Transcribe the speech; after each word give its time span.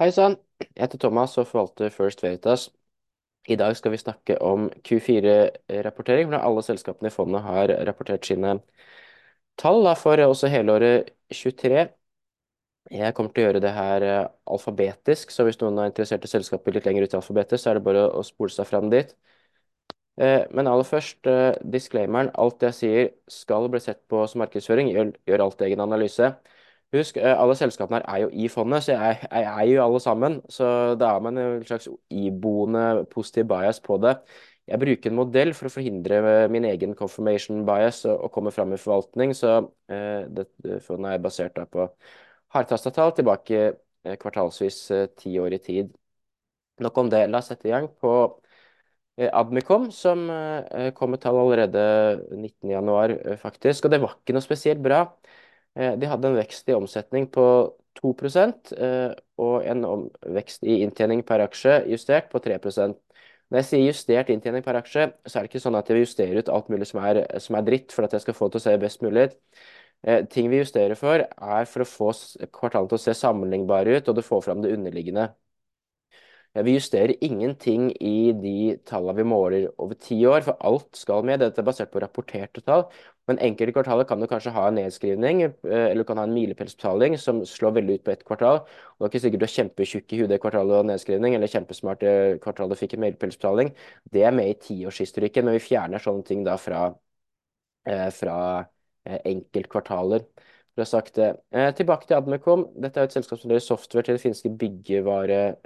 Hei 0.00 0.10
sann, 0.12 0.34
jeg 0.60 0.68
heter 0.82 1.00
Thomas 1.02 1.34
og 1.40 1.46
forvalter 1.48 1.90
First 1.92 2.22
Veritas. 2.24 2.66
I 3.48 3.56
dag 3.60 3.76
skal 3.78 3.92
vi 3.94 4.00
snakke 4.02 4.36
om 4.44 4.66
Q4-rapportering, 4.88 6.28
hvor 6.30 6.40
alle 6.44 6.64
selskapene 6.66 7.10
i 7.12 7.14
fondet 7.14 7.42
har 7.46 7.72
rapportert 7.88 8.26
sine 8.28 8.56
tall 9.60 9.86
for 9.96 10.20
også 10.26 10.48
helåret 10.52 11.10
23. 11.32 11.86
Jeg 12.90 13.14
kommer 13.16 13.32
til 13.34 13.44
å 13.44 13.46
gjøre 13.48 13.62
det 13.64 13.72
her 13.76 14.04
eh, 14.06 14.28
alfabetisk, 14.56 15.32
så 15.34 15.46
hvis 15.48 15.58
noen 15.62 15.80
er 15.82 15.90
interessert 15.90 16.24
i 16.26 16.30
selskapet 16.30 16.74
litt 16.76 16.86
lenger 16.88 17.06
ut 17.06 17.16
i 17.16 17.18
alfabetet, 17.20 17.60
så 17.62 17.72
er 17.72 17.80
det 17.80 17.86
bare 17.88 18.06
å 18.14 18.22
spole 18.26 18.52
seg 18.54 18.68
fram 18.70 18.90
dit. 18.92 19.14
Eh, 20.18 20.46
Men 20.50 20.66
aller 20.66 20.84
først, 20.84 21.26
eh, 21.26 21.54
disclaimeren. 21.72 22.30
Alt 22.34 22.60
jeg 22.62 22.74
sier 22.74 23.10
skal 23.28 23.68
bli 23.68 23.80
sett 23.80 24.00
på 24.08 24.22
som 24.28 24.40
markedsføring. 24.40 24.88
Gjør 25.26 25.44
alltid 25.44 25.66
egen 25.68 25.80
analyse. 25.84 26.30
Husk, 26.94 27.16
eh, 27.18 27.34
alle 27.42 27.54
selskapene 27.58 27.98
her 27.98 28.04
er 28.14 28.20
jo 28.22 28.28
i 28.32 28.46
fondet, 28.48 28.84
så 28.86 28.92
jeg, 28.94 29.16
jeg 29.26 29.46
eier 29.50 29.72
jo 29.74 29.82
alle 29.84 30.00
sammen. 30.00 30.36
Så 30.52 30.66
da 31.00 31.08
har 31.16 31.22
man 31.24 31.38
en 31.42 31.64
slags 31.66 31.88
iboende 32.14 33.04
positiv 33.12 33.48
bias 33.50 33.80
på 33.84 33.98
det. 34.04 34.14
Jeg 34.70 34.80
bruker 34.82 35.10
en 35.10 35.18
modell 35.18 35.52
for 35.54 35.68
å 35.68 35.74
forhindre 35.74 36.20
eh, 36.30 36.46
min 36.52 36.66
egen 36.70 36.94
confirmation 36.98 37.64
bias 37.68 38.04
å 38.10 38.30
komme 38.34 38.52
fram 38.54 38.72
i 38.74 38.80
forvaltning, 38.80 39.34
så 39.38 39.56
eh, 39.90 40.24
dette 40.38 40.78
fondet 40.86 41.16
er 41.18 41.22
basert 41.26 41.58
på 41.74 41.88
hardtastatall 42.54 43.14
tilbake 43.18 43.60
eh, 43.66 44.16
kvartalsvis 44.22 44.80
eh, 44.94 45.06
ti 45.18 45.36
år 45.42 45.58
i 45.58 45.62
tid. 45.68 45.92
Nok 46.84 46.98
om 47.02 47.10
det. 47.12 47.26
La 47.32 47.40
oss 47.42 47.50
sette 47.52 47.68
i 47.70 47.74
gang 47.74 47.90
på 48.02 48.14
eh, 49.16 49.30
Admicom, 49.32 49.90
som 49.92 50.26
kom 50.96 51.10
med 51.14 51.20
tall 51.22 51.38
allerede 51.40 51.82
19.1, 52.36 53.16
eh, 53.24 53.36
faktisk. 53.40 53.84
Og 53.86 53.94
det 53.94 54.00
var 54.02 54.16
ikke 54.18 54.36
noe 54.36 54.44
spesielt 54.44 54.82
bra. 54.84 55.04
Eh, 55.76 55.96
De 56.00 56.08
hadde 56.10 56.28
en 56.30 56.38
vekst 56.38 56.68
i 56.70 56.76
omsetning 56.76 57.28
på 57.32 57.44
2 58.00 58.12
eh, 58.76 59.12
og 59.40 59.64
en 59.64 59.84
vekst 60.36 60.64
i 60.64 60.80
inntjening 60.84 61.22
per 61.26 61.44
aksje 61.46 61.82
justert 61.90 62.30
på 62.32 62.40
3% 62.44 62.96
Når 63.48 63.60
jeg 63.60 63.66
sier 63.68 63.84
justert 63.86 64.30
inntjening 64.32 64.64
per 64.66 64.74
aksje, 64.80 65.04
så 65.24 65.38
er 65.38 65.44
det 65.44 65.50
ikke 65.52 65.62
sånn 65.62 65.76
at 65.78 65.86
jeg 65.88 65.94
vil 65.96 66.02
justere 66.02 66.40
ut 66.42 66.48
alt 66.50 66.68
mulig 66.72 66.88
som 66.90 66.98
er, 67.06 67.20
som 67.38 67.54
er 67.54 67.66
dritt 67.68 67.92
for 67.94 68.02
at 68.06 68.16
jeg 68.16 68.24
skal 68.24 68.34
få 68.34 68.48
det 68.48 68.56
til 68.56 68.62
å 68.62 68.64
se 68.64 68.78
best 68.82 69.04
mulig 69.06 69.28
ut. 69.28 69.36
Eh, 70.06 70.24
ting 70.32 70.50
vi 70.50 70.58
justerer 70.58 70.98
for, 70.98 71.22
er 71.22 71.68
for 71.70 71.84
å 71.84 71.88
få 71.88 72.10
kvartalene 72.50 72.90
til 72.90 72.98
å 72.98 73.04
se 73.04 73.14
sammenlignbare 73.14 74.00
ut, 74.00 74.10
og 74.10 74.18
du 74.18 74.22
får 74.26 74.42
fram 74.48 74.64
det 74.64 74.72
underliggende. 74.74 75.28
Ja, 76.56 76.62
Vi 76.62 76.72
justerer 76.72 77.12
ingenting 77.24 77.90
i 78.00 78.32
de 78.32 78.76
tallene 78.88 79.16
vi 79.18 79.24
måler 79.28 79.66
over 79.82 79.94
ti 80.00 80.16
år, 80.26 80.40
for 80.46 80.56
alt 80.64 80.96
skal 80.96 81.24
med. 81.28 81.42
Dette 81.42 81.60
er 81.60 81.66
basert 81.66 81.90
på 81.92 82.00
rapporterte 82.00 82.62
tall. 82.64 82.86
Men 83.28 83.40
enkelte 83.44 83.74
kvartaler 83.76 84.06
kan 84.08 84.22
du 84.22 84.26
kanskje 84.30 84.54
ha 84.54 84.64
en 84.70 84.78
nedskrivning, 84.78 85.42
eh, 85.42 85.50
eller 85.90 86.00
du 86.00 86.04
kan 86.08 86.16
ha 86.16 86.24
en 86.24 86.32
milepælsbetaling 86.32 87.18
som 87.20 87.42
slår 87.44 87.74
veldig 87.80 87.98
ut 87.98 88.04
på 88.06 88.14
ett 88.14 88.24
kvartal. 88.24 88.62
Og 88.64 89.04
det 89.04 89.06
er 89.06 89.12
ikke 89.12 89.24
sikkert 89.26 89.42
du 89.44 89.46
er 89.48 89.54
kjempetjukk 89.56 90.12
i 90.12 90.20
hudet 90.22 90.30
det 90.32 90.40
kvartalet 90.46 90.78
og 90.80 90.86
nedskrivning, 90.88 91.34
eller 91.34 91.52
kjempesmart 91.52 92.00
det 92.00 92.40
kvartalet 92.46 92.72
du 92.72 92.80
fikk 92.80 92.94
en 92.96 93.04
milepælsbetaling. 93.04 93.74
Det 94.12 94.22
er 94.24 94.32
med 94.32 94.48
i 94.54 94.58
tiårshistorikken, 94.68 95.44
men 95.44 95.58
vi 95.58 95.66
fjerner 95.66 96.00
sånne 96.00 96.24
ting 96.24 96.44
da 96.46 96.56
fra, 96.56 96.86
eh, 97.86 98.10
fra 98.10 98.36
eh, 99.04 99.20
enkeltkvartaler. 99.24 100.24
For 100.76 100.84
sagt 100.84 101.16
det. 101.16 101.30
Eh, 101.56 101.70
tilbake 101.74 102.06
til 102.06 102.18
Admicom. 102.18 102.66
Dette 102.76 103.00
er 103.00 103.08
et 103.08 103.14
selskap 103.16 103.40
som 103.40 103.48
leverer 103.48 103.64
software 103.64 104.04
til 104.04 104.18
den 104.18 104.20
finske 104.20 104.50
byggevare, 104.60 105.56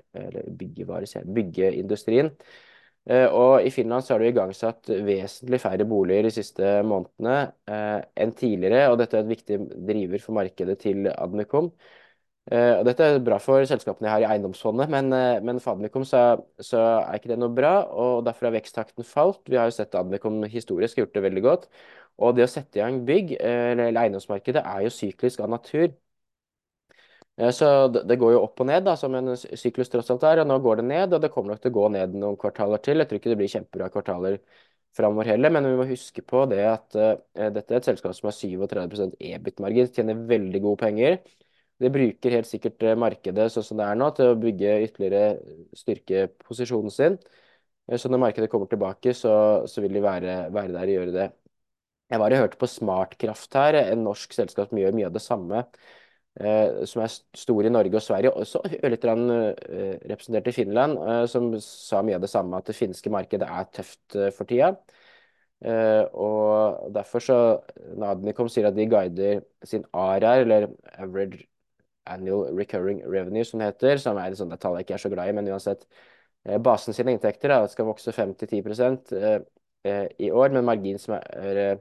byggevare, 0.60 1.24
byggeindustrien. 1.34 2.30
Eh, 3.10 3.26
og 3.32 3.64
i 3.66 3.70
Finland 3.74 4.04
så 4.04 4.14
har 4.14 4.20
du 4.20 4.28
igangsatt 4.28 4.90
vesentlig 5.06 5.60
færre 5.62 5.86
boliger 5.88 6.28
de 6.28 6.32
siste 6.34 6.74
månedene 6.86 7.36
eh, 7.72 8.02
enn 8.22 8.34
tidligere, 8.36 8.90
og 8.92 8.98
dette 9.00 9.16
er 9.18 9.24
et 9.24 9.32
viktig 9.32 9.58
driver 9.88 10.22
for 10.22 10.36
markedet 10.36 10.76
til 10.84 11.08
Admicom. 11.10 11.72
Eh, 12.50 12.72
og 12.80 12.86
dette 12.88 13.04
er 13.04 13.18
bra 13.22 13.36
for 13.38 13.62
selskapene 13.68 14.08
jeg 14.08 14.14
har 14.14 14.22
i 14.24 14.28
eiendomsfondet, 14.34 14.88
men, 14.90 15.12
eh, 15.14 15.38
men 15.46 15.60
for 15.62 15.76
Admicom 15.76 16.06
så, 16.08 16.22
så 16.64 16.80
er 17.04 17.18
ikke 17.20 17.30
det 17.30 17.36
noe 17.38 17.52
bra, 17.54 17.72
og 17.92 18.24
derfor 18.26 18.48
har 18.48 18.56
veksttakten 18.56 19.06
falt. 19.06 19.42
Vi 19.46 19.58
har 19.60 19.68
jo 19.70 19.76
sett 19.76 19.94
Admicom 20.00 20.40
historisk 20.50 20.98
gjort 21.02 21.14
det 21.14 21.22
veldig 21.28 21.44
godt. 21.46 21.68
Og 22.20 22.34
det 22.36 22.46
å 22.48 22.50
sette 22.50 22.80
i 22.80 22.82
gang 22.82 23.02
bygg, 23.06 23.36
eh, 23.38 23.70
eller 23.74 23.90
eller 23.92 24.06
eiendomsmarkedet, 24.06 24.64
er 24.66 24.86
jo 24.88 24.94
syklisk 24.96 25.44
av 25.46 25.52
natur. 25.54 25.92
Så 27.56 27.66
det 27.88 28.16
går 28.20 28.34
jo 28.34 28.40
opp 28.44 28.60
og 28.60 28.66
ned, 28.68 28.82
da, 28.84 28.92
som 29.00 29.14
en 29.16 29.30
sy- 29.38 29.54
syklus 29.56 29.88
tross 29.88 30.10
alt 30.12 30.24
er. 30.28 30.42
Og 30.42 30.48
nå 30.50 30.58
går 30.60 30.80
det 30.80 30.84
ned, 30.90 31.14
og 31.16 31.22
det 31.22 31.30
kommer 31.32 31.54
nok 31.54 31.62
til 31.62 31.70
å 31.72 31.76
gå 31.78 31.86
ned 31.94 32.16
noen 32.20 32.36
kvartaler 32.40 32.82
til. 32.84 33.00
Jeg 33.00 33.08
tror 33.08 33.20
ikke 33.20 33.32
det 33.32 33.38
blir 33.40 33.52
kjempebra 33.54 33.88
kvartaler 33.94 34.36
framover 34.98 35.30
heller, 35.30 35.52
men 35.54 35.64
vi 35.70 35.76
må 35.78 35.86
huske 35.88 36.24
på 36.26 36.42
det 36.50 36.60
at 36.66 36.96
dette 37.54 37.72
er 37.72 37.78
et 37.78 37.86
selskap 37.88 38.12
som 38.18 38.28
har 38.28 38.34
37% 38.36 39.14
EBIT-margin, 39.30 39.88
tjener 39.94 40.18
veldig 40.28 40.60
gode 40.66 40.80
penger. 40.82 41.20
De 41.80 41.90
bruker 41.92 42.34
helt 42.36 42.48
sikkert 42.48 42.82
eh, 42.84 42.96
markedet 42.98 43.48
sånn 43.54 43.66
som 43.66 43.80
det 43.80 43.86
er 43.88 43.98
nå, 44.00 44.10
til 44.16 44.32
å 44.32 44.38
bygge 44.40 44.74
ytterligere 44.86 45.22
styrke 45.80 46.26
posisjonen 46.44 46.92
sin. 46.94 47.18
Eh, 47.88 47.96
Så 48.00 48.10
når 48.12 48.24
markedet 48.26 48.50
kommer 48.52 48.70
tilbake, 48.70 49.14
så, 49.16 49.32
så 49.70 49.84
vil 49.84 49.96
de 49.96 50.04
være, 50.04 50.40
være 50.54 50.74
der 50.76 50.84
og 50.92 50.96
gjøre 50.98 51.16
det. 51.16 51.30
Jeg 52.10 52.18
og 52.20 52.32
hørte 52.34 52.58
på 52.58 52.66
Smartkraft 52.66 53.54
her, 53.54 53.76
en 53.92 54.00
norsk 54.02 54.32
selskap 54.34 54.70
som 54.72 54.78
gjør 54.80 54.96
mye 54.96 55.06
av 55.06 55.14
det 55.14 55.22
samme 55.22 55.60
eh, 56.40 56.84
som 56.90 57.02
er 57.04 57.12
stor 57.38 57.66
i 57.68 57.72
Norge 57.72 57.98
og 58.00 58.04
Sverige, 58.04 58.32
også 58.34 58.62
litt 58.90 59.06
eh, 59.06 59.94
representert 60.10 60.50
i 60.50 60.54
Finland, 60.56 60.98
eh, 61.04 61.22
som 61.30 61.50
sa 61.62 62.02
mye 62.06 62.18
av 62.18 62.24
det 62.24 62.32
samme, 62.32 62.58
at 62.58 62.70
det 62.70 62.76
finske 62.78 63.12
markedet 63.14 63.46
er 63.48 63.70
tøft 63.78 64.18
eh, 64.18 64.30
for 64.34 64.48
tida. 64.50 64.72
Eh, 65.60 66.02
og 66.16 66.92
derfor 66.94 67.20
så 67.24 67.36
Nadnikom 68.00 68.48
sier 68.48 68.70
at 68.70 68.76
de 68.78 68.86
guider 68.88 69.42
sin 69.68 69.84
ARR, 69.92 70.44
eller 70.46 70.70
Average 70.96 71.44
Annual 72.10 72.54
Recurring 72.58 73.02
Revenue, 73.06 73.44
som 73.44 73.60
det 73.60 73.70
heter, 73.72 74.00
som 74.02 74.18
er 74.18 74.32
et 74.32 74.40
sånt 74.40 74.56
tall 74.60 74.78
jeg 74.78 74.86
ikke 74.88 74.96
er 74.98 75.04
så 75.04 75.12
glad 75.12 75.30
i, 75.30 75.36
men 75.36 75.50
uansett. 75.52 75.86
eh, 76.46 76.58
Basen 76.58 76.96
sine 76.96 77.14
inntekter 77.14 77.52
da, 77.52 77.60
skal 77.70 77.88
vokse 77.88 78.14
5-10 78.16 78.60
eh, 79.16 79.38
eh, 79.84 80.06
i 80.18 80.30
år, 80.30 80.50
men 80.56 80.68
margin 80.68 80.98
som 80.98 81.18
er 81.20 81.80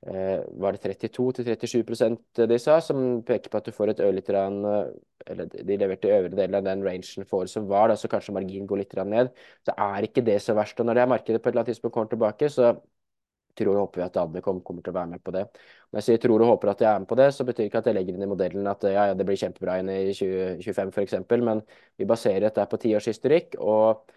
var 0.00 0.72
det 0.72 0.80
32-37 0.80 2.46
de 2.48 2.56
sa, 2.58 2.78
som 2.80 3.20
peker 3.20 3.52
på 3.52 3.58
at 3.58 3.66
du 3.68 3.74
får 3.76 3.90
et 3.92 3.98
ørlite 4.00 4.32
grann 4.32 4.62
Eller 5.26 5.44
de 5.52 5.76
leverte 5.76 6.08
øvre 6.08 6.30
del 6.38 6.56
av 6.56 6.64
den 6.64 6.80
rangen 6.86 7.26
for 7.28 7.44
som 7.44 7.66
var, 7.68 7.90
da, 7.92 7.96
så 8.00 8.08
kanskje 8.08 8.32
marginen 8.32 8.66
går 8.66 8.80
litt 8.80 8.96
ned. 9.04 9.28
Så 9.68 9.74
er 9.76 10.06
ikke 10.08 10.24
det 10.24 10.38
så 10.40 10.54
verst. 10.56 10.80
Og 10.80 10.86
når 10.88 10.94
det 10.96 11.02
er 11.02 11.12
markedet 11.12 11.42
på 11.42 11.50
et 11.50 11.52
eller 11.52 11.66
annet 11.66 11.74
tidspunkt 11.74 11.94
kommer 11.94 12.08
tilbake, 12.08 12.48
så 12.48 12.72
tror 13.58 13.74
og 13.74 13.86
håper 13.86 14.00
vi 14.00 14.04
at 14.06 14.18
Admicom 14.22 14.60
kommer 14.66 14.84
til 14.84 14.92
å 14.92 14.98
være 14.98 15.12
med 15.14 15.22
på 15.24 15.34
det. 15.34 15.44
Når 15.90 16.00
jeg 16.00 16.06
sier 16.06 16.22
tror 16.22 16.44
og 16.44 16.52
håper 16.54 16.72
at 16.72 16.84
jeg 16.84 16.90
er 16.90 17.02
med 17.02 17.10
på 17.10 17.18
det, 17.20 17.28
så 17.36 17.46
betyr 17.48 17.66
ikke 17.66 17.82
at 17.82 17.90
jeg 17.90 17.96
legger 17.98 18.16
inn 18.16 18.26
i 18.26 18.30
modellen 18.30 18.70
at 18.70 18.86
ja, 18.86 19.08
ja, 19.10 19.18
det 19.18 19.26
blir 19.28 19.40
kjempebra 19.40 19.78
inn 19.80 19.90
i 19.92 19.98
2025 20.16 20.94
f.eks., 20.94 21.18
men 21.46 21.62
vi 21.98 22.08
baserer 22.08 22.46
dette 22.46 22.66
på 22.70 22.80
tiårshistorikk. 22.84 23.56
og 23.60 24.12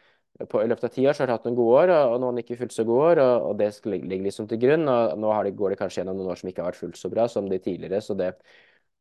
på, 0.49 0.63
I 0.63 0.67
løpet 0.69 0.88
av 0.88 0.94
ti 0.94 1.05
år 1.07 1.13
så 1.13 1.23
har 1.23 1.29
de 1.29 1.38
hatt 1.38 1.47
noen 1.47 1.57
gode 1.57 1.81
år, 1.83 1.94
og, 1.94 2.19
noen 2.23 2.41
ikke 2.41 2.57
fullt 2.61 2.73
så 2.73 2.85
gode 2.88 3.09
år. 3.11 3.23
Og, 3.23 3.49
og 3.49 3.57
det 3.61 3.71
skal 3.75 3.95
ligge 3.95 4.09
ligge 4.09 4.27
liksom 4.29 4.49
til 4.49 4.61
grunn. 4.61 4.88
og 4.89 5.17
Nå 5.21 5.33
det, 5.45 5.55
går 5.59 5.73
det 5.73 5.79
kanskje 5.81 6.01
gjennom 6.01 6.19
noen 6.19 6.33
år 6.33 6.41
som 6.41 6.50
ikke 6.50 6.63
har 6.63 6.71
vært 6.71 6.81
fullt 6.81 7.00
så 7.00 7.11
bra 7.13 7.27
som 7.29 7.50
de 7.50 7.59
tidligere. 7.61 8.01
Så 8.01 8.17
det 8.17 8.33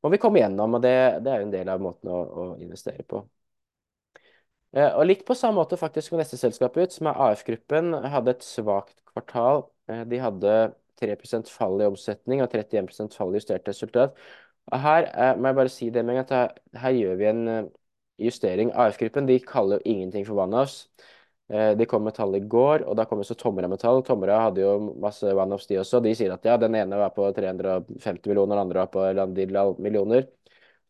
må 0.03 0.11
vi 0.13 0.21
komme 0.23 0.43
gjennom, 0.43 0.77
og 0.77 0.83
det, 0.85 0.97
det 1.25 1.33
er 1.33 1.41
jo 1.41 1.49
en 1.49 1.55
del 1.55 1.71
av 1.73 1.83
måten 1.83 2.11
å, 2.13 2.19
å 2.21 2.49
investere 2.61 3.07
på. 3.09 3.23
Eh, 4.73 4.89
og 4.97 5.05
litt 5.07 5.25
på 5.29 5.37
samme 5.37 5.61
måte 5.61 5.77
faktisk 5.81 6.13
med 6.13 6.23
neste 6.23 6.39
selskap 6.41 6.77
ut, 6.81 6.95
som 6.95 7.11
er 7.11 7.19
AF-gruppen, 7.29 7.93
hadde 8.15 8.33
et 8.37 8.47
svakt 8.47 8.97
kvartal. 9.13 9.67
Eh, 9.93 10.05
de 10.09 10.21
hadde 10.23 10.55
3 11.01 11.17
fall 11.51 11.81
i 11.83 11.89
omsetning 11.89 12.43
og 12.43 12.51
31 12.53 13.17
fall 13.17 13.33
i 13.35 13.41
justert 13.41 13.69
resultat. 13.69 14.19
Og 14.73 14.79
her 14.85 15.09
eh, 15.11 15.33
må 15.39 15.51
jeg 15.51 15.59
bare 15.59 15.73
si 15.73 15.91
det 15.91 16.05
med 16.07 16.21
at 16.23 16.31
her, 16.37 16.53
her 16.85 16.99
gjør 16.99 17.17
vi 17.21 17.29
en 17.31 17.43
eh, 17.49 17.65
justering. 18.29 18.71
AF-gruppen 18.75 19.27
de 19.27 19.41
kaller 19.47 19.81
jo 19.81 19.93
ingenting 19.95 20.27
for 20.29 20.39
one-offs. 20.45 20.87
De 21.53 21.85
kom 21.85 22.01
med 22.07 22.15
tall 22.17 22.33
i 22.39 22.41
går, 22.49 22.85
og 22.89 22.95
da 22.97 23.05
kom 23.05 23.21
også 23.21 23.35
Tomra 23.37 23.69
med 23.69 23.81
tall. 23.83 23.99
Tomra 24.07 24.39
hadde 24.47 24.63
jo 24.63 24.71
masse 25.03 25.29
one-offs, 25.37 25.67
de 25.69 25.77
også. 25.83 25.99
De 26.01 26.15
sier 26.17 26.33
at 26.33 26.47
ja, 26.49 26.55
den 26.57 26.73
ene 26.79 26.97
var 26.97 27.11
på 27.13 27.27
350 27.37 28.31
millioner, 28.31 28.55
den 28.55 28.63
andre 28.63 28.85
var 28.87 28.93
på 28.95 29.03
del 29.37 29.59
millioner. 29.85 30.31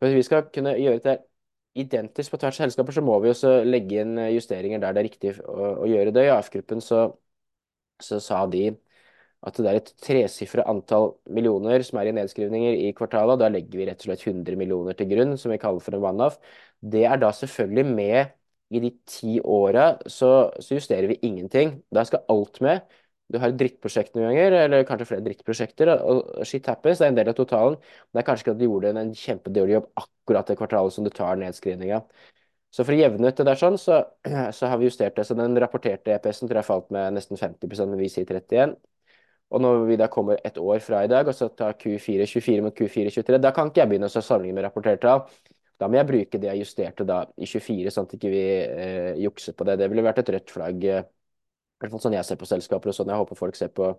Hvis 0.02 0.14
vi 0.14 0.22
skal 0.28 0.44
kunne 0.54 0.76
gjøre 0.78 1.00
dette 1.00 1.16
identisk 1.82 2.30
på 2.34 2.38
tvers 2.38 2.60
av 2.60 2.66
selskaper, 2.68 2.94
så 2.94 3.02
må 3.02 3.16
vi 3.24 3.32
også 3.32 3.52
legge 3.66 4.04
inn 4.04 4.14
justeringer 4.36 4.82
der 4.84 4.94
det 4.94 5.02
er 5.02 5.08
riktig 5.08 5.34
å, 5.40 5.72
å 5.82 5.90
gjøre 5.90 6.14
det. 6.14 6.26
I 6.28 6.32
AF-gruppen 6.36 6.84
så, 6.84 7.02
så 8.02 8.20
sa 8.22 8.44
de 8.52 8.68
at 9.42 9.58
det 9.58 9.70
er 9.70 9.78
et 9.80 9.90
tresifra 10.02 10.64
antall 10.70 11.12
millioner 11.34 11.82
som 11.86 11.98
er 11.98 12.10
i 12.10 12.14
nedskrivninger 12.14 12.76
i 12.86 12.92
kvartalet. 12.98 13.40
Da 13.40 13.48
legger 13.50 13.80
vi 13.80 13.88
rett 13.88 14.04
og 14.04 14.10
slett 14.10 14.26
100 14.28 14.58
millioner 14.60 14.96
til 14.98 15.08
grunn, 15.10 15.34
som 15.40 15.50
vi 15.50 15.58
kaller 15.62 15.82
for 15.82 15.98
en 15.98 16.06
one-off. 16.12 16.38
Det 16.78 17.02
er 17.08 17.18
da 17.22 17.32
selvfølgelig 17.34 17.86
med 17.90 18.36
i 18.72 18.80
de 18.80 18.90
ti 19.08 19.38
åra, 19.40 19.96
så, 20.06 20.50
så 20.62 20.78
justerer 20.78 21.10
vi 21.10 21.18
ingenting. 21.26 21.80
Da 21.92 22.04
skal 22.08 22.22
alt 22.32 22.60
med. 22.64 22.86
Du 23.32 23.38
har 23.40 23.52
et 23.52 23.58
drittprosjekt 23.58 24.14
noen 24.14 24.28
ganger, 24.30 24.54
eller 24.66 24.84
kanskje 24.88 25.08
flere 25.08 25.24
drittprosjekter, 25.24 25.90
og 25.96 26.46
shit 26.48 26.66
happens, 26.68 27.00
det 27.00 27.06
er 27.06 27.12
en 27.12 27.18
del 27.18 27.30
av 27.32 27.36
totalen. 27.38 27.78
Det 28.12 28.20
er 28.20 28.26
kanskje 28.28 28.46
ikke 28.46 28.54
at 28.54 28.60
du 28.60 28.66
gjorde 28.66 28.92
en, 28.92 29.12
kjempedårlig 29.16 29.76
jobb 29.78 29.88
akkurat 30.04 30.52
det 30.52 30.58
kvartalet 30.60 30.96
som 30.96 31.06
du 31.06 31.10
tar 31.14 31.40
nedskrivninga. 31.40 32.02
Så 32.72 32.86
for 32.86 32.94
å 32.94 33.00
jevne 33.02 33.28
ut 33.28 33.40
det 33.40 33.46
der 33.48 33.60
sånn, 33.60 33.76
så, 33.80 34.02
så 34.56 34.70
har 34.70 34.80
vi 34.80 34.88
justert 34.88 35.16
det. 35.18 35.26
Så 35.28 35.36
den 35.38 35.58
rapporterte 35.60 36.14
EPS-en 36.14 36.48
tror 36.48 36.62
jeg 36.62 36.68
falt 36.70 36.92
med 36.94 37.18
nesten 37.18 37.40
50 37.40 37.88
men 37.88 38.00
vi 38.00 38.12
sier 38.12 38.28
31 38.28 38.76
og 39.52 39.60
når 39.60 39.82
vi 39.90 39.96
da 40.00 40.08
kommer 40.12 40.38
et 40.44 40.58
år 40.58 40.78
fra 40.80 41.02
i 41.04 41.08
dag, 41.12 41.28
og 41.28 41.36
så 41.36 41.50
tar 41.52 41.76
Q4 41.80 42.26
24 42.26 42.62
mot 42.64 42.76
Q4 42.76 43.10
23, 43.12 43.40
da 43.42 43.52
kan 43.52 43.68
ikke 43.68 43.82
jeg 43.82 43.90
begynne 43.90 44.08
å 44.08 44.12
sammenligne 44.14 44.56
med 44.56 44.64
rapporterte 44.64 45.04
tall. 45.04 45.26
Da 45.80 45.88
må 45.90 45.98
jeg 45.98 46.08
bruke 46.08 46.38
det 46.40 46.48
jeg 46.48 46.62
justerte 46.62 47.04
da 47.08 47.22
i 47.36 47.48
24, 47.48 47.90
sånn 47.92 48.06
at 48.08 48.14
ikke 48.16 48.30
vi 48.32 48.44
eh, 48.62 49.10
jukser 49.20 49.56
på 49.58 49.66
det. 49.68 49.76
Det 49.80 49.88
ville 49.90 50.04
vært 50.06 50.22
et 50.22 50.30
rødt 50.36 50.54
flagg, 50.54 50.84
eh, 50.88 51.02
i 51.02 51.82
hvert 51.82 51.92
fall 51.92 52.04
sånn 52.04 52.16
jeg 52.16 52.28
ser 52.28 52.38
på 52.40 52.48
selskaper 52.48 52.92
og 52.92 52.96
sånn. 52.96 53.10
Jeg 53.12 53.22
håper 53.24 53.40
folk 53.40 53.58
ser 53.58 53.72
på 53.74 53.90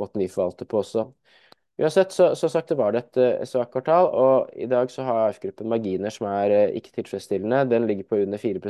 måten 0.00 0.22
vi 0.22 0.28
forvalter 0.30 0.68
på 0.68 0.82
også. 0.82 1.06
Uansett, 1.80 2.12
så, 2.12 2.28
så 2.36 2.50
sagt 2.52 2.68
det 2.68 2.76
var 2.76 2.92
det 2.92 3.00
et 3.00 3.18
uh, 3.40 3.44
svakt 3.48 3.72
kvartal, 3.72 4.10
og 4.12 4.50
i 4.60 4.66
dag 4.68 4.90
så 4.92 5.06
har 5.06 5.22
AF-gruppen 5.30 5.70
marginer 5.72 6.12
som 6.12 6.28
er 6.28 6.52
uh, 6.52 6.74
ikke 6.76 6.92
tilfredsstillende. 6.98 7.62
Den 7.70 7.88
ligger 7.88 8.10
på 8.10 8.20
under 8.26 8.38
4 8.38 8.60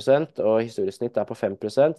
og 0.47 0.63
historisk 0.63 1.01
snitt 1.01 1.19
er 1.19 1.27
på 1.27 1.35
5% 1.35 1.99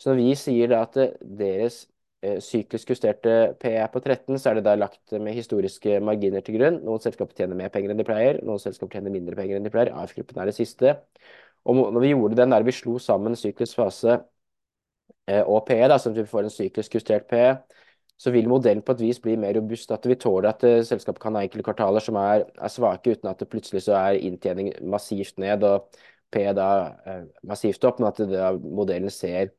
Så 0.00 0.08
når 0.10 0.16
vi 0.16 0.34
sier 0.40 0.72
da 0.72 0.80
at 0.88 0.96
deres 1.20 1.84
syklisk 2.22 2.92
justerte 2.92 3.32
PE 3.58 3.86
på 3.92 4.00
13, 4.00 4.38
så 4.38 4.50
er 4.50 4.58
det 4.58 4.64
da 4.66 4.76
lagt 4.78 5.14
med 5.18 5.34
historiske 5.34 5.96
marginer 6.04 6.44
til 6.46 6.58
grunn. 6.58 6.78
Noen 6.86 7.02
selskaper 7.02 7.34
tjener 7.34 7.58
mer 7.58 7.72
penger 7.74 7.90
enn 7.92 7.98
de 7.98 8.06
pleier, 8.06 8.38
noen 8.46 8.62
selskaper 8.62 8.98
tjener 8.98 9.14
mindre 9.14 9.34
penger 9.38 9.58
enn 9.58 9.66
de 9.66 9.72
pleier. 9.74 9.90
AF-gruppen 9.98 10.38
er 10.38 10.50
det 10.50 10.54
siste. 10.54 10.94
Og 11.66 11.78
når 11.78 12.00
vi 12.04 12.12
gjorde 12.12 12.38
den 12.38 12.54
der 12.54 12.66
vi 12.66 12.74
slo 12.76 12.98
sammen 13.02 13.34
syklisk 13.38 13.78
fase 13.78 14.20
og 15.26 15.64
PE, 15.66 15.86
da, 15.90 15.98
sånn 16.02 16.14
at 16.14 16.22
vi 16.22 16.30
får 16.30 16.46
en 16.46 16.54
syklisk 16.54 16.96
justert 16.98 17.28
PE, 17.30 17.46
så 18.22 18.30
vil 18.34 18.48
modellen 18.50 18.82
på 18.86 18.94
et 18.94 19.02
vis 19.02 19.20
bli 19.22 19.36
mer 19.40 19.54
robust. 19.58 19.90
At 19.94 20.06
vi 20.06 20.18
tåler 20.20 20.52
at 20.52 20.64
uh, 20.66 20.78
selskapet 20.86 21.22
kan 21.22 21.34
ha 21.38 21.42
enkelte 21.42 21.66
kvartaler 21.66 22.04
som 22.04 22.18
er, 22.20 22.46
er, 22.54 22.70
svake, 22.70 23.16
uten 23.16 23.30
at 23.30 23.42
det 23.42 23.50
plutselig 23.50 23.84
så 23.86 23.96
er 23.98 24.20
inntjening 24.22 24.72
massivt 24.94 25.40
ned 25.42 25.66
og 25.66 25.90
PE 26.32 26.52
da 26.56 26.68
massivt 27.44 27.82
opp, 27.84 27.98
men 28.00 28.08
at 28.08 28.22
det, 28.24 28.44
modellen 28.62 29.12
ser 29.12 29.50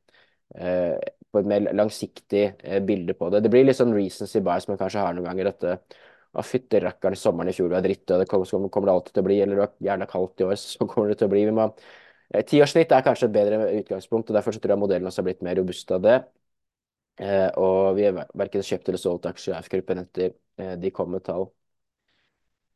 på 1.33 1.41
et 1.41 1.49
mer 1.49 1.65
langsiktig 1.73 2.43
bilde 2.87 3.15
på 3.17 3.31
det. 3.33 3.41
Det 3.43 3.51
blir 3.53 3.65
litt 3.65 3.79
sånn 3.79 3.95
reasons 3.95 4.35
i 4.37 4.43
bias 4.45 4.69
man 4.69 4.79
kanskje 4.79 5.01
har 5.01 5.17
noen 5.17 5.31
ganger. 5.31 5.49
at 5.49 5.65
å, 6.33 6.45
fytti 6.45 6.81
rakkeren, 6.81 7.17
sommeren 7.17 7.51
i 7.51 7.55
fjor 7.57 7.71
var 7.73 7.83
dritt, 7.85 8.05
og 8.09 8.21
det 8.21 8.29
kommer, 8.29 8.69
kommer 8.73 8.89
det 8.89 8.93
alltid 8.93 9.15
til 9.17 9.23
å 9.23 9.27
bli. 9.27 9.39
Eller 9.41 9.57
det 9.57 9.63
var 9.65 9.73
gjerne 9.89 10.09
kaldt 10.09 10.41
i 10.41 10.47
år, 10.47 10.55
så 10.61 10.87
kommer 10.89 11.11
det 11.11 11.19
til 11.21 11.29
å 11.29 11.33
bli. 11.33 11.43
Tiårssnitt 12.49 12.93
er 12.95 13.03
kanskje 13.05 13.29
et 13.29 13.35
bedre 13.35 13.59
utgangspunkt, 13.81 14.31
og 14.31 14.39
derfor 14.39 14.55
tror 14.57 14.73
jeg 14.73 14.81
modellen 14.81 15.09
også 15.09 15.21
har 15.21 15.29
blitt 15.29 15.43
mer 15.45 15.59
robust 15.59 15.91
av 15.93 16.05
det. 16.05 16.21
Eh, 17.21 17.49
og 17.61 17.93
vi 17.97 18.07
har 18.07 18.23
verken 18.33 18.63
kjøpt 18.65 18.89
eller 18.89 19.01
solgt 19.01 19.27
aksjer 19.29 19.53
i 19.53 19.57
AF-gruppen 19.59 20.01
etter 20.01 20.31
eh, 20.57 20.73
de 20.81 20.89
kom 20.93 21.11
med 21.13 21.21
tall. 21.27 21.51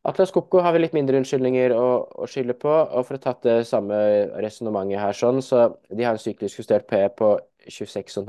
Atlas 0.07 0.31
Copco 0.31 0.61
har 0.63 0.75
vi 0.75 0.83
litt 0.83 0.93
mindre 0.95 1.17
unnskyldninger 1.19 1.73
å, 1.75 1.87
å 2.21 2.27
skylde 2.29 2.53
på. 2.61 2.69
Og 2.69 3.07
for 3.07 3.17
å 3.17 3.23
ta 3.23 3.33
det 3.43 3.57
samme 3.67 3.97
resonnementet 4.39 5.01
her, 5.01 5.17
sånn, 5.17 5.41
så 5.43 5.65
de 5.89 6.05
har 6.05 6.15
en 6.15 6.21
syklisk 6.21 6.61
justert 6.61 6.87
P 6.87 7.01
på 7.17 7.33
26,5, 7.73 8.27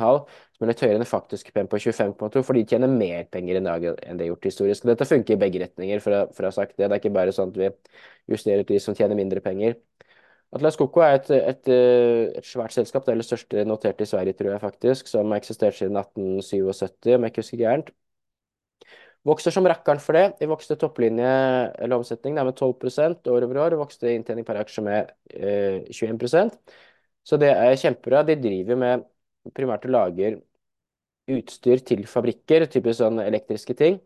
som 0.57 0.65
er 0.65 0.71
litt 0.73 0.83
høyere 0.85 0.99
enn 1.01 1.09
faktisk 1.09 1.53
P 1.55 1.65
på 1.71 1.81
25,2, 1.85 2.43
for 2.47 2.59
de 2.59 2.65
tjener 2.69 2.91
mer 2.93 3.29
penger 3.33 3.61
i 3.61 3.65
dag 3.65 3.87
enn 3.91 4.21
det 4.21 4.27
er 4.27 4.33
gjort 4.33 4.49
historisk. 4.51 4.87
Dette 4.89 5.09
funker 5.09 5.37
i 5.37 5.41
begge 5.41 5.63
retninger, 5.65 6.03
for 6.05 6.17
å, 6.17 6.25
for 6.37 6.47
å 6.47 6.53
ha 6.53 6.57
sagt 6.57 6.77
det. 6.77 6.87
Det 6.87 6.91
er 6.97 7.03
ikke 7.03 7.15
bare 7.17 7.35
sånn 7.37 7.55
at 7.55 7.61
vi 7.63 7.71
justerer 8.35 8.67
til 8.67 8.79
de 8.79 8.83
som 8.85 8.97
tjener 8.99 9.19
mindre 9.19 9.45
penger. 9.45 9.79
Atlas 10.57 10.79
Coco 10.81 11.03
er 11.05 11.19
et, 11.19 11.31
et, 11.37 11.71
et, 12.39 12.45
svært 12.49 12.73
selskap, 12.73 13.05
det 13.05 13.13
er 13.13 13.21
det 13.21 13.29
største 13.29 13.65
noterte 13.69 14.07
i 14.07 14.09
Sverige, 14.09 14.37
tror 14.39 14.55
jeg 14.55 14.63
faktisk, 14.65 15.11
som 15.11 15.29
har 15.35 15.43
eksistert 15.43 15.77
siden 15.77 15.99
1877, 16.01 17.17
om 17.17 17.27
jeg 17.27 17.35
ikke 17.35 17.45
husker 17.45 17.65
gærent. 17.67 17.91
Vokser 19.29 19.53
som 19.53 19.67
rakkeren 19.69 20.01
for 20.01 20.17
det. 20.17 20.25
De 20.41 20.49
vokste 20.49 20.77
topplinje 20.79 21.29
eller 21.83 21.99
omsetning 21.99 22.39
med 22.39 22.55
12 22.57 23.29
år 23.35 23.47
over 23.47 23.61
år. 23.65 23.77
Vokste 23.81 24.13
inntjening 24.15 24.47
per 24.47 24.61
aksje 24.63 24.85
med 24.85 25.11
eh, 25.35 25.83
21% 25.91 26.55
Så 27.27 27.37
det 27.37 27.51
er 27.51 27.77
kjempebra. 27.77 28.23
De 28.25 28.37
driver 28.41 28.77
med 28.77 29.05
primært 29.57 29.87
og 29.89 29.95
lager 29.95 30.39
utstyr 31.29 31.83
til 31.87 32.05
fabrikker, 32.09 32.67
typisk 32.73 33.03
sånn 33.03 33.21
elektriske 33.23 33.77
ting. 33.79 33.99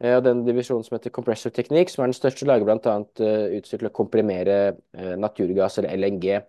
Eh, 0.00 0.16
og 0.16 0.24
den 0.24 0.42
divisjonen 0.46 0.84
som 0.86 0.96
heter 0.96 1.12
Compressor 1.14 1.52
Technique, 1.56 1.92
som 1.92 2.04
er 2.04 2.10
den 2.10 2.16
største, 2.16 2.48
lager 2.48 2.68
bl.a. 2.68 2.96
Uh, 3.20 3.56
utstyr 3.58 3.82
til 3.82 3.90
å 3.90 3.94
komprimere 3.96 4.58
uh, 4.96 5.14
naturgass, 5.20 5.78
eller 5.80 5.96
LNG. 5.96 6.40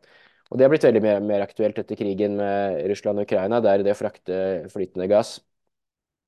Og 0.51 0.59
Det 0.59 0.65
har 0.65 0.71
blitt 0.73 0.87
veldig 0.87 1.03
mer, 1.03 1.21
mer, 1.23 1.45
aktuelt 1.45 1.77
etter 1.79 1.99
krigen 1.99 2.35
med 2.39 2.81
Russland 2.91 3.21
og 3.21 3.27
Ukraina, 3.27 3.61
der 3.63 3.85
det 3.87 3.95
å 3.95 3.99
frakte 3.99 4.39
flytende 4.71 5.07
gass, 5.11 5.37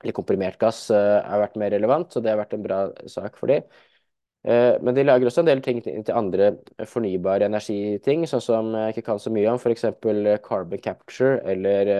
eller 0.04 0.16
komprimert 0.16 0.60
gass, 0.60 0.86
har 0.92 1.42
vært 1.42 1.58
mer 1.60 1.72
relevant. 1.76 2.12
Så 2.12 2.24
det 2.24 2.32
har 2.32 2.40
vært 2.40 2.56
en 2.56 2.64
bra 2.64 2.80
sak 3.12 3.36
for 3.40 3.52
dem. 3.52 3.68
Men 4.44 4.92
de 4.92 5.06
lager 5.06 5.30
også 5.30 5.40
en 5.40 5.48
del 5.48 5.62
ting 5.64 5.78
til 5.80 6.10
andre 6.12 6.50
fornybare 6.92 7.48
energiting, 7.48 8.26
sånn 8.28 8.42
som 8.44 8.74
jeg 8.76 8.92
ikke 8.92 9.06
kan 9.08 9.22
så 9.24 9.32
mye 9.32 9.48
om, 9.54 9.56
f.eks. 9.62 9.86
carbon 10.44 10.82
capture 10.84 11.38
eller 11.48 11.94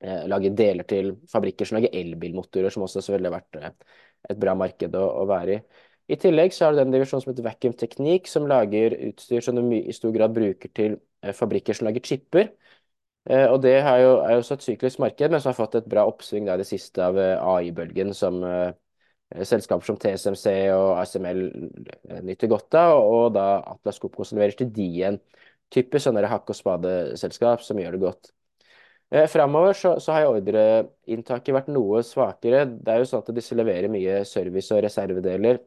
eh, 0.00 0.24
lage 0.28 0.50
deler 0.56 0.86
til 0.88 1.14
fabrikker 1.30 1.68
som 1.68 1.78
lager 1.78 1.94
elbilmotorer, 2.00 2.72
som 2.72 2.86
også 2.86 3.04
ville 3.14 3.32
vært 3.32 3.60
eh, 3.60 3.72
et 4.30 4.40
bra 4.40 4.54
marked 4.58 4.96
å, 4.98 5.24
være 5.28 5.56
i. 5.56 5.60
I 6.10 6.18
tillegg 6.18 6.54
så 6.54 6.66
har 6.66 6.74
du 6.74 6.80
den 6.80 6.94
divisjonen 6.94 7.22
som 7.22 7.32
heter 7.32 7.46
Vacuum 7.46 7.76
Teknikk, 7.78 8.28
som 8.28 8.48
lager 8.50 8.96
utstyr 9.10 9.44
som 9.44 9.58
du 9.58 9.62
i 9.76 9.94
stor 9.94 10.14
grad 10.16 10.34
bruker 10.34 10.72
til 10.74 10.98
eh, 11.22 11.34
fabrikker 11.36 11.76
som 11.76 11.88
lager 11.88 12.04
chipper. 12.06 12.50
Eh, 13.30 13.46
og 13.46 13.60
det 13.62 13.76
er 13.78 14.02
jo, 14.04 14.12
også 14.40 14.56
et 14.58 14.66
syklisk 14.66 15.02
marked, 15.02 15.30
men 15.30 15.42
som 15.42 15.52
har 15.52 15.58
fått 15.60 15.78
et 15.78 15.90
bra 15.90 16.06
oppsving 16.08 16.48
da, 16.48 16.56
i 16.56 16.62
det 16.64 16.68
siste 16.70 17.04
av 17.04 17.20
eh, 17.20 17.36
AI-bølgen, 17.38 18.14
som 18.16 18.42
eh, 18.46 18.70
selskaper 19.46 19.86
som 19.86 19.98
TSMC 20.00 20.52
og 20.74 20.98
ASML 21.00 21.40
nyter 22.26 22.50
godt 22.50 22.76
av, 22.80 22.98
og 22.98 23.30
da 23.36 23.46
Atlas 23.74 24.00
Copco 24.02 24.26
leverer 24.32 24.56
til 24.58 24.72
de 24.74 24.88
en 25.06 25.20
type 25.70 26.02
sånne 26.02 26.26
hakk 26.30 26.50
og 26.50 26.58
spade-selskap 26.58 27.62
som 27.62 27.78
gjør 27.78 27.96
det 27.96 28.02
godt. 28.02 28.32
Eh, 29.10 29.26
Framover 29.30 29.72
så, 29.74 29.96
så 30.02 30.14
har 30.14 30.28
ordreinntaket 30.30 31.54
vært 31.54 31.70
noe 31.74 32.02
svakere. 32.06 32.62
Det 32.70 32.92
er 32.92 33.02
jo 33.02 33.08
sånn 33.10 33.24
at 33.24 33.32
disse 33.34 33.56
leverer 33.58 33.90
mye 33.90 34.20
service 34.28 34.70
og 34.74 34.84
reservedeler, 34.86 35.58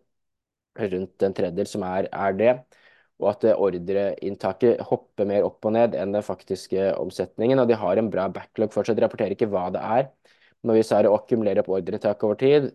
rundt 0.94 1.24
en 1.28 1.36
tredjedel 1.38 1.68
som 1.70 1.84
er, 1.88 2.08
er 2.12 2.38
det. 2.40 2.54
Og 3.22 3.30
at 3.34 3.44
eh, 3.48 3.60
ordreinntaket 3.68 4.84
hopper 4.90 5.28
mer 5.30 5.48
opp 5.48 5.68
og 5.68 5.76
ned 5.76 5.98
enn 6.00 6.16
den 6.16 6.26
faktiske 6.26 6.94
omsetningen. 7.00 7.60
Og 7.64 7.68
de 7.70 7.80
har 7.80 8.00
en 8.00 8.12
bra 8.14 8.30
backlog 8.32 8.74
fortsatt. 8.76 8.98
De 9.00 9.06
rapporterer 9.06 9.36
ikke 9.36 9.52
hva 9.52 9.68
det 9.76 9.84
er. 9.98 10.08
Når 10.64 10.80
vi 10.80 10.86
sa 10.88 11.02
å 11.04 11.18
akkumulere 11.18 11.64
opp 11.64 11.72
ordreinntak 11.76 12.24
over 12.24 12.40
tid, 12.40 12.72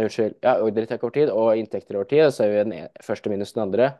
unnskyld, 0.00 0.38
ja, 0.42 0.56
ordreinntak 0.64 1.02
over 1.04 1.14
tid 1.16 1.32
og 1.32 1.58
inntekter 1.60 1.98
over 1.98 2.08
tid, 2.10 2.26
så 2.32 2.46
er 2.46 2.52
vi 2.52 2.60
den 2.62 2.76
e, 2.76 2.84
første 3.04 3.32
minus 3.32 3.54
den 3.56 3.64
andre. 3.66 3.92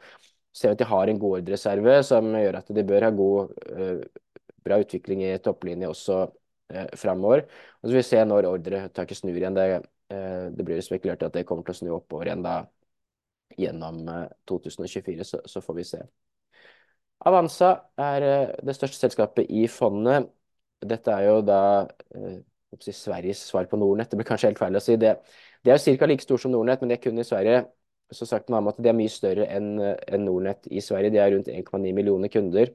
Så 0.52 0.62
ser 0.62 0.72
vi 0.72 0.78
at 0.78 0.82
de 0.82 0.90
har 0.92 1.08
en 1.08 1.20
god 1.20 1.38
ordrereserve 1.40 1.96
som 2.06 2.30
gjør 2.36 2.60
at 2.60 2.72
de 2.76 2.84
bør 2.88 3.06
ha 3.06 3.10
god 3.16 3.52
uh, 3.72 4.22
bra 4.62 4.78
utvikling 4.82 5.24
i 5.26 5.34
topplinje 5.42 5.90
også 5.90 6.20
fremover. 6.22 6.38
framover. 6.96 7.42
Og 7.82 7.88
så 7.88 7.92
vil 7.92 8.00
vi 8.00 8.02
se 8.06 8.24
når 8.24 8.48
ordretaket 8.48 9.16
snur 9.18 9.36
igjen. 9.36 9.56
Det, 9.56 9.82
eh, 10.14 10.44
det 10.56 10.64
blir 10.64 10.80
spekulert 10.80 11.22
at 11.26 11.34
det 11.34 11.44
kommer 11.44 11.66
til 11.66 11.74
å 11.74 11.78
snu 11.80 11.90
oppover 11.96 12.30
igjen 12.30 12.44
da 12.44 12.62
gjennom 13.58 14.08
eh, 14.08 14.28
2024, 14.48 15.24
så, 15.24 15.40
så, 15.46 15.60
får 15.60 15.78
vi 15.78 15.84
se. 15.84 16.02
Avanza 17.28 17.72
er 18.00 18.28
eh, 18.28 18.54
det 18.64 18.76
største 18.76 19.06
selskapet 19.06 19.50
i 19.50 19.66
fondet. 19.70 20.30
Dette 20.82 21.14
er 21.14 21.28
jo 21.28 21.40
da 21.46 21.60
eh, 22.16 22.40
si 22.80 22.94
Sveriges 22.96 23.44
svar 23.50 23.68
på 23.70 23.78
Nordnett. 23.78 24.10
Det 24.10 24.18
blir 24.18 24.28
kanskje 24.28 24.50
helt 24.50 24.62
feil 24.62 24.78
å 24.78 24.82
si 24.82 24.96
det. 25.00 25.16
Det 25.62 25.72
er 25.72 25.78
jo 25.78 25.96
ca. 25.98 26.06
like 26.10 26.22
stort 26.24 26.42
som 26.42 26.52
Nordnett, 26.52 26.80
men 26.82 26.90
det 26.90 26.98
er 26.98 27.02
kun 27.04 27.18
i 27.18 27.24
Sverige. 27.26 27.64
Så 28.12 28.26
sagt 28.26 28.50
med 28.50 28.68
at 28.68 28.76
Det 28.82 28.90
er 28.90 28.96
mye 28.98 29.08
større 29.08 29.46
enn 29.48 29.78
en 29.80 30.24
Nordnett 30.24 30.66
i 30.70 30.80
Sverige. 30.80 31.10
De 31.10 31.18
er 31.18 31.30
rundt 31.32 31.48
1,9 31.48 31.92
millioner 31.94 32.28
kunder. 32.28 32.72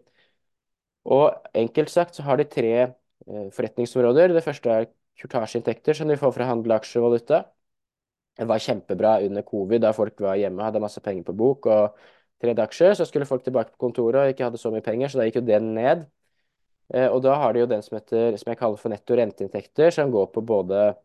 Og 1.06 1.36
enkelt 1.56 1.90
sagt 1.90 2.18
så 2.18 2.24
har 2.28 2.38
de 2.40 2.46
tre 2.52 2.72
eh, 2.84 3.48
forretningsområder. 3.56 4.34
Det 4.36 4.44
første 4.44 4.70
er 4.70 4.90
kurtasjeinntekter, 5.22 5.94
som 5.98 6.10
de 6.12 6.18
får 6.20 6.34
fra 6.36 6.50
handel 6.50 6.74
av 6.76 6.82
aksjevaluta. 6.82 7.44
Det 8.38 8.46
var 8.50 8.62
kjempebra 8.62 9.16
under 9.26 9.42
covid, 9.42 9.82
da 9.82 9.94
folk 9.98 10.20
var 10.22 10.38
hjemme 10.38 10.62
og 10.62 10.68
hadde 10.68 10.82
masse 10.84 11.02
penger 11.02 11.26
på 11.26 11.34
bok 11.38 11.66
og 11.74 11.98
tredje 12.44 12.66
aksjer. 12.68 12.94
Så 12.98 13.08
skulle 13.10 13.26
folk 13.30 13.44
tilbake 13.46 13.74
på 13.74 13.88
kontoret 13.88 14.22
og 14.22 14.34
ikke 14.34 14.46
hadde 14.50 14.62
så 14.62 14.72
mye 14.74 14.86
penger, 14.86 15.10
så 15.10 15.22
da 15.22 15.26
gikk 15.30 15.42
jo 15.42 15.48
den 15.48 15.74
ned. 15.78 16.06
Eh, 16.94 17.08
og 17.12 17.22
da 17.26 17.36
har 17.42 17.54
de 17.54 17.64
jo 17.64 17.70
den 17.72 17.82
som 17.84 17.98
heter, 17.98 18.38
som 18.40 18.52
jeg 18.52 18.60
kaller 18.60 18.80
for 18.82 18.94
netto 18.94 19.18
renteinntekter, 19.18 19.92
som 19.96 20.12
går 20.14 20.30
på 20.36 20.44
både 20.48 20.84
eh, 20.90 20.96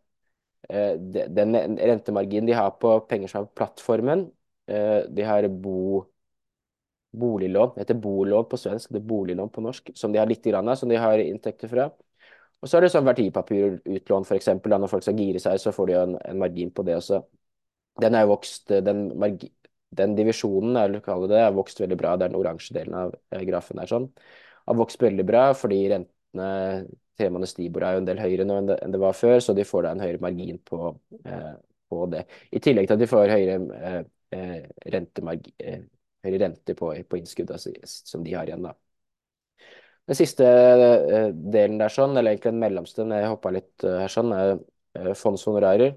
den 0.69 1.57
rentemarginen 1.76 2.47
de 2.47 2.54
har 2.57 2.71
på 2.81 2.95
penger 3.11 3.31
som 3.31 3.42
er 3.42 3.49
på 3.50 3.59
plattformen, 3.62 4.26
de 4.66 5.25
har 5.26 5.49
bo 5.50 6.04
boliglån. 7.12 7.75
Det 7.75 7.81
heter 7.81 7.95
bolån 7.95 8.49
på 8.49 8.57
svensk, 8.57 8.90
det 8.92 9.02
er 9.02 9.09
boliglån 9.09 9.50
på 9.52 9.61
norsk, 9.64 9.90
som 9.95 10.12
de 10.12 10.21
har 10.21 10.28
litt 10.31 10.47
av, 10.47 10.75
som 10.75 10.88
de 10.88 10.97
har 10.97 11.19
inntekter 11.19 11.69
fra. 11.69 11.90
Og 12.62 12.71
så 12.71 12.78
er 12.78 12.85
det 12.85 12.92
sånn 12.95 13.09
verdipapirutlån, 13.09 14.26
f.eks. 14.28 14.52
Når 14.62 14.90
folk 14.90 15.04
skal 15.04 15.19
gire 15.19 15.42
seg, 15.42 15.59
så 15.61 15.75
får 15.75 15.90
de 15.90 15.99
en, 15.99 16.16
en 16.31 16.38
margin 16.38 16.71
på 16.71 16.85
det 16.87 16.97
også. 17.00 17.21
Den 18.00 18.16
er 18.16 18.28
vokst, 18.31 18.71
den, 18.87 19.09
den 19.99 20.14
divisjonen 20.16 20.78
eller 20.78 21.02
kalle 21.04 21.28
det, 21.31 21.40
er 21.42 21.57
vokst 21.57 21.83
veldig 21.83 21.99
bra. 21.99 22.14
Det 22.16 22.28
er 22.28 22.33
den 22.33 22.38
oransje 22.38 22.76
delen 22.76 22.97
av 22.97 23.16
eh, 23.35 23.42
grafen 23.49 23.83
der. 23.83 23.90
sånn. 23.90 24.09
Har 24.71 24.78
vokst 24.78 25.02
veldig 25.02 25.26
bra 25.26 25.49
fordi 25.59 25.81
rentene 25.90 26.52
temaene 27.19 27.49
Stibor 27.49 27.85
er 27.87 27.97
jo 27.97 28.02
en 28.02 28.09
del 28.09 28.21
høyere 28.23 28.47
nå 28.49 28.59
enn 28.61 28.71
det, 28.95 29.00
var 29.00 29.16
før, 29.16 29.38
så 29.45 29.54
de 29.57 29.66
får 29.69 29.87
da 29.87 29.95
en 29.95 30.04
høyere 30.04 30.23
margin 30.23 30.59
på, 30.69 30.92
eh, 31.25 31.50
på, 31.90 32.04
det. 32.12 32.25
I 32.52 32.62
tillegg 32.64 32.88
til 32.88 32.97
at 32.97 33.02
de 33.02 33.11
får 33.11 33.35
høyere 33.35 33.59
eh, 33.81 33.99
eh 34.38 34.88
rentemargin 34.95 35.54
eh, 35.59 35.83
høyere 36.23 36.45
rente 36.47 36.76
på, 36.78 36.92
på 37.11 37.19
innskudd 37.19 37.50
altså, 37.50 37.73
som 37.85 38.23
de 38.25 38.35
har 38.37 38.49
igjen. 38.49 38.62
da. 38.69 38.76
Den 40.07 40.19
siste 40.19 40.47
delen 41.54 41.81
der, 41.81 41.90
sånn, 41.92 42.14
eller 42.16 42.33
egentlig 42.33 42.52
den 42.52 42.62
mellomste, 42.62 43.07
jeg 43.07 43.31
hoppa 43.31 43.52
litt 43.54 43.85
her, 43.87 44.11
sånn, 44.11 44.33
er 44.35 45.12
fondshonorarer. 45.19 45.97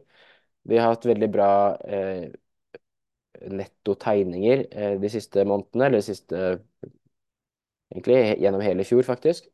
Vi 0.65 0.77
har 0.81 0.93
hatt 0.93 1.05
veldig 1.10 1.29
bra 1.34 1.50
netto 3.53 3.95
tegninger 4.01 4.65
de 5.01 5.12
siste 5.13 5.45
månedene, 5.45 5.89
eller 5.89 6.01
de 6.01 6.07
siste 6.10 6.43
Egentlig 7.93 8.15
gjennom 8.41 8.63
hele 8.65 8.84
fjor, 8.84 9.03
faktisk. 9.05 9.45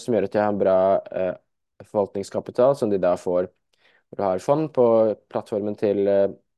Som 0.00 0.16
gjør 0.16 0.26
at 0.26 0.34
de 0.34 0.40
har 0.42 0.52
en 0.52 0.60
bra 0.60 0.78
forvaltningskapital, 1.84 2.76
som 2.76 2.90
de 2.90 2.98
da 3.02 3.14
får 3.20 3.50
når 4.06 4.18
du 4.18 4.22
har 4.22 4.42
fond 4.42 4.68
på 4.74 4.84
plattformen 5.28 5.74
til 5.78 6.06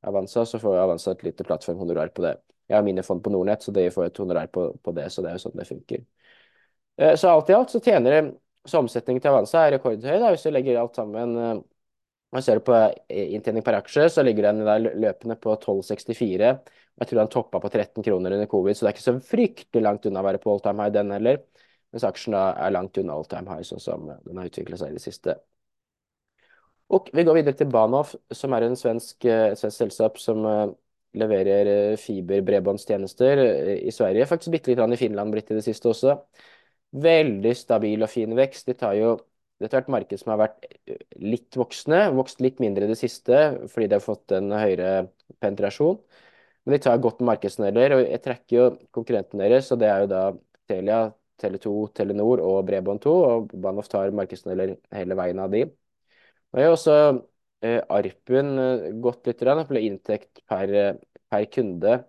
Avanza, 0.05 0.45
så 0.45 0.59
får 0.61 0.77
Avanza 0.77 1.11
et 1.15 1.23
lite 1.25 1.43
plattformhonorar 1.43 2.11
på 2.13 2.23
det. 2.23 2.35
Jeg 2.69 2.77
har 2.77 2.85
mine 2.85 3.03
fond 3.03 3.23
på 3.25 3.33
Nordnett, 3.33 3.65
så 3.65 3.73
de 3.73 3.87
får 3.91 4.05
et 4.05 4.21
honorar 4.21 4.51
på, 4.53 4.67
på, 4.83 4.93
det, 4.93 5.07
så 5.09 5.23
det 5.25 5.31
er 5.31 5.39
jo 5.39 5.43
sånn 5.47 5.57
det 5.57 5.65
funker. 5.67 6.03
Så 7.17 7.31
alt 7.31 7.49
i 7.49 7.55
alt 7.57 7.73
så 7.73 7.81
tjener 7.83 8.29
så 8.67 8.83
omsetningen 8.83 9.23
til 9.23 9.31
Avanza 9.31 9.65
er 9.65 9.77
rekordhøy, 9.77 10.17
da, 10.21 10.29
hvis 10.33 10.45
du 10.45 10.51
legger 10.53 10.81
alt 10.81 10.99
sammen. 10.99 11.35
Og 12.29 12.43
ser 12.45 12.61
på 12.61 12.75
inntjening 13.09 13.65
per 13.65 13.79
aksje, 13.79 14.05
så 14.13 14.23
ligger 14.25 14.51
den 14.51 14.61
der 14.67 14.83
løpende 14.85 15.39
på 15.41 15.55
12,64. 15.57 16.51
Jeg 16.99 17.09
tror 17.09 17.21
den 17.21 17.31
toppa 17.33 17.61
på 17.63 17.71
13 17.71 18.05
kroner 18.05 18.35
under 18.35 18.49
covid, 18.51 18.77
så 18.77 18.85
det 18.85 18.91
er 18.91 18.97
ikke 18.97 19.07
så 19.07 19.15
fryktelig 19.31 19.81
langt 19.85 20.05
unna 20.05 20.21
å 20.21 20.27
være 20.27 20.41
på 20.43 20.53
all 20.53 20.61
time 20.61 20.85
high, 20.85 20.93
den 20.93 21.15
heller. 21.15 21.39
Mens 21.93 22.05
aksjen 22.05 22.35
da 22.35 22.49
er 22.65 22.73
langt 22.75 22.97
unna 23.01 23.15
all 23.15 23.25
time 23.29 23.49
high, 23.49 23.65
sånn 23.65 23.81
som 23.81 24.09
den 24.09 24.37
har 24.37 24.49
utviklet 24.49 24.81
seg 24.81 24.91
i 24.91 24.99
det 24.99 25.03
siste. 25.03 25.35
Og 26.93 27.09
vi 27.13 27.25
går 27.25 27.37
videre 27.37 27.57
til 27.57 27.69
Banoff, 27.69 28.15
som 28.33 28.53
er 28.57 28.65
en 28.65 28.77
svensk, 28.77 29.25
svensk 29.25 29.75
selskap 29.77 30.17
som 30.21 30.45
leverer 31.17 31.97
fiberbredbåndstjenester 32.01 33.41
i 33.75 33.93
Sverige. 33.93 34.25
Faktisk 34.29 34.53
bitte 34.53 34.73
litt 34.73 34.95
i 34.95 35.01
Finland 35.01 35.33
blitt 35.33 35.51
i 35.53 35.57
det 35.57 35.65
siste 35.65 35.89
også. 35.89 36.15
Veldig 37.05 37.53
stabil 37.57 38.05
og 38.05 38.09
fin 38.09 38.33
vekst. 38.37 38.69
De 38.69 38.77
tar 38.77 38.97
jo 38.97 39.17
dette 39.59 39.75
har 39.75 39.83
vært 39.83 39.91
marked 39.91 40.21
som 40.21 40.31
har 40.31 40.39
vært 40.39 40.67
litt 41.19 41.57
voksende, 41.59 42.05
vokst 42.15 42.39
litt 42.43 42.61
mindre 42.63 42.85
i 42.87 42.91
det 42.93 42.97
siste 42.99 43.39
fordi 43.67 43.89
de 43.89 43.97
har 43.97 44.03
fått 44.05 44.31
en 44.37 44.53
høyere 44.55 44.91
penetrasjon. 45.43 45.97
Men 46.63 46.75
de 46.75 46.81
tar 46.85 47.01
godt 47.03 47.19
med 47.19 47.31
markedsandeler, 47.33 47.95
og 47.97 48.03
jeg 48.05 48.21
trekker 48.23 48.55
jo 48.55 48.67
konkurrentene 48.95 49.47
deres, 49.47 49.71
og 49.73 49.81
det 49.81 49.89
er 49.91 50.03
jo 50.03 50.09
da 50.11 50.21
Telia, 50.69 50.99
Tele2, 51.41 51.73
Telenor 51.97 52.43
og 52.45 52.61
Bredbånd2, 52.67 53.15
og 53.31 53.55
Banoff 53.63 53.89
tar 53.91 54.13
markedsandeler 54.15 54.75
hele 54.95 55.17
veien 55.19 55.41
av 55.43 55.51
de. 55.53 55.65
Nå 56.49 56.61
har 56.63 56.73
også 56.73 56.95
eh, 57.65 57.79
Arpun 57.89 58.53
gått 59.03 59.29
litt 59.29 59.43
for 59.43 59.79
inntekt 59.79 60.43
per, 60.49 60.75
per 61.29 61.49
kunde 61.53 61.99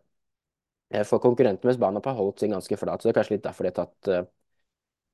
for 1.06 1.22
konkurrentene, 1.22 1.70
mens 1.70 1.78
Banoff 1.78 2.08
har 2.10 2.16
holdt 2.18 2.42
sin 2.42 2.50
ganske 2.54 2.76
flat, 2.80 2.98
så 2.98 3.08
det 3.08 3.12
er 3.12 3.18
kanskje 3.20 3.36
litt 3.36 3.44
derfor 3.46 3.66
de 3.66 3.70
har 3.70 3.76
tatt 3.84 4.08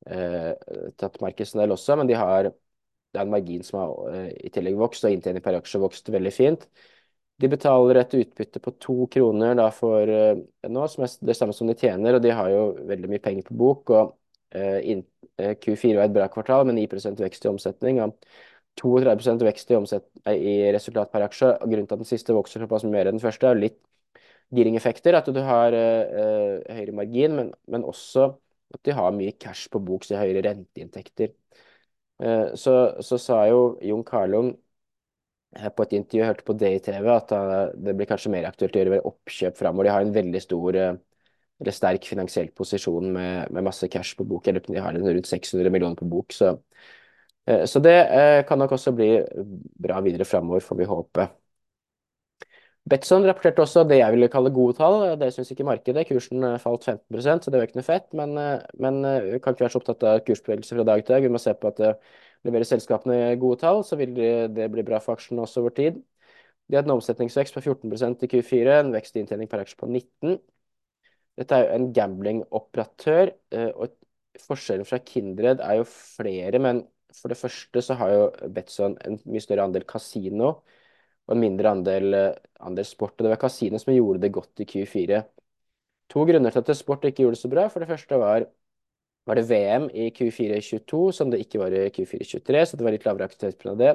eh, 0.08 0.52
tatt 0.96 1.20
markedsandel 1.20 1.75
også, 1.76 1.96
men 2.00 2.08
de 2.08 2.16
har 2.16 2.49
det 3.16 3.23
er 3.23 3.25
en 3.25 3.32
margin 3.32 3.64
som 3.64 3.80
har 3.80 3.94
eh, 4.12 4.28
i 4.44 4.52
tillegg 4.52 4.76
vokst, 4.78 5.06
og 5.06 5.14
inntjening 5.14 5.44
per 5.44 5.56
aksje 5.58 5.80
vokst 5.80 6.11
veldig 6.12 6.32
fint. 6.35 6.66
De 7.43 7.49
betaler 7.52 7.99
et 8.00 8.14
utbytte 8.16 8.61
på 8.64 8.73
to 8.81 9.07
kroner 9.12 9.57
da 9.59 9.66
for 9.75 10.09
eh, 10.09 10.38
nå, 10.73 10.87
som 10.88 11.05
er 11.05 11.16
det 11.28 11.37
samme 11.37 11.52
som 11.57 11.69
de 11.69 11.76
tjener, 11.76 12.16
og 12.16 12.23
de 12.25 12.33
har 12.33 12.49
jo 12.52 12.62
veldig 12.88 13.11
mye 13.12 13.23
penger 13.25 13.45
på 13.50 13.57
bok. 13.61 13.93
og 13.93 14.14
eh, 14.57 14.78
eh, 15.37 15.52
Q4 15.61 15.99
var 15.99 16.07
et 16.09 16.14
bra 16.16 16.28
kvartal 16.33 16.64
med 16.69 16.78
9% 16.81 17.21
vekst 17.21 17.45
i 17.45 17.52
omsetning. 17.52 18.00
og 18.05 18.16
32 18.76 19.45
vekst 19.49 19.71
i, 19.73 19.76
omsett, 19.76 20.07
i 20.33 20.57
resultat 20.73 21.12
per 21.12 21.26
aksje. 21.26 21.52
og 21.61 21.69
Grunnen 21.71 21.88
til 21.88 21.97
at 21.97 22.02
den 22.05 22.09
siste 22.09 22.37
vokser 22.37 22.64
såpass 22.64 22.85
mer 22.88 23.09
enn 23.09 23.16
den 23.16 23.25
første, 23.25 23.49
er 23.49 23.61
litt 23.61 23.78
giring-effekter. 24.57 25.16
At 25.16 25.28
du 25.33 25.40
har 25.45 25.76
eh, 25.76 26.61
høyere 26.76 26.97
margin, 26.97 27.37
men, 27.38 27.52
men 27.73 27.85
også 27.88 28.31
at 28.75 28.83
de 28.85 28.97
har 28.97 29.14
mye 29.14 29.37
cash 29.40 29.71
på 29.73 29.81
bok, 29.83 30.05
så 30.05 30.14
de 30.14 30.19
har 30.21 30.28
høyere 30.28 30.45
renteinntekter. 30.49 31.33
Eh, 32.23 32.55
så, 32.57 32.76
så 33.05 33.19
sa 33.21 33.43
jo 33.50 33.61
Jon 33.85 34.05
Carlung 34.07 34.55
på 35.55 35.85
et 35.87 35.95
intervju 35.97 36.21
jeg 36.21 36.29
hørte 36.29 36.47
på 36.47 36.57
DI-TV 36.59 37.07
at 37.12 37.33
det 37.81 37.95
blir 37.97 38.09
kanskje 38.09 38.33
mer 38.35 38.49
aktuelt 38.49 38.76
å 38.76 38.83
gjøre 38.83 39.05
oppkjøp 39.09 39.57
framover. 39.57 39.88
De 39.88 39.95
har 39.95 40.05
en 40.05 40.17
veldig 40.17 40.43
stor 40.43 40.79
eh, 40.81 40.99
eller 41.62 41.73
sterk 41.73 42.05
finansiell 42.05 42.50
posisjon 42.57 43.09
med, 43.15 43.55
med 43.55 43.65
masse 43.65 43.88
cash 43.93 44.19
på 44.19 44.26
bok. 44.29 44.49
Eller 44.49 44.65
de 44.67 44.76
har 44.83 44.99
rundt 44.99 45.31
600 45.31 45.73
millioner 45.73 45.97
på 45.97 46.09
bok. 46.11 46.37
Så, 46.37 46.53
eh, 47.49 47.65
så 47.65 47.81
det 47.85 47.97
kan 48.49 48.61
nok 48.61 48.76
også 48.76 48.93
bli 48.97 49.11
bra 49.87 50.03
videre 50.05 50.29
framover, 50.29 50.65
får 50.65 50.81
vi 50.83 50.91
håpe. 50.93 51.29
Betson 52.87 53.25
rapporterte 53.26 53.65
også 53.65 53.83
det 53.88 53.97
jeg 53.99 54.15
ville 54.15 54.29
kalle 54.31 54.53
gode 54.55 54.76
tall. 54.79 55.00
Det 55.19 55.33
syns 55.35 55.49
ikke 55.50 55.67
markedet. 55.67 56.05
Kursen 56.07 56.45
falt 56.62 56.85
15 56.87 57.43
så 57.43 57.50
det 57.50 57.59
var 57.59 57.67
ikke 57.67 57.81
noe 57.81 57.88
fett. 57.88 58.07
Men, 58.15 58.37
men 58.79 59.00
vi 59.25 59.41
kan 59.41 59.57
ikke 59.57 59.67
være 59.67 59.75
så 59.75 59.81
opptatt 59.81 60.07
av 60.07 60.21
kursbevegelser 60.29 60.79
fra 60.79 60.87
dag 60.93 61.03
til 61.03 61.17
dag. 61.17 61.26
Vi 61.26 61.33
må 61.35 61.41
se 61.43 61.57
på 61.57 61.73
at 61.73 61.81
det 61.83 61.97
leverer 62.47 62.69
selskapene 62.69 63.37
gode 63.43 63.61
tall, 63.62 63.83
så 63.87 63.99
vil 64.00 64.15
det 64.17 64.69
bli 64.73 64.85
bra 64.87 65.00
for 65.03 65.17
aksjene 65.17 65.45
også 65.45 65.62
over 65.62 65.75
tid. 65.76 66.00
De 66.67 66.79
har 66.79 66.87
en 66.87 66.97
omsetningsvekst 66.97 67.55
på 67.55 67.62
14% 67.62 68.25
i 68.26 68.31
Q4, 68.33 68.81
en 68.81 68.93
vekst 68.95 69.17
i 69.17 69.23
inntjening 69.23 69.50
per 69.50 69.62
aksje 69.62 69.79
på 69.81 69.88
19 69.91 70.38
Dette 71.37 71.57
er 71.57 71.67
jo 71.67 71.76
en 71.76 71.91
gamblingoperatør, 71.93 73.31
og 73.76 73.93
forskjellen 74.41 74.88
fra 74.88 75.00
Kindred 75.05 75.61
er 75.65 75.81
jo 75.81 75.88
flere, 75.91 76.61
men 76.62 76.81
for 77.17 77.33
det 77.33 77.38
første 77.41 77.83
så 77.85 77.97
har 78.00 78.12
jo 78.12 78.25
Betson 78.57 78.97
en 79.05 79.19
mye 79.25 79.45
større 79.45 79.67
andel 79.69 79.85
kasino 79.88 80.49
og 81.26 81.35
en 81.35 81.43
mindre 81.43 81.73
andel, 81.73 82.17
andel 82.61 82.87
sport. 82.88 83.17
Og 83.19 83.26
det 83.26 83.33
var 83.35 83.41
kasino 83.43 83.81
som 83.83 83.95
gjorde 83.95 84.23
det 84.25 84.33
godt 84.35 84.65
i 84.65 84.69
Q4. 84.71 85.23
To 86.12 86.25
grunner 86.29 86.55
til 86.55 86.62
at 86.62 86.79
sport 86.79 87.05
ikke 87.05 87.25
gjorde 87.25 87.37
det 87.37 87.43
så 87.43 87.50
bra. 87.53 87.67
For 87.73 87.83
det 87.83 87.91
første 87.91 88.21
var, 88.23 88.47
var 89.26 89.38
det 89.38 89.47
VM 89.50 89.88
i 89.90 90.11
Q4 90.14 90.61
22, 90.62 91.12
som 91.12 91.30
det 91.30 91.42
ikke 91.42 91.61
var 91.61 91.75
i 91.75 91.87
Q4 91.90 92.25
23, 92.25 92.64
så 92.66 92.78
det 92.78 92.87
var 92.87 92.95
litt 92.95 93.06
lavere 93.06 93.26
aktivitet 93.26 93.59
pga. 93.62 93.75
det. 93.80 93.95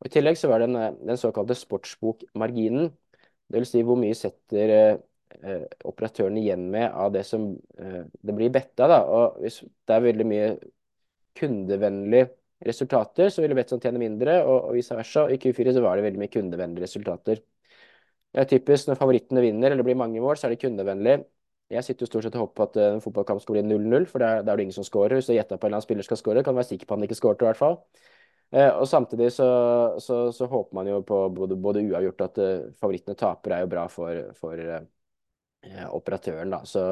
Og 0.00 0.08
I 0.08 0.12
tillegg 0.12 0.38
så 0.38 0.50
var 0.50 0.60
det 0.62 0.70
den, 0.72 0.96
den 1.06 1.20
såkalte 1.20 1.56
sportsbokmarginen. 1.56 2.90
Vil 3.54 3.66
si 3.68 3.82
hvor 3.86 3.98
mye 4.00 4.16
setter 4.18 4.72
eh, 4.74 5.66
operatøren 5.86 6.38
igjen 6.40 6.66
med 6.72 6.88
av 6.90 7.12
det 7.14 7.22
som 7.28 7.52
eh, 7.78 8.02
det 8.10 8.34
blir 8.34 8.50
betta. 8.52 8.88
da, 8.90 9.04
og 9.06 9.38
Hvis 9.44 9.62
det 9.62 9.94
er 9.94 10.08
veldig 10.08 10.26
mye 10.26 10.50
kundevennlige 11.36 12.30
resultater, 12.66 13.30
så 13.30 13.44
ville 13.44 13.54
Betson 13.54 13.80
tjene 13.82 14.00
mindre, 14.02 14.40
og, 14.44 14.70
og 14.70 14.76
vice 14.76 14.96
versa. 14.98 15.28
I 15.30 15.38
Q4 15.40 15.76
så 15.76 15.84
var 15.84 15.96
det 15.96 16.08
veldig 16.08 16.24
mye 16.24 16.32
kundevennlige 16.32 16.88
resultater. 16.88 17.42
Det 18.34 18.42
er 18.42 18.50
typisk 18.50 18.90
når 18.90 18.98
favorittene 19.00 19.44
vinner 19.44 19.72
eller 19.72 19.86
blir 19.86 19.96
mange 19.96 20.20
mål, 20.20 20.36
så 20.36 20.48
er 20.48 20.56
det 20.56 20.62
kundevennlig. 20.64 21.20
Jeg 21.66 21.82
sitter 21.82 22.04
jo 22.04 22.06
stort 22.06 22.26
sett 22.26 22.36
og 22.38 22.44
håper 22.44 22.58
på 22.60 22.64
at 22.68 22.76
en 22.78 23.00
fotballkamp 23.02 23.40
skal 23.42 23.56
bli 23.56 23.62
0-0, 23.66 24.04
for 24.06 24.22
da 24.22 24.36
er 24.38 24.44
det 24.46 24.66
ingen 24.68 24.76
som 24.76 24.86
scorer. 24.86 25.16
Hvis 25.18 25.26
du 25.26 25.32
gjetter 25.34 25.58
på 25.58 25.66
en 25.66 25.72
eller 25.72 25.80
annen 25.80 25.86
spiller 25.86 26.06
skal 26.06 26.20
score, 26.20 26.44
kan 26.46 26.54
du 26.54 26.60
være 26.60 26.68
sikker 26.68 26.86
på 26.86 26.94
at 26.94 27.00
han 27.00 27.06
ikke 27.08 27.18
scoret 27.18 27.42
i 27.42 27.48
hvert 27.48 27.58
fall. 27.58 27.78
Eh, 28.54 28.70
og 28.70 28.86
samtidig 28.86 29.32
så, 29.34 29.48
så, 29.98 30.20
så, 30.32 30.46
håper 30.46 30.78
man 30.78 30.86
jo 30.86 31.00
på 31.02 31.16
både, 31.34 31.56
både 31.58 31.82
uavgjort 31.88 32.20
at 32.28 32.36
uh, 32.38 32.68
favorittene 32.78 33.18
taper, 33.18 33.56
er 33.56 33.64
jo 33.64 33.70
bra 33.72 33.86
for, 33.90 34.20
for 34.38 34.60
uh, 34.62 35.88
operatøren, 35.90 36.54
da. 36.54 36.60
Så 36.62 36.84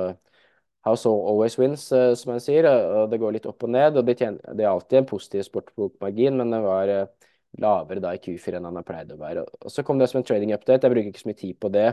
House 0.85 1.09
always 1.09 1.55
wins, 1.57 1.87
som 1.89 2.33
man 2.35 2.43
sier. 2.45 2.67
og 2.69 3.07
Det 3.13 3.21
går 3.23 3.39
litt 3.39 3.47
opp 3.49 3.63
og 3.65 3.71
ned. 3.73 3.97
og 3.97 4.05
Det, 4.05 4.19
tjener, 4.21 4.43
det 4.53 4.67
er 4.67 4.73
alltid 4.73 4.99
en 4.99 5.07
positiv 5.09 5.47
sportbokmargin, 5.47 6.37
men 6.37 6.51
det 6.53 6.59
var 6.61 6.91
lavere 7.63 8.03
da 8.05 8.11
i 8.13 8.21
Q4 8.21 8.59
enn 8.59 8.69
han 8.69 8.77
har 8.77 8.85
pleid 8.85 9.15
å 9.15 9.17
være. 9.17 9.47
Og 9.65 9.73
Så 9.73 9.81
kom 9.87 10.03
det 10.03 10.11
som 10.11 10.21
en 10.21 10.27
trading 10.29 10.53
update. 10.53 10.85
Jeg 10.85 10.93
bruker 10.93 11.09
ikke 11.09 11.23
så 11.23 11.31
mye 11.31 11.41
tid 11.41 11.57
på 11.63 11.71
det. 11.73 11.87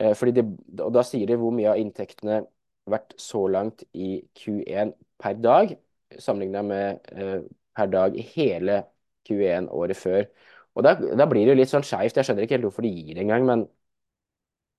Uh, 0.00 0.12
fordi 0.18 0.34
de, 0.40 0.44
og 0.82 0.92
Da 0.94 1.04
sier 1.06 1.28
de 1.30 1.38
hvor 1.38 1.54
mye 1.54 1.70
av 1.74 1.80
inntektene 1.80 2.40
har 2.40 2.94
vært 2.96 3.14
så 3.20 3.44
langt 3.48 3.84
i 3.94 4.16
Q1 4.36 4.94
per 5.22 5.38
dag, 5.40 5.76
sammenlignet 6.18 6.66
med 6.68 7.46
per 7.74 7.88
dag 7.90 8.16
i 8.18 8.22
hele 8.34 8.82
Q1 9.26 9.70
året 9.72 9.98
før. 9.98 10.26
Og 10.74 10.84
Da, 10.84 10.94
da 10.94 11.26
blir 11.30 11.46
det 11.46 11.54
jo 11.54 11.60
litt 11.62 11.72
sånn 11.72 11.86
skeivt. 11.86 12.18
Jeg 12.18 12.26
skjønner 12.26 12.46
ikke 12.46 12.58
helt 12.58 12.68
hvorfor 12.68 12.86
de 12.86 12.92
gir 12.92 13.14
det 13.16 13.24
engang, 13.24 13.46
men 13.48 13.64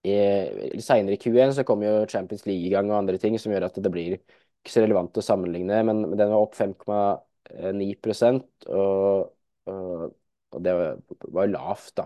Seinere 0.05 1.15
i 1.15 1.19
Q1 1.22 1.53
så 1.57 1.63
kommer 1.65 1.88
jo 1.88 2.07
Champions 2.10 2.45
League 2.45 2.67
i 2.67 2.74
gang 2.74 2.91
og 2.91 2.98
andre 3.00 3.17
ting 3.22 3.38
som 3.41 3.53
gjør 3.53 3.65
at 3.69 3.79
det 3.81 3.91
blir 3.93 4.17
ikke 4.19 4.74
så 4.74 4.84
relevant 4.84 5.17
å 5.17 5.24
sammenligne. 5.25 5.79
Men, 5.88 6.03
men 6.12 6.19
den 6.19 6.29
var 6.34 6.45
opp 6.45 6.53
5,9 6.57 8.43
og, 8.69 9.31
og, 9.72 10.05
og 10.53 10.62
det 10.65 10.75
var, 10.77 11.01
jo 11.48 11.48
lavt, 11.55 11.95
da. 11.98 12.05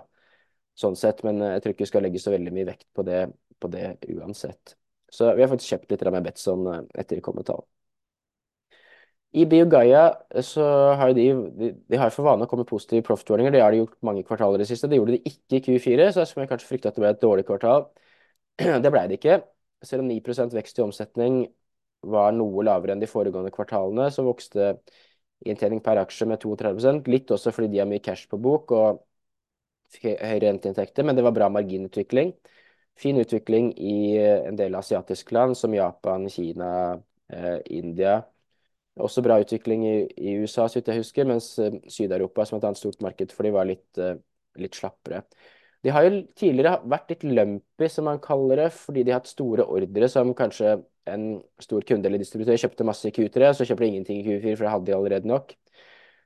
Sånn 0.79 0.97
sett. 0.99 1.23
Men 1.27 1.41
jeg 1.43 1.63
tror 1.63 1.75
ikke 1.75 1.85
vi 1.85 1.91
skal 1.91 2.05
legge 2.07 2.21
så 2.23 2.33
veldig 2.33 2.53
mye 2.55 2.69
vekt 2.71 2.87
på 2.95 3.05
det, 3.07 3.25
på 3.59 3.71
det 3.73 3.97
uansett. 4.15 4.75
Så 5.11 5.33
vi 5.35 5.43
har 5.43 5.51
faktisk 5.51 5.73
kjøpt 5.73 5.91
litt 5.93 6.07
med 6.13 6.25
Betson 6.29 6.67
eh, 6.69 6.81
etter 7.01 7.19
de 7.19 7.25
kom 7.25 7.37
med. 7.39 7.51
I 9.39 9.45
Biogaia 9.45 10.03
så 10.41 10.63
har 10.97 11.11
de, 11.13 11.25
de, 11.61 11.97
har 12.01 12.13
for 12.13 12.25
vane 12.25 12.45
å 12.45 12.49
komme 12.49 12.65
positive 12.69 13.05
profit-warninger. 13.05 13.53
Det 13.53 13.61
har 13.61 13.73
de 13.73 13.83
gjort 13.83 13.97
mange 14.05 14.23
kvartaler 14.25 14.57
i 14.57 14.63
det 14.63 14.69
siste. 14.71 14.89
Det 14.89 14.97
gjorde 14.97 15.17
de 15.17 15.33
ikke 15.33 15.59
i 15.59 15.63
Q4, 15.67 16.07
så 16.09 16.23
jeg 16.23 16.31
skulle 16.31 16.49
kanskje 16.49 16.69
frykte 16.69 16.89
at 16.89 16.97
det 16.97 17.03
ble 17.03 17.11
et 17.13 17.21
dårlig 17.21 17.45
kvartal. 17.49 17.89
Det 18.83 18.91
ble 18.91 19.03
det 19.07 19.19
ikke. 19.19 19.37
Selv 19.85 20.03
om 20.03 20.09
9% 20.09 20.55
vekst 20.57 20.81
i 20.81 20.83
omsetning 20.83 21.37
var 22.11 22.33
noe 22.35 22.63
lavere 22.65 22.95
enn 22.95 23.03
de 23.03 23.07
foregående 23.07 23.51
kvartalene, 23.53 24.09
så 24.11 24.25
vokste 24.25 24.73
inntjening 25.47 25.79
per 25.83 26.01
aksje 26.01 26.27
med 26.27 26.41
32% 26.43 27.07
litt 27.07 27.31
også 27.31 27.53
fordi 27.55 27.69
de 27.71 27.79
har 27.79 27.87
mye 27.87 28.03
cash 28.03 28.27
på 28.31 28.39
bok 28.43 28.73
og 28.75 28.99
høyere 29.97 30.39
renteinntekter, 30.45 31.05
men 31.07 31.17
det 31.17 31.25
var 31.25 31.35
bra 31.35 31.49
marginutvikling. 31.53 32.33
Fin 32.99 33.17
utvikling 33.21 33.71
i 33.79 34.17
en 34.19 34.57
del 34.59 34.75
asiatiske 34.75 35.33
land 35.33 35.55
som 35.57 35.73
Japan, 35.73 36.27
Kina, 36.29 36.99
eh, 37.31 37.57
India 37.79 38.19
også 39.03 39.23
bra 39.25 39.39
utvikling 39.41 39.85
i, 39.87 39.95
i 40.17 40.35
USA, 40.41 40.67
så 40.67 40.79
vidt 40.79 40.91
jeg 40.91 41.03
husker, 41.03 41.27
mens 41.29 41.53
uh, 41.61 41.71
Syd-Europa, 41.91 42.45
som 42.47 42.59
et 42.59 42.67
annet 42.67 42.79
stort 42.79 42.99
marked 43.05 43.33
for 43.35 43.47
de 43.47 43.53
var 43.55 43.67
litt, 43.69 43.87
uh, 44.01 44.15
litt 44.59 44.77
slappere. 44.77 45.23
De 45.85 45.93
har 45.95 46.05
jo 46.05 46.23
tidligere 46.35 46.81
vært 46.91 47.13
litt 47.13 47.25
lumpy, 47.27 47.87
som 47.91 48.09
man 48.09 48.19
kaller 48.23 48.65
det, 48.65 48.69
fordi 48.75 49.05
de 49.05 49.13
har 49.13 49.21
hatt 49.21 49.31
store 49.31 49.67
ordre 49.71 50.09
som 50.11 50.33
kanskje 50.35 50.75
en 51.09 51.29
stor 51.63 51.85
kunde 51.87 52.09
eller 52.09 52.21
distributør 52.21 52.59
kjøpte 52.59 52.87
masse 52.87 53.07
i 53.07 53.13
Q3, 53.15 53.53
så 53.55 53.67
kjøper 53.67 53.85
de 53.85 53.91
ingenting 53.93 54.19
i 54.19 54.25
Q4, 54.27 54.57
for 54.57 54.65
det 54.65 54.73
hadde 54.73 54.89
de 54.89 54.97
allerede 54.97 55.31
nok. 55.31 55.55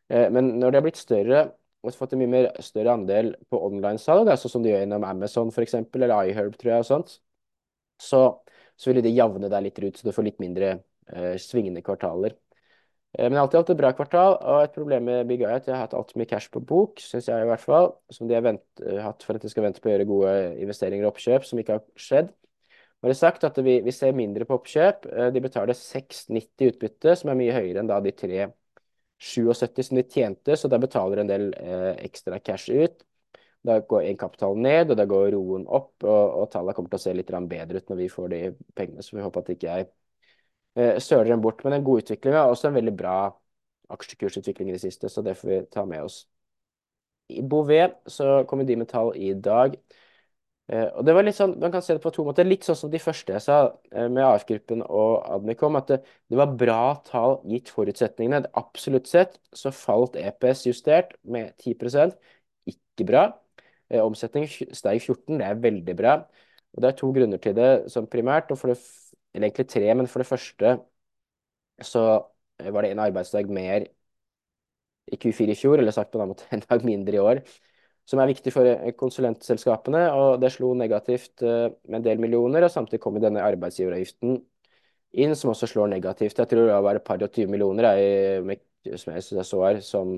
Eh, 0.09 0.25
men 0.33 0.55
når 0.57 0.73
de 0.73 0.79
har 0.79 0.87
blitt 0.87 0.99
større 0.99 1.43
og 1.83 1.95
fått 1.97 2.15
en 2.15 2.21
mye 2.21 2.31
mer 2.31 2.49
større 2.63 2.95
andel 2.95 3.33
på 3.51 3.59
online-salg, 3.67 4.31
sånn 4.39 4.55
som 4.55 4.63
de 4.63 4.71
gjør 4.71 4.85
gjennom 4.85 5.05
Amazon 5.07 5.51
f.eks., 5.51 5.75
eller 5.81 6.15
iHerb, 6.29 6.55
tror 6.59 6.71
jeg, 6.73 6.85
og 6.85 6.87
sånt, 6.87 7.17
så, 7.99 8.21
så 8.79 8.91
vil 8.91 9.03
det 9.03 9.11
javne 9.13 9.51
deg 9.51 9.67
litt 9.67 9.81
ut, 9.83 9.99
så 9.99 10.07
du 10.07 10.15
får 10.15 10.27
litt 10.29 10.39
mindre 10.43 10.71
eh, 10.77 11.35
svingende 11.41 11.83
kvartaler. 11.85 12.37
Eh, 13.17 13.27
men 13.27 13.41
alltid 13.41 13.59
hatt 13.59 13.73
et 13.75 13.81
bra 13.81 13.91
kvartal, 13.97 14.37
og 14.39 14.63
et 14.63 14.77
problem 14.77 15.09
med 15.11 15.27
Big 15.29 15.43
Eye 15.43 15.51
er 15.51 15.59
at 15.59 15.67
jeg 15.67 15.75
har 15.75 15.83
hatt 15.85 15.97
altfor 15.97 16.21
mye 16.21 16.31
cash 16.31 16.49
på 16.53 16.63
bok, 16.71 17.03
syns 17.03 17.27
jeg 17.29 17.43
i 17.43 17.49
hvert 17.51 17.65
fall, 17.65 17.91
som 18.15 18.31
de 18.31 18.37
har 18.39 18.45
vent, 18.47 18.63
eh, 18.85 19.01
hatt 19.03 19.27
for 19.27 19.37
at 19.37 19.43
de 19.43 19.51
skal 19.51 19.67
vente 19.67 19.83
på 19.83 19.91
å 19.91 19.93
gjøre 19.93 20.07
gode 20.09 20.33
investeringer 20.63 21.05
og 21.05 21.13
oppkjøp, 21.13 21.45
som 21.49 21.61
ikke 21.61 21.77
har 21.77 21.85
skjedd. 21.99 22.31
Bare 23.03 23.15
sagt 23.19 23.43
at 23.43 23.57
vi, 23.59 23.81
vi 23.83 23.91
ser 23.91 24.15
mindre 24.15 24.47
på 24.47 24.55
oppkjøp. 24.55 25.09
Eh, 25.11 25.29
de 25.35 25.43
betaler 25.43 25.75
6,90 25.75 26.71
utbytte, 26.71 27.17
som 27.19 27.33
er 27.33 27.39
mye 27.41 27.55
høyere 27.55 27.83
enn 27.83 27.91
da 27.91 27.99
de 27.99 28.15
3,77 29.21 29.83
som 29.87 29.97
de 29.97 30.03
tjente, 30.09 30.57
så 30.57 30.69
da 30.71 30.79
betaler 30.81 31.21
en 31.21 31.29
del 31.29 31.49
eh, 31.59 31.91
ekstra 32.05 32.39
cash 32.39 32.69
ut. 32.73 33.03
Da 33.63 33.77
går 33.79 34.01
egenkapitalen 34.09 34.65
ned, 34.65 34.91
og 34.91 34.97
da 34.99 35.05
går 35.07 35.29
roen 35.37 35.63
opp, 35.71 35.93
og, 36.03 36.23
og 36.41 36.49
tallene 36.51 36.75
kommer 36.75 36.91
til 36.91 36.99
å 36.99 37.03
se 37.05 37.13
litt 37.15 37.31
bedre 37.47 37.79
ut 37.79 37.91
når 37.91 38.01
vi 38.01 38.09
får 38.11 38.27
de 38.33 38.41
pengene. 38.75 39.05
Så 39.05 39.15
vi 39.15 39.23
håper 39.23 39.45
at 39.45 39.53
ikke 39.53 39.77
er 39.77 39.85
eh, 40.75 40.99
søler 40.99 41.31
dem 41.31 41.41
bort. 41.41 41.63
Men 41.63 41.77
en 41.77 41.87
god 41.87 42.03
utvikling 42.03 42.35
er 42.35 42.43
også 42.43 42.69
en 42.69 42.77
veldig 42.77 42.95
bra 42.99 43.17
aksjekursutvikling 43.93 44.71
i 44.71 44.75
det 44.75 44.83
siste, 44.83 45.09
så 45.09 45.23
det 45.23 45.37
får 45.39 45.49
vi 45.49 45.61
ta 45.71 45.85
med 45.87 46.03
oss. 46.03 46.23
I 47.31 47.41
Bouvet 47.41 47.95
så 48.11 48.43
kommer 48.49 48.67
de 48.67 48.75
med 48.75 48.89
tall 48.91 49.13
i 49.15 49.31
dag. 49.33 49.77
Eh, 50.71 50.85
og 50.95 51.03
det 51.05 51.13
var 51.15 51.25
litt 51.27 51.35
sånn, 51.35 51.57
Man 51.59 51.71
kan 51.73 51.83
se 51.83 51.95
det 51.97 52.01
på 52.03 52.11
to 52.15 52.23
måter. 52.23 52.47
Litt 52.47 52.63
sånn 52.63 52.77
som 52.79 52.91
de 52.91 53.01
første 53.03 53.35
jeg 53.35 53.43
sa 53.43 53.57
eh, 53.91 54.07
med 54.07 54.23
AF-gruppen 54.23 54.83
og 54.85 55.25
Admicom, 55.35 55.75
at 55.79 55.91
det, 55.91 55.99
det, 56.31 56.37
var 56.39 56.55
bra 56.59 56.79
tall 57.07 57.39
gitt 57.51 57.71
forutsetningene. 57.73 58.45
Absolutt 58.59 59.09
sett 59.11 59.39
så 59.53 59.73
falt 59.75 60.15
EPS 60.19 60.65
justert 60.69 61.17
med 61.23 61.51
10% 61.59 62.15
Ikke 62.71 63.07
bra. 63.09 63.25
Eh, 63.91 64.01
omsetning 64.03 64.47
steg 64.47 65.01
14 65.01 65.41
det 65.41 65.49
er 65.49 65.63
veldig 65.67 65.97
bra. 65.99 66.17
Og 66.73 66.81
Det 66.81 66.89
er 66.89 66.97
to 66.97 67.11
grunner 67.13 67.41
til 67.41 67.55
det 67.57 67.71
som 67.91 68.07
primært. 68.07 68.51
og 68.51 68.57
for 68.57 68.73
det 68.73 68.79
eller 69.33 69.47
egentlig 69.49 69.67
tre, 69.69 69.93
men 69.97 70.07
for 70.07 70.21
det 70.21 70.27
første 70.29 70.77
så 71.81 72.01
var 72.73 72.81
det 72.81 72.91
en 72.91 72.99
arbeidsdag 72.99 73.49
mer 73.49 73.87
i 75.11 75.17
Q4 75.17 75.51
i 75.53 75.55
fjor, 75.57 75.77
eller 75.79 75.91
sagt 75.95 76.11
på 76.11 76.19
en 76.19 76.25
annen 76.25 76.35
måte 76.35 76.47
en 76.55 76.63
dag 76.65 76.85
mindre 76.87 77.17
i 77.17 77.23
år, 77.23 77.41
som 78.09 78.19
er 78.19 78.31
viktig 78.33 78.51
for 78.53 78.67
eh, 78.67 78.91
konsulentselskapene. 78.99 80.03
og 80.17 80.41
Det 80.41 80.51
slo 80.53 80.73
negativt 80.77 81.43
eh, 81.43 81.69
med 81.87 82.01
en 82.01 82.07
del 82.07 82.21
millioner, 82.21 82.65
og 82.65 82.73
samtidig 82.73 83.01
kom 83.03 83.19
denne 83.23 83.43
arbeidsgiveravgiften 83.45 84.37
inn, 85.23 85.35
som 85.37 85.53
også 85.53 85.69
slår 85.71 85.91
negativt. 85.93 86.39
Jeg 86.39 86.51
tror 86.51 86.67
det 86.67 86.81
var 86.87 86.99
et 86.99 87.07
par 87.07 87.23
og 87.23 87.31
tyve 87.33 87.51
millioner 87.53 87.93
jeg, 87.93 88.59
som 88.99 89.13
jeg 89.15 89.45
så 89.47 89.63
her, 89.63 89.79
som, 89.85 90.17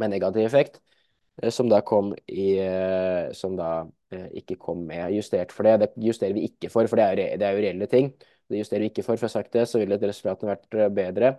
med 0.00 0.12
negativ 0.12 0.44
effekt. 0.44 0.80
Eh, 1.40 1.50
som 1.54 1.70
da 1.70 1.80
kom 1.86 2.12
i 2.28 2.52
Som 3.36 3.56
da 3.56 3.86
ikke 4.10 4.56
kom 4.58 4.80
med 4.88 5.12
justert 5.14 5.52
for 5.54 5.62
det. 5.62 5.76
Det 5.78 6.02
justerer 6.02 6.34
vi 6.34 6.48
ikke 6.48 6.68
for, 6.68 6.88
for 6.90 6.98
det 6.98 7.04
er, 7.04 7.38
det 7.38 7.46
er 7.46 7.54
jo 7.54 7.62
reelle 7.62 7.86
ting. 7.86 8.08
Det 8.50 8.58
justerer 8.58 8.82
vi 8.82 8.88
ikke 8.90 9.04
for. 9.06 9.14
For 9.14 9.28
jeg 9.28 9.30
har 9.30 9.36
sagt 9.38 9.52
det, 9.54 9.68
så 9.70 9.78
ville 9.78 9.98
resultatene 10.02 10.50
vært 10.50 10.94
bedre. 10.96 11.30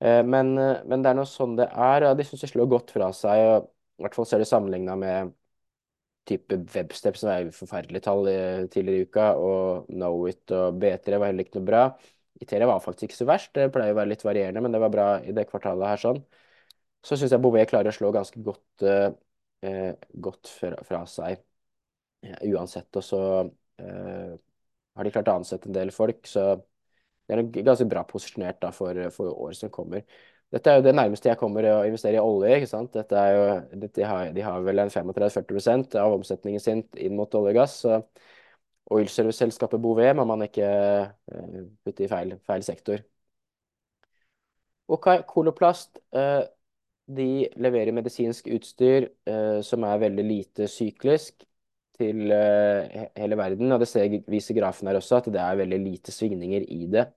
Men, 0.00 0.54
men, 0.56 1.02
det 1.04 1.10
er 1.10 1.18
nå 1.18 1.26
sånn 1.28 1.58
det 1.58 1.66
er. 1.68 2.06
og 2.08 2.16
De 2.16 2.24
syns 2.24 2.46
det 2.46 2.48
slår 2.54 2.70
godt 2.72 2.94
fra 2.96 3.10
seg. 3.12 3.42
og 3.44 3.68
I 4.00 4.04
hvert 4.06 4.16
fall 4.16 4.26
så 4.28 4.36
er 4.38 4.42
det 4.44 4.48
sammenligna 4.50 4.96
med 4.98 5.34
type 6.28 6.56
Webstep, 6.74 7.18
som 7.20 7.30
er 7.32 7.50
forferdelige 7.54 8.04
tall 8.04 8.28
tidligere 8.72 9.04
i 9.04 9.06
uka, 9.08 9.26
og 9.40 9.88
Knowit 9.90 10.52
og 10.56 10.78
B3 10.80 11.18
var 11.20 11.30
heller 11.30 11.46
ikke 11.46 11.58
noe 11.58 11.68
bra. 11.68 11.82
Iteria 12.40 12.68
var 12.68 12.80
faktisk 12.84 13.10
ikke 13.10 13.18
så 13.18 13.28
verst, 13.28 13.52
det 13.56 13.70
pleier 13.74 13.92
å 13.92 13.98
være 13.98 14.12
litt 14.14 14.24
varierende, 14.24 14.62
men 14.64 14.72
det 14.72 14.80
var 14.80 14.92
bra 14.94 15.08
i 15.20 15.34
det 15.36 15.46
kvartalet 15.50 15.92
her. 15.92 16.00
sånn 16.00 16.22
så 17.04 17.16
syns 17.16 17.32
jeg 17.32 17.42
Bouvet 17.42 17.68
klarer 17.70 17.92
å 17.92 17.96
slå 17.96 18.10
ganske 18.12 18.42
godt, 18.44 18.84
eh, 18.84 19.92
godt 20.26 20.50
fra, 20.52 20.76
fra, 20.84 21.04
seg 21.08 21.40
ja, 22.26 22.36
uansett. 22.52 22.90
Og 22.96 23.04
så 23.04 23.20
eh, 23.80 24.34
har 24.96 25.06
de 25.06 25.12
klart 25.14 25.30
å 25.32 25.38
ansette 25.40 25.70
en 25.70 25.76
del 25.76 25.92
folk, 25.96 26.26
så 26.28 26.52
det 27.30 27.60
er 27.60 27.66
ganske 27.70 27.86
bra 27.90 28.02
posisjonert 28.08 28.60
da, 28.62 28.72
for, 28.74 28.98
for 29.14 29.32
året 29.32 29.58
som 29.58 29.72
kommer. 29.72 30.04
Dette 30.50 30.72
er 30.72 30.80
jo 30.80 30.84
det 30.88 30.94
nærmeste 30.98 31.30
jeg 31.30 31.38
kommer 31.38 31.66
å 31.70 31.76
investere 31.86 32.18
i 32.18 32.22
olje. 32.22 32.56
ikke 32.56 32.70
sant? 32.70 32.96
Jo, 32.98 33.44
de, 33.84 34.04
har, 34.04 34.32
de 34.34 34.44
har 34.44 34.66
vel 34.66 34.82
en 34.82 34.90
35-40% 34.90 35.94
av 36.00 36.16
omsetningen 36.16 36.62
sin 36.62 36.82
inn 36.98 37.14
mot 37.18 37.34
olje 37.38 37.54
og 37.54 37.60
gass. 37.60 37.76
så 37.84 38.00
Oilserviceselskapet 38.90 39.78
Bouvet 39.82 40.16
må 40.18 40.24
man 40.26 40.42
ikke 40.42 40.66
uh, 40.66 41.60
putte 41.86 42.02
i 42.02 42.10
feil, 42.10 42.34
feil 42.50 42.64
sektor. 42.66 43.04
Ok, 44.90 45.06
Koloplast. 45.30 46.00
Uh, 46.10 46.42
de 47.16 47.48
leverer 47.60 47.94
medisinsk 47.94 48.48
utstyr 48.54 49.08
eh, 49.28 49.60
som 49.66 49.84
er 49.86 50.02
veldig 50.04 50.24
lite 50.26 50.68
syklisk 50.70 51.44
til 51.98 52.30
eh, 52.34 53.08
hele 53.18 53.38
verden. 53.38 53.72
Og 53.72 53.82
det 53.82 53.88
ser, 53.90 54.12
viser 54.30 54.58
grafen 54.58 54.90
her 54.90 55.00
også, 55.00 55.20
at 55.20 55.30
det 55.34 55.42
er 55.42 55.58
veldig 55.60 55.80
lite 55.84 56.14
svingninger 56.14 56.66
i 56.70 56.86
det. 56.92 57.08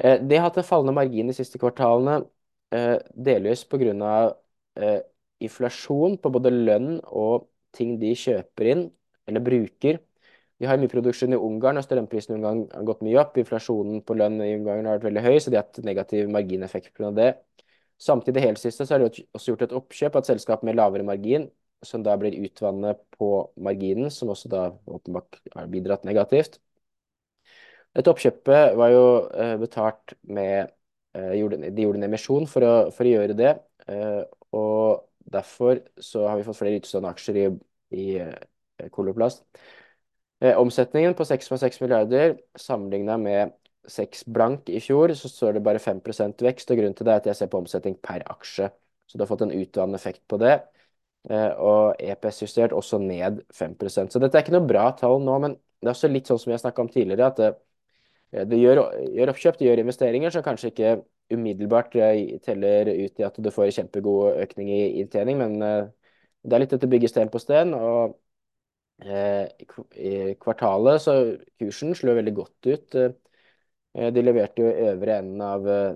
Eh, 0.00 0.20
de 0.20 0.36
har 0.36 0.48
hatt 0.48 0.58
en 0.60 0.66
fallende 0.66 0.94
margin 0.96 1.28
de 1.28 1.36
siste 1.36 1.58
kvartalene, 1.60 2.24
eh, 2.72 2.98
delvis 3.14 3.64
pga. 3.68 4.36
Eh, 4.76 5.00
inflasjon 5.40 6.16
på 6.20 6.30
både 6.32 6.50
lønn 6.52 7.00
og 7.04 7.48
ting 7.72 7.98
de 8.00 8.12
kjøper 8.14 8.70
inn 8.72 8.90
eller 9.26 9.40
bruker. 9.40 9.98
De 10.60 10.66
har 10.68 10.76
mye 10.78 10.92
produksjon 10.92 11.32
i 11.32 11.38
Ungarn, 11.40 11.78
og 11.80 11.84
strømprisen 11.84 12.34
i 12.34 12.38
Ungarn 12.38 12.66
har 12.72 12.84
gått 12.84 13.00
mye 13.02 13.18
opp. 13.20 13.38
Inflasjonen 13.40 14.02
på 14.04 14.16
lønn 14.16 14.40
i 14.44 14.54
Ungarn 14.58 14.84
har 14.86 14.98
vært 14.98 15.08
veldig 15.08 15.22
høy, 15.24 15.38
så 15.40 15.50
de 15.50 15.56
har 15.56 15.64
hatt 15.64 15.80
negativ 15.84 16.28
margineffekt 16.28 16.92
pga. 16.94 17.10
det. 17.16 17.30
Samtidig 17.98 18.42
helt 18.42 18.58
siste 18.58 18.86
så 18.86 18.94
har 18.94 19.00
de 19.00 19.24
også 19.36 19.52
gjort 19.52 19.62
et 19.62 19.72
oppkjøp 19.76 20.14
av 20.16 20.22
et 20.22 20.26
selskap 20.26 20.62
med 20.62 20.76
lavere 20.76 21.04
margin, 21.04 21.50
som 21.82 22.02
da 22.02 22.16
blir 22.20 22.36
utvannet 22.44 23.00
på 23.16 23.52
marginen, 23.56 24.10
som 24.10 24.28
også 24.28 24.48
da 24.52 24.70
åpenbart 24.86 25.40
har 25.54 25.66
bidratt 25.72 26.04
negativt. 26.04 26.60
Dette 27.96 28.12
oppkjøpet 28.12 28.76
var 28.78 28.92
jo 28.92 29.02
eh, 29.34 29.56
betalt 29.58 30.14
med 30.30 30.70
eh, 31.16 31.30
De 31.34 31.40
gjorde 31.82 31.98
en 31.98 32.06
emisjon 32.06 32.46
for 32.50 32.66
å, 32.66 32.74
for 32.94 33.06
å 33.08 33.14
gjøre 33.14 33.36
det. 33.38 33.54
Eh, 33.90 34.22
og 34.56 35.06
derfor 35.30 35.82
så 36.02 36.26
har 36.28 36.38
vi 36.38 36.46
fått 36.46 36.58
flere 36.60 36.78
utstående 36.80 37.10
aksjer 37.10 37.40
i, 37.42 37.46
i 37.98 38.06
Koloplast. 38.94 39.44
Omsetningen 40.40 41.12
på 41.12 41.26
6,6 41.28 41.82
milliarder 41.82 42.30
sammenligna 42.56 43.18
med 43.20 43.50
6 43.92 44.22
blank 44.24 44.70
i 44.72 44.80
fjor, 44.80 45.12
så 45.18 45.28
står 45.28 45.58
det 45.58 45.62
bare 45.66 45.82
5 45.82 46.00
vekst. 46.40 46.70
og 46.72 46.78
Grunnen 46.80 46.94
til 46.96 47.04
det 47.06 47.12
er 47.12 47.20
at 47.20 47.28
jeg 47.28 47.36
ser 47.36 47.50
på 47.52 47.60
omsetning 47.60 47.98
per 48.00 48.24
aksje. 48.32 48.70
Så 49.04 49.18
du 49.18 49.22
har 49.26 49.28
fått 49.28 49.44
en 49.44 49.52
utvannende 49.52 50.00
effekt 50.00 50.22
på 50.30 50.38
det. 50.40 50.54
Og 51.60 52.00
EPS-justert 52.00 52.72
også 52.72 52.98
ned 53.02 53.42
5% 53.52 54.12
Så 54.14 54.22
dette 54.22 54.38
er 54.38 54.46
ikke 54.46 54.54
noe 54.56 54.68
bra 54.70 54.86
tall 54.96 55.18
nå, 55.20 55.34
men 55.44 55.58
det 55.58 55.90
er 55.90 55.92
også 55.92 56.08
litt 56.08 56.30
sånn 56.30 56.40
som 56.40 56.54
har 56.54 56.62
snakka 56.62 56.86
om 56.86 56.88
tidligere, 56.92 57.28
at 57.28 57.60
eh, 58.32 58.56
gjør, 58.62 58.82
gjør, 59.16 59.32
oppkjøp, 59.34 59.58
du 59.58 59.66
gjør 59.66 59.82
investeringer 59.84 60.34
som 60.34 60.44
kanskje 60.46 60.72
ikke 60.72 60.94
umiddelbart 61.34 61.94
eh, 62.00 62.38
teller 62.44 62.90
ut 62.92 63.22
i 63.22 63.26
at 63.26 63.38
du 63.38 63.50
får 63.54 63.72
kjempegod 63.78 64.40
økning 64.44 64.72
i 64.74 64.80
inntjening, 65.02 65.38
men 65.40 65.58
det 65.60 66.56
er 66.56 66.62
litt 66.62 66.74
dette 66.74 66.90
bygge 66.90 67.10
sten 67.12 67.30
på 67.32 67.42
sten. 67.42 67.74
og 67.76 68.18
i 69.00 70.34
kvartalet 70.36 71.00
så 71.00 71.14
kursen 71.56 71.94
slo 71.96 72.12
veldig 72.18 72.34
godt 72.36 72.68
ut. 72.68 72.96
Eh, 73.94 74.12
de 74.14 74.22
leverte 74.22 74.62
jo 74.62 74.70
øvre 74.90 75.18
enden 75.18 75.42
av 75.42 75.68
eh, 75.68 75.94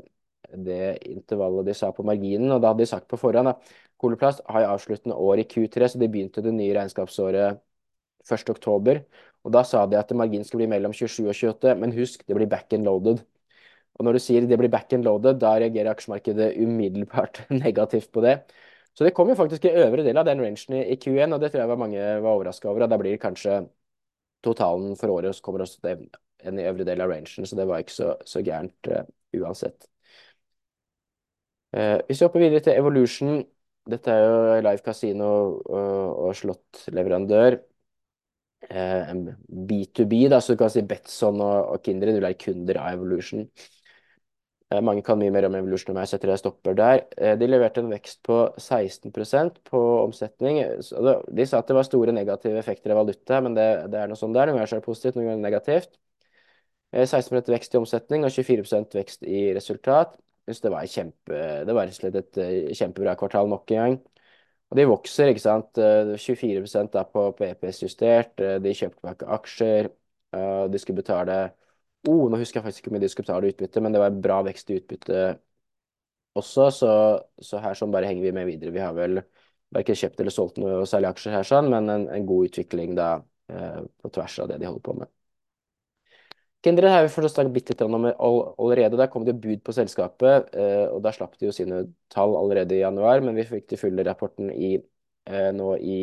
det 0.66 0.80
intervallet 1.10 1.68
de 1.68 1.74
sa 1.78 1.90
på 1.94 2.04
marginen, 2.06 2.52
og 2.52 2.62
da 2.62 2.72
hadde 2.72 2.84
de 2.84 2.90
sagt 2.90 3.08
på 3.10 3.18
forhånd 3.20 3.52
at 3.52 3.74
Koloplast 4.00 4.42
har 4.50 4.66
avsluttende 4.68 5.16
år 5.16 5.40
i 5.40 5.46
Q3, 5.48 5.88
så 5.88 6.00
de 6.00 6.08
begynte 6.10 6.42
det 6.44 6.52
nye 6.54 6.74
regnskapsåret 6.76 7.60
1.10. 8.26 9.04
Og 9.44 9.52
da 9.52 9.62
sa 9.68 9.85
de 9.87 9.98
at 10.00 10.12
marginen 10.16 10.46
skulle 10.48 10.64
bli 10.64 10.72
mellom 10.72 10.94
27 10.96 11.26
og 11.28 11.35
28, 11.37 11.74
men 11.80 11.92
husk, 11.96 12.24
det 12.26 12.37
blir 12.37 12.48
back 12.50 12.72
and 12.72 12.88
loaded. 12.88 13.20
Og 13.94 14.07
når 14.07 14.16
du 14.16 14.22
sier 14.24 14.46
det 14.48 14.59
blir 14.59 14.72
back 14.72 14.92
and 14.96 15.07
loaded, 15.07 15.38
da 15.42 15.54
reagerer 15.61 15.92
aksjemarkedet 15.92 16.54
umiddelbart 16.59 17.44
negativt 17.64 18.11
på 18.14 18.24
det. 18.24 18.38
Så 18.94 19.04
det 19.04 19.14
kom 19.14 19.28
jo 19.28 19.37
faktisk 19.38 19.66
i 19.66 19.74
øvre 19.85 20.04
del 20.07 20.18
av 20.18 20.26
den 20.26 20.40
rangen 20.42 20.76
i 20.80 20.96
Q1, 21.02 21.35
og 21.35 21.40
det 21.42 21.50
tror 21.52 21.64
jeg 21.64 21.70
var 21.72 21.80
mange 21.80 22.02
var 22.24 22.30
overraska 22.30 22.70
over. 22.70 22.87
Og 22.87 22.92
da 22.92 22.98
blir 23.00 23.18
kanskje 23.22 23.64
totalen 24.44 24.94
for 24.96 25.12
året, 25.14 25.35
så 25.35 25.42
kommer 25.44 25.64
også 25.64 25.83
det 25.85 25.98
enn 26.44 26.61
i 26.61 26.66
øvre 26.68 26.87
del 26.87 27.00
av 27.00 27.11
rangen, 27.11 27.48
så 27.48 27.57
det 27.57 27.66
var 27.68 27.80
ikke 27.80 27.94
så, 27.94 28.14
så 28.28 28.42
gærent 28.44 28.90
uh, 28.92 29.04
uansett. 29.40 29.88
Uh, 31.74 31.98
hvis 32.07 32.20
vi 32.20 32.26
hopper 32.26 32.42
videre 32.44 32.62
til 32.62 32.78
Evolution, 32.78 33.38
dette 33.90 34.12
er 34.12 34.24
jo 34.24 34.61
live 34.64 34.85
casino 34.85 35.30
og, 35.64 36.26
og 36.28 36.37
slåttleverandør. 36.38 37.59
Uh, 37.59 37.73
B2B, 39.68 40.29
da, 40.29 40.40
så 40.40 40.55
du 40.55 40.59
kan 40.62 40.70
si 40.72 40.83
Betson 40.88 41.40
og, 41.44 41.72
og 41.74 41.83
Kindred 41.85 42.14
vil 42.16 42.24
være 42.27 42.38
kunder 42.46 42.81
av 42.83 42.94
Evolution. 42.98 43.46
Eh, 44.72 44.81
Mange 44.83 45.03
kan 45.05 45.18
mye 45.20 45.31
mer 45.35 45.46
om 45.48 45.55
Evolution 45.59 45.92
enn 45.92 46.00
meg, 46.00 46.09
så 46.09 46.16
jeg 46.16 46.22
tror 46.24 46.33
jeg 46.35 46.40
stopper 46.42 46.77
der. 46.79 47.03
Eh, 47.18 47.35
De 47.40 47.48
leverte 47.48 47.83
en 47.85 47.90
vekst 47.92 48.22
på 48.27 48.38
16% 48.61 49.61
på 49.68 49.81
omsetning. 50.05 50.62
Det- 50.81 51.35
De 51.37 51.46
sa 51.46 51.59
at 51.59 51.66
det 51.68 51.77
var 51.77 51.85
store 51.85 52.12
negative 52.12 52.59
effekter 52.59 52.90
av 52.94 53.03
valuta, 53.05 53.40
men 53.42 53.55
det, 53.55 53.68
det 53.90 54.00
er 54.00 54.09
noe 54.09 54.16
sånn 54.16 54.33
der. 54.35 54.46
Noen 54.48 54.59
ganger 54.59 54.72
er 54.72 54.81
det 54.81 54.87
positivt, 54.88 55.16
noen 55.16 55.29
ganger 55.29 55.44
negativt. 55.50 55.98
Eh, 56.92 57.07
16% 57.07 57.48
vekst 57.55 57.74
i 57.74 57.79
omsetning 57.81 58.24
og 58.24 58.31
24% 58.33 58.94
vekst 58.94 59.22
i 59.27 59.53
resultat. 59.57 60.16
Jeg 60.46 60.55
synes 60.57 60.62
det 60.66 60.72
var 60.74 60.87
kjempe, 60.87 61.38
det 61.66 61.74
var 61.74 61.88
et 61.88 62.38
eh, 62.38 62.74
kjempebra 62.77 63.16
kvartal 63.16 63.48
nok 63.48 63.70
en 63.72 63.77
gang. 63.81 64.00
Og 64.72 64.79
de 64.79 64.85
vokser, 64.90 65.31
ikke 65.31 65.42
sant. 65.44 65.79
Eh, 65.79 66.14
24 66.20 66.85
er 67.00 67.09
på, 67.12 67.24
EPS-justert. 67.46 68.40
Eh, 68.42 68.57
De 68.64 68.72
kjøpte 68.74 69.00
tilbake 69.00 69.29
aksjer. 69.38 69.90
Eh, 70.35 70.64
De 70.72 70.79
skulle 70.83 71.03
betale 71.03 71.38
Oh, 72.07 72.27
nå 72.29 72.37
husker 72.37 72.59
jeg 72.61 72.64
faktisk 72.66 72.83
ikke 72.83 72.90
hvor 72.90 72.94
mye 72.98 73.03
de 73.07 73.09
skulle 73.09 73.24
betale 73.27 73.48
utbytte, 73.48 73.81
men 73.81 73.94
det 73.94 74.00
var 74.03 74.16
bra 74.27 74.42
vekst 74.44 74.68
i 74.70 74.74
utbytte 74.77 75.20
også, 76.35 76.68
så, 76.74 76.88
så 77.42 77.61
her 77.62 77.77
sånn 77.79 77.92
bare 77.94 78.09
henger 78.11 78.27
vi 78.27 78.33
med 78.37 78.48
videre. 78.48 78.72
Vi 78.74 78.83
har 78.83 78.94
vel 78.96 79.20
verken 79.74 79.98
kjøpt 79.98 80.20
eller 80.22 80.35
solgt 80.35 80.59
noe 80.62 80.85
særlig 80.88 81.11
aksjer 81.12 81.37
her, 81.38 81.46
sånn, 81.48 81.70
men 81.72 81.90
en, 81.92 82.07
en 82.14 82.27
god 82.29 82.50
utvikling 82.50 82.94
da 82.98 83.09
eh, 83.53 83.81
på 84.03 84.12
tvers 84.14 84.38
av 84.44 84.50
det 84.53 84.61
de 84.62 84.68
holder 84.70 84.85
på 84.90 84.96
med. 85.03 85.11
Kindred 86.64 86.90
har 86.90 87.03
vi 87.05 87.11
snakket 87.29 87.53
bitte 87.53 87.74
litt 87.74 87.83
om 87.85 87.94
allerede. 88.09 88.96
Der 88.96 89.11
kom 89.12 89.24
det 89.27 89.35
bud 89.40 89.61
på 89.66 89.74
selskapet, 89.77 90.48
eh, 90.57 90.87
og 90.88 91.03
da 91.05 91.12
slapp 91.12 91.37
de 91.38 91.50
jo 91.50 91.53
sine 91.53 91.83
tall 92.12 92.37
allerede 92.38 92.79
i 92.79 92.81
januar, 92.81 93.20
men 93.24 93.37
vi 93.37 93.44
fikk 93.48 93.68
til 93.68 93.81
fulle 93.83 94.07
rapporten 94.09 94.48
i, 94.55 94.74
eh, 95.29 95.50
nå 95.53 95.74
i 95.77 95.98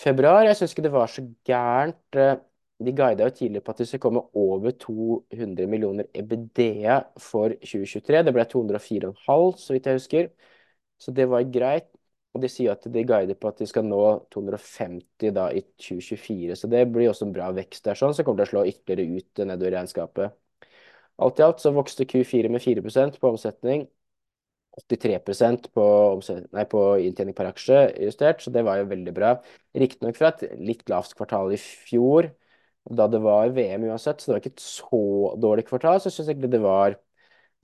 februar. 0.00 0.44
Jeg 0.46 0.56
syns 0.58 0.72
ikke 0.74 0.86
det 0.86 0.92
var 0.94 1.06
så 1.12 1.24
gærent. 1.48 2.16
eh, 2.16 2.36
De 2.84 2.92
guida 2.92 3.24
jo 3.24 3.30
tidligere 3.32 3.64
på 3.64 3.70
at 3.72 3.78
de 3.78 3.84
skulle 3.86 4.00
komme 4.02 4.20
over 4.36 4.70
200 4.70 5.66
millioner 5.66 6.04
EBD 6.14 6.58
for 7.18 7.48
2023. 7.64 8.22
Det 8.22 8.34
ble 8.36 8.44
204,5, 8.44 9.56
så 9.56 9.72
vidt 9.72 9.86
jeg 9.86 9.94
husker. 9.96 10.28
Så 11.00 11.12
det 11.16 11.24
var 11.30 11.42
greit. 11.52 11.88
Og 12.36 12.42
de 12.42 12.50
sier 12.52 12.74
at 12.74 12.84
de 12.92 13.04
guider 13.08 13.38
på 13.40 13.48
at 13.48 13.60
de 13.62 13.68
skal 13.68 13.86
nå 13.88 14.00
250 14.34 15.32
da 15.36 15.48
i 15.56 15.62
2024. 15.80 16.56
Så 16.60 16.68
det 16.68 16.84
blir 16.92 17.08
også 17.10 17.26
en 17.28 17.34
bra 17.36 17.48
vekst 17.56 17.86
der, 17.88 17.96
sånn, 17.98 18.12
så 18.16 18.26
kommer 18.26 18.44
til 18.44 18.48
å 18.48 18.52
slå 18.54 18.64
ytterligere 18.72 19.22
ut 19.22 19.44
nedover 19.48 19.78
regnskapet. 19.78 20.36
Alt 21.24 21.40
i 21.40 21.44
alt 21.46 21.62
så 21.64 21.72
vokste 21.72 22.04
Q4 22.08 22.50
med 22.52 22.60
4% 22.60 23.16
på 23.22 23.30
omsetning. 23.32 23.86
83% 24.76 25.70
på, 25.72 25.84
nei, 26.52 26.64
på 26.68 26.80
inntjening 27.00 27.36
per 27.36 27.48
aksje 27.48 27.78
justert, 28.04 28.42
så 28.44 28.52
det 28.52 28.64
var 28.66 28.82
jo 28.82 28.90
veldig 28.90 29.14
bra. 29.16 29.30
Riktignok 29.72 30.18
fra 30.18 30.34
et 30.34 30.58
litt 30.60 30.84
lavt 30.92 31.16
kvartal 31.16 31.54
i 31.56 31.60
fjor, 31.60 32.28
da 33.00 33.06
det 33.10 33.22
var 33.24 33.54
VM 33.56 33.86
uansett, 33.88 34.20
så 34.20 34.28
det 34.28 34.34
var 34.34 34.42
ikke 34.44 34.54
et 34.54 34.66
så 34.66 35.00
dårlig 35.42 35.64
kvartal. 35.70 36.00
Så 36.00 36.10
jeg 36.10 36.18
syns 36.18 36.28
egentlig 36.34 36.52
det 36.52 36.62
var 36.66 36.98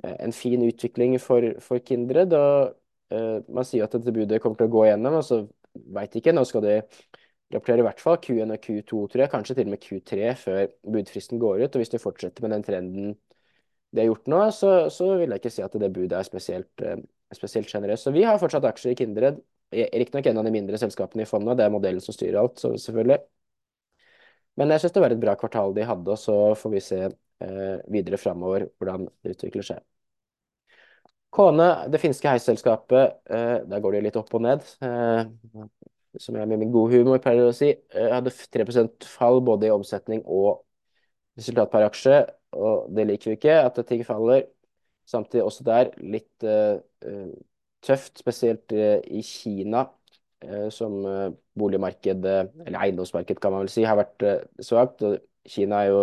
eh, 0.05 0.17
en 0.25 0.33
fin 0.33 0.65
utvikling 0.65 1.19
for, 1.21 1.53
for 1.61 1.85
Kindred. 1.85 2.33
Og 2.33 2.73
man 3.53 3.67
sier 3.67 3.85
at 3.87 3.97
dette 3.97 4.15
budet 4.15 4.41
kommer 4.43 4.61
til 4.61 4.71
å 4.71 4.73
gå 4.73 4.87
igjennom, 4.87 5.19
og 5.19 5.27
så 5.27 5.43
veit 5.97 6.15
ikke. 6.17 6.35
Nå 6.37 6.45
skal 6.49 6.65
de 6.65 6.77
rapportere 7.53 7.83
i 7.83 7.87
hvert 7.87 8.01
fall 8.01 8.19
Q1 8.23 8.55
og 8.55 8.65
Q2, 8.65 9.03
tror 9.13 9.23
jeg, 9.25 9.33
kanskje 9.33 9.57
til 9.59 9.69
og 9.69 9.75
med 9.75 9.83
Q3 9.85 10.33
før 10.41 10.63
budfristen 10.95 11.43
går 11.43 11.65
ut. 11.65 11.75
Og 11.75 11.83
hvis 11.83 11.93
de 11.93 12.01
fortsetter 12.03 12.45
med 12.45 12.55
den 12.57 12.67
trenden 12.67 13.13
de 13.93 14.01
har 14.01 14.09
gjort 14.09 14.31
nå, 14.33 14.41
så, 14.57 14.71
så 14.93 15.11
vil 15.21 15.35
jeg 15.35 15.43
ikke 15.43 15.53
si 15.53 15.65
at 15.65 15.75
det 15.81 15.91
budet 15.93 16.17
er 16.17 16.25
spesielt, 16.25 16.85
eh, 16.87 17.03
spesielt 17.37 17.69
generøst. 17.69 18.07
Så 18.07 18.15
vi 18.15 18.25
har 18.25 18.41
fortsatt 18.41 18.65
aksjer 18.71 18.95
i 18.95 18.99
Kindred. 19.03 19.43
Riktignok 19.73 20.29
en 20.29 20.41
av 20.41 20.49
de 20.49 20.53
mindre 20.53 20.81
selskapene 20.81 21.25
i 21.25 21.29
fondet, 21.29 21.57
det 21.57 21.65
er 21.65 21.73
modellen 21.73 22.05
som 22.05 22.17
styrer 22.17 22.41
alt, 22.41 22.59
så 22.61 22.73
selvfølgelig. 22.77 23.21
Men 24.61 24.73
jeg 24.75 24.83
syns 24.83 24.97
det 24.97 25.05
var 25.05 25.15
et 25.15 25.21
bra 25.21 25.37
kvartal 25.41 25.73
de 25.77 25.87
hadde, 25.89 26.13
og 26.13 26.21
så 26.21 26.37
får 26.61 26.75
vi 26.75 26.83
se 26.85 27.01
eh, 27.09 27.77
videre 27.93 28.21
framover 28.21 28.67
hvordan 28.77 29.09
det 29.25 29.37
utvikler 29.37 29.65
seg. 29.65 29.81
Kone, 31.33 31.69
det 31.89 32.01
finske 32.03 32.29
heisselskapet, 32.29 33.15
eh, 33.33 33.63
der 33.65 33.81
går 33.81 33.97
det 33.97 34.03
litt 34.05 34.19
opp 34.21 34.35
og 34.37 34.43
ned. 34.45 34.67
Eh, 34.85 35.23
som 36.21 36.37
jeg 36.37 36.49
med 36.49 36.61
min 36.61 36.73
gode 36.75 36.99
humor 36.99 37.23
pleier 37.25 37.49
å 37.49 37.55
si. 37.57 37.71
Eh, 37.73 38.09
hadde 38.13 38.35
3 38.53 38.67
fall 39.09 39.41
både 39.41 39.71
i 39.71 39.73
omsetning 39.73 40.21
og 40.27 40.61
resultat 41.41 41.73
per 41.73 41.87
aksje, 41.87 42.19
og 42.53 42.93
det 42.93 43.07
liker 43.09 43.33
vi 43.33 43.39
ikke, 43.39 43.57
at 43.65 43.81
ting 43.89 44.05
faller. 44.05 44.45
Samtidig 45.09 45.43
også 45.43 45.65
der 45.65 45.89
litt 45.99 46.45
uh, 46.45 46.79
tøft, 47.83 48.21
spesielt 48.21 48.71
uh, 48.77 49.01
i 49.03 49.23
Kina, 49.27 49.89
som 50.75 50.97
boligmarkedet, 51.55 52.39
eller 52.67 52.79
eiendomsmarked 52.83 53.39
kan 53.39 53.53
man 53.55 53.63
vel 53.63 53.71
si, 53.71 53.85
har 53.87 53.95
vært 53.95 54.25
svakt. 54.59 55.05
Kina 55.47 55.85
er 55.85 55.91
jo 55.93 56.01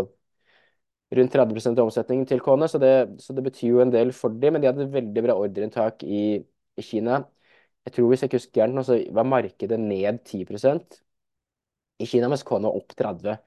rundt 1.18 1.34
30 1.34 1.80
av 1.80 1.88
omsetningen 1.88 2.28
til 2.30 2.42
Kone, 2.46 2.68
så 2.70 2.80
det, 2.82 2.94
så 3.24 3.34
det, 3.34 3.44
betyr 3.48 3.70
jo 3.74 3.84
en 3.84 3.94
del 3.94 4.14
for 4.16 4.34
dem. 4.34 4.56
Men 4.56 4.64
de 4.64 4.70
hadde 4.72 4.90
veldig 4.94 5.26
bra 5.26 5.36
ordreinntak 5.42 6.04
i, 6.06 6.24
i 6.78 6.86
Kina. 6.86 7.24
Jeg 7.88 7.96
tror 7.96 8.10
hvis 8.10 8.24
jeg 8.24 8.30
ikke 8.30 8.42
husker 8.42 8.62
gærent, 8.62 8.86
så 8.86 9.00
var 9.16 9.30
markedet 9.30 9.80
ned 9.82 10.22
10% 10.26 11.00
i 12.00 12.08
Kina, 12.08 12.30
mens 12.32 12.46
Kone 12.48 12.70
var 12.70 12.78
opp 12.80 12.94
30 12.98 13.40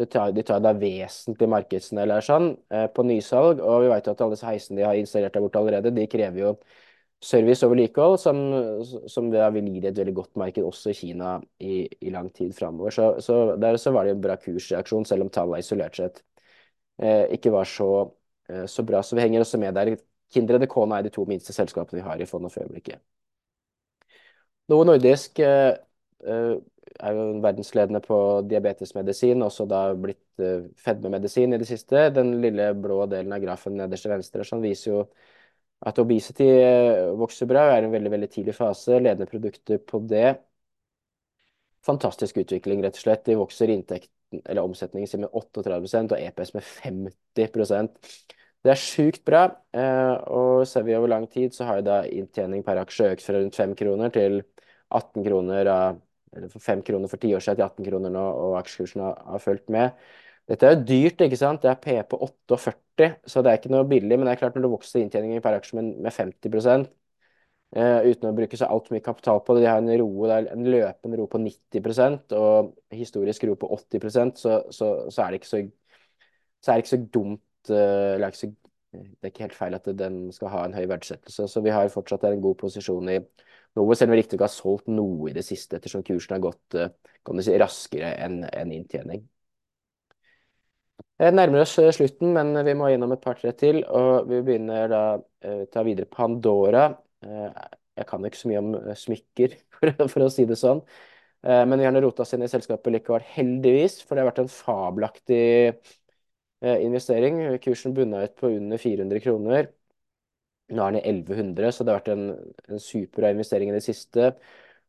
de 0.00 0.06
tar, 0.06 0.32
de 0.32 0.44
tar 0.46 0.60
da 0.64 0.72
vesentlig 0.76 1.48
markedsandel 1.52 2.14
sånn, 2.24 2.54
eh, 2.72 2.86
på 2.94 3.04
nysalg, 3.06 3.60
og 3.60 3.84
vi 3.84 3.90
vet 3.92 4.06
jo 4.08 4.14
at 4.14 4.22
alle 4.24 4.36
disse 4.36 4.48
heisene 4.48 4.80
de 4.80 4.86
har 4.86 5.00
installert 5.00 5.36
der 5.36 5.44
borte 5.44 5.60
allerede, 5.60 5.92
de 5.96 6.06
krever 6.10 6.40
jo 6.40 6.52
service 7.30 7.66
og 7.66 7.74
vedlikehold, 7.74 8.16
som, 8.22 8.38
som 9.12 9.28
vil 9.28 9.66
gi 9.68 9.82
det 9.84 9.90
et 9.92 10.00
veldig 10.00 10.14
godt 10.16 10.40
marked 10.40 10.64
også 10.64 10.94
i 10.94 10.96
Kina 10.96 11.34
i, 11.60 11.82
i 12.00 12.12
lang 12.14 12.30
tid 12.32 12.54
framover. 12.56 12.94
Så, 12.96 13.10
så, 13.20 13.40
der 13.60 13.76
så 13.76 13.92
var 13.92 14.08
det 14.08 14.16
en 14.16 14.24
bra 14.24 14.38
kursreaksjon, 14.40 15.04
selv 15.08 15.26
om 15.26 15.32
tallene 15.34 15.60
isolert 15.60 16.00
sett 16.00 16.22
ikke 17.06 17.52
var 17.52 17.64
så, 17.64 18.10
eh, 18.48 18.66
så 18.66 18.82
bra. 18.82 19.02
Så 19.02 19.16
vi 19.16 19.22
henger 19.22 19.40
også 19.40 19.58
med 19.58 19.74
der. 19.74 19.96
Kindred 20.30 20.62
og 20.62 20.68
Kona 20.68 20.98
er 20.98 21.02
de 21.02 21.10
to 21.10 21.24
minste 21.24 21.52
selskapene 21.52 22.00
vi 22.00 22.08
har 22.08 22.20
i 22.20 22.26
fondet 22.26 22.52
for 22.52 22.62
øyeblikket. 22.62 23.00
Noe 24.70 24.84
nordisk 24.84 25.38
eh, 25.38 25.76
eh 26.26 26.58
er 27.00 27.14
jo 27.14 27.40
verdensledende 27.40 28.00
på 28.02 28.16
diabetesmedisin, 28.50 29.42
også 29.42 29.64
da 29.64 29.94
blitt 29.94 30.42
fedmemedisin 30.84 31.54
i 31.54 31.58
det 31.58 31.68
siste. 31.68 32.10
Den 32.12 32.40
lille 32.42 32.74
blå 32.74 33.06
delen 33.06 33.32
av 33.32 33.40
grafen 33.40 33.76
nederst 33.78 34.04
til 34.04 34.12
venstre 34.12 34.44
sånn, 34.44 34.60
viser 34.60 34.90
jo 34.90 35.04
at 35.86 35.98
obesity 36.02 36.48
vokser 37.16 37.46
bra, 37.48 37.62
er 37.76 37.86
en 37.86 37.94
veldig 37.94 38.10
veldig 38.10 38.28
tidlig 38.34 38.56
fase. 38.58 38.98
Ledende 38.98 39.30
produkter 39.30 39.78
på 39.78 40.02
det. 40.10 40.34
Fantastisk 41.86 42.42
utvikling, 42.42 42.82
rett 42.84 42.98
og 42.98 43.04
slett. 43.04 43.24
De 43.24 43.38
vokser 43.40 43.72
inntekten, 43.72 44.12
eller 44.44 44.62
omsetningen 44.62 45.08
sin 45.10 45.24
med 45.24 45.32
38% 45.36 46.14
og 46.14 46.20
EPS 46.20 46.54
med 46.54 46.66
50% 46.66 48.10
Det 48.60 48.70
er 48.74 48.80
sjukt 48.80 49.22
bra. 49.24 49.46
Uh, 49.72 50.16
og 50.28 50.66
ser 50.68 50.84
vi 50.84 50.96
over 50.96 51.08
lang 51.08 51.26
tid, 51.32 51.54
så 51.56 51.64
har 51.64 51.80
jo 51.80 51.86
da 51.86 52.02
inntjening 52.04 52.64
per 52.66 52.82
aksje 52.82 53.14
økt 53.14 53.24
fra 53.24 53.38
rundt 53.38 53.56
5 53.56 53.72
kroner 53.78 54.12
til 54.12 54.42
18 54.90 55.24
kroner 55.24 55.60
eller 55.62 56.50
for 56.52 56.62
5 56.62 56.82
kroner 56.86 57.08
for 57.08 57.16
10 57.16 57.34
år 57.34 57.44
siden 57.44 57.56
til 57.56 57.64
18 57.64 57.86
kroner 57.88 58.12
nå, 58.14 58.26
og 58.44 58.58
aksjekursen 58.60 59.02
har, 59.02 59.16
har 59.26 59.42
fulgt 59.42 59.72
med. 59.72 59.96
Dette 60.50 60.66
er 60.66 60.74
jo 60.74 60.84
dyrt, 60.86 61.22
ikke 61.22 61.38
sant. 61.38 61.62
Det 61.62 61.70
er 61.70 61.78
P 61.78 61.96
på 62.10 62.18
48, 62.26 63.08
så 63.26 63.42
det 63.42 63.50
er 63.50 63.60
ikke 63.60 63.72
noe 63.72 63.86
billig. 63.88 64.16
Men 64.18 64.26
det 64.26 64.34
er 64.34 64.40
klart 64.42 64.56
når 64.58 64.66
du 64.66 64.72
vokser 64.72 65.02
inntjeningen 65.02 65.42
per 65.44 65.58
aksje 65.60 65.78
med, 65.78 65.92
med 66.02 66.14
50 66.14 66.66
eh, 66.74 66.86
uten 67.70 68.26
å 68.26 68.34
bruke 68.34 68.58
så 68.58 68.66
altfor 68.66 68.96
mye 68.96 69.04
kapital 69.04 69.40
på 69.46 69.54
det. 69.54 69.62
De 69.62 69.68
har 69.70 69.78
en, 69.78 69.90
ro, 70.00 70.08
en 70.26 70.64
løpende 70.66 71.18
ro 71.20 71.26
på 71.30 71.38
90% 71.38 72.34
og 72.34 72.72
historisk 72.94 73.44
ro 73.46 73.54
på 73.60 73.68
80 73.76 74.34
så, 74.34 74.56
så, 74.70 74.88
så, 75.06 75.22
er 75.22 75.30
det 75.30 75.40
ikke 75.40 75.50
så, 75.50 75.60
så 76.58 76.72
er 76.72 76.80
det 76.80 76.84
ikke 76.84 76.94
så 76.96 77.02
dumt 77.14 77.70
eh, 77.70 78.14
eller 78.16 78.32
ikke 78.32 78.40
så, 78.40 78.50
Det 78.90 79.22
er 79.22 79.30
ikke 79.30 79.44
helt 79.46 79.54
feil 79.54 79.76
at 79.78 79.84
den 80.00 80.16
skal 80.34 80.50
ha 80.50 80.64
en 80.66 80.74
høy 80.74 80.88
verdsettelse. 80.90 81.46
Så 81.46 81.62
vi 81.62 81.70
har 81.70 81.92
fortsatt 81.94 82.26
en 82.26 82.42
god 82.42 82.58
posisjon 82.58 83.12
i 83.12 83.20
noe, 83.78 83.94
selv 83.94 84.10
om 84.10 84.16
vi 84.16 84.18
riktignok 84.18 84.48
har 84.48 84.50
solgt 84.50 84.88
noe 84.90 85.28
i 85.30 85.34
det 85.36 85.44
siste, 85.46 85.78
ettersom 85.78 86.02
kursen 86.02 86.34
har 86.34 86.42
gått 86.42 86.74
eh, 86.74 86.90
si, 87.38 87.54
raskere 87.54 88.16
enn 88.24 88.42
en 88.50 88.72
inntjening. 88.74 89.22
Jeg 91.20 91.36
nærmer 91.36 91.62
oss 91.62 91.76
eh, 91.78 91.92
slutten, 91.94 92.34
men 92.34 92.50
vi 92.66 92.74
må 92.74 92.90
gjennom 92.90 93.14
et 93.14 93.22
par-tre 93.22 93.54
til. 93.54 93.84
og 93.86 94.26
Vi 94.26 94.42
begynner 94.42 94.90
da 94.90 95.04
ta 95.70 95.86
videre 95.86 96.10
Pandora. 96.10 96.88
Uh, 97.24 97.50
jeg 98.00 98.08
kan 98.08 98.24
ikke 98.24 98.40
så 98.40 98.50
mye 98.50 98.62
om 98.62 98.74
uh, 98.76 98.92
smykker, 98.96 99.56
for, 100.12 100.24
å 100.24 100.30
si 100.32 100.46
det 100.48 100.58
sånn. 100.60 100.82
men 101.40 101.80
vi 101.80 101.86
har 101.86 101.96
rota 102.04 102.20
oss 102.20 102.34
inn 102.36 102.42
i 102.44 102.50
selskapet 102.52 102.92
likevel, 102.92 103.22
heldigvis, 103.32 104.02
for 104.04 104.12
det 104.12 104.20
har 104.20 104.28
vært 104.28 104.42
en 104.42 104.50
fabelaktig 104.52 105.38
investering. 106.60 107.38
Kursen 107.64 107.94
bunna 107.96 108.26
ut 108.26 108.34
på 108.36 108.50
under 108.52 108.76
400 108.82 109.22
kroner. 109.24 109.70
Nå 110.70 110.84
er 110.84 110.94
den 110.94 111.00
i 111.00 111.08
1100, 111.10 111.72
så 111.74 111.84
det 111.84 111.92
har 111.92 111.98
vært 111.98 112.12
en, 112.12 112.26
en 112.70 112.82
superbra 112.82 113.32
investering 113.34 113.72
i 113.72 113.74
det 113.74 113.82
siste. 113.84 114.30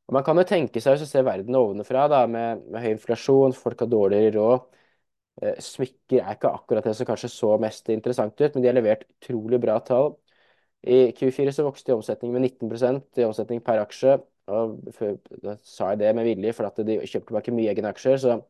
Og 0.08 0.16
Man 0.18 0.26
kan 0.28 0.38
jo 0.38 0.46
tenke 0.48 0.82
seg, 0.84 0.98
hvis 0.98 1.08
du 1.08 1.12
ser 1.12 1.26
verden 1.26 1.58
ovenfra, 1.58 2.06
da, 2.12 2.26
med, 2.30 2.62
med, 2.68 2.84
høy 2.84 2.92
inflasjon, 2.96 3.56
folk 3.58 3.82
har 3.82 3.90
dårligere 3.90 4.36
råd 4.38 4.78
eh, 5.44 5.58
Smykker 5.64 6.22
er 6.22 6.36
ikke 6.38 6.52
akkurat 6.52 6.88
det 6.88 6.96
som 6.98 7.10
kanskje 7.10 7.32
så 7.34 7.54
mest 7.62 7.90
interessant 7.94 8.36
ut, 8.38 8.52
men 8.54 8.64
de 8.64 8.70
har 8.70 8.78
levert 8.78 9.08
utrolig 9.10 9.62
bra 9.64 9.80
tall. 9.88 10.14
I 10.84 11.12
Q4 11.14 11.52
så 11.54 11.66
vokste 11.66 11.92
de 11.92 11.96
omsetning 12.00 12.34
med 12.34 12.42
19 12.42 13.02
i 13.18 13.26
omsetning 13.28 13.62
per 13.64 13.84
aksje. 13.84 14.18
og 14.48 14.80
for, 14.94 15.18
Da 15.44 15.56
sa 15.62 15.90
jeg 15.92 16.00
det 16.00 16.16
med 16.16 16.26
vilje, 16.26 16.54
for 16.54 16.66
at 16.66 16.76
de 16.86 16.98
kjøpte 17.00 17.28
tilbake 17.28 17.52
mye 17.52 17.70
egne 17.70 17.90
aksjer. 17.90 18.18
så 18.18 18.42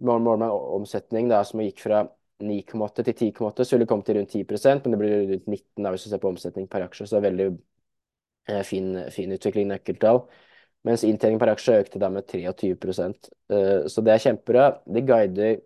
mål 0.00 0.38
med 0.38 0.50
omsetning 0.50 1.28
da, 1.30 1.42
som 1.44 1.60
gikk 1.60 1.80
fra 1.80 2.02
9,8 2.42 3.04
til 3.06 3.14
10,8, 3.14 3.64
så 3.64 3.76
ville 3.76 3.84
det 3.84 3.88
kommet 3.88 4.06
til 4.06 4.16
rundt 4.18 4.34
10% 4.34 4.84
men 4.84 4.92
det 4.92 4.98
blir 4.98 5.28
rundt 5.30 5.46
19 5.46 5.84
da, 5.84 5.90
hvis 5.90 6.06
du 6.06 6.10
ser 6.10 6.22
på 6.22 6.28
omsetning 6.32 6.68
per 6.70 6.86
aksje. 6.86 7.06
Så 7.06 7.16
det 7.16 7.20
er 7.20 7.28
veldig 7.30 7.48
eh, 8.48 8.62
fin, 8.66 8.88
fin 9.10 9.32
utvikling 9.32 9.68
i 9.68 9.74
nøkkeltall. 9.74 10.24
Mens 10.82 11.04
inntjening 11.06 11.38
per 11.38 11.52
aksje 11.52 11.78
økte 11.84 12.00
da 12.02 12.08
med 12.10 12.26
23 12.26 12.72
eh, 13.06 13.86
Så 13.86 14.02
det 14.02 14.14
er 14.14 14.24
kjempebra. 14.24 14.64
De 14.86 15.04
guider 15.06 15.60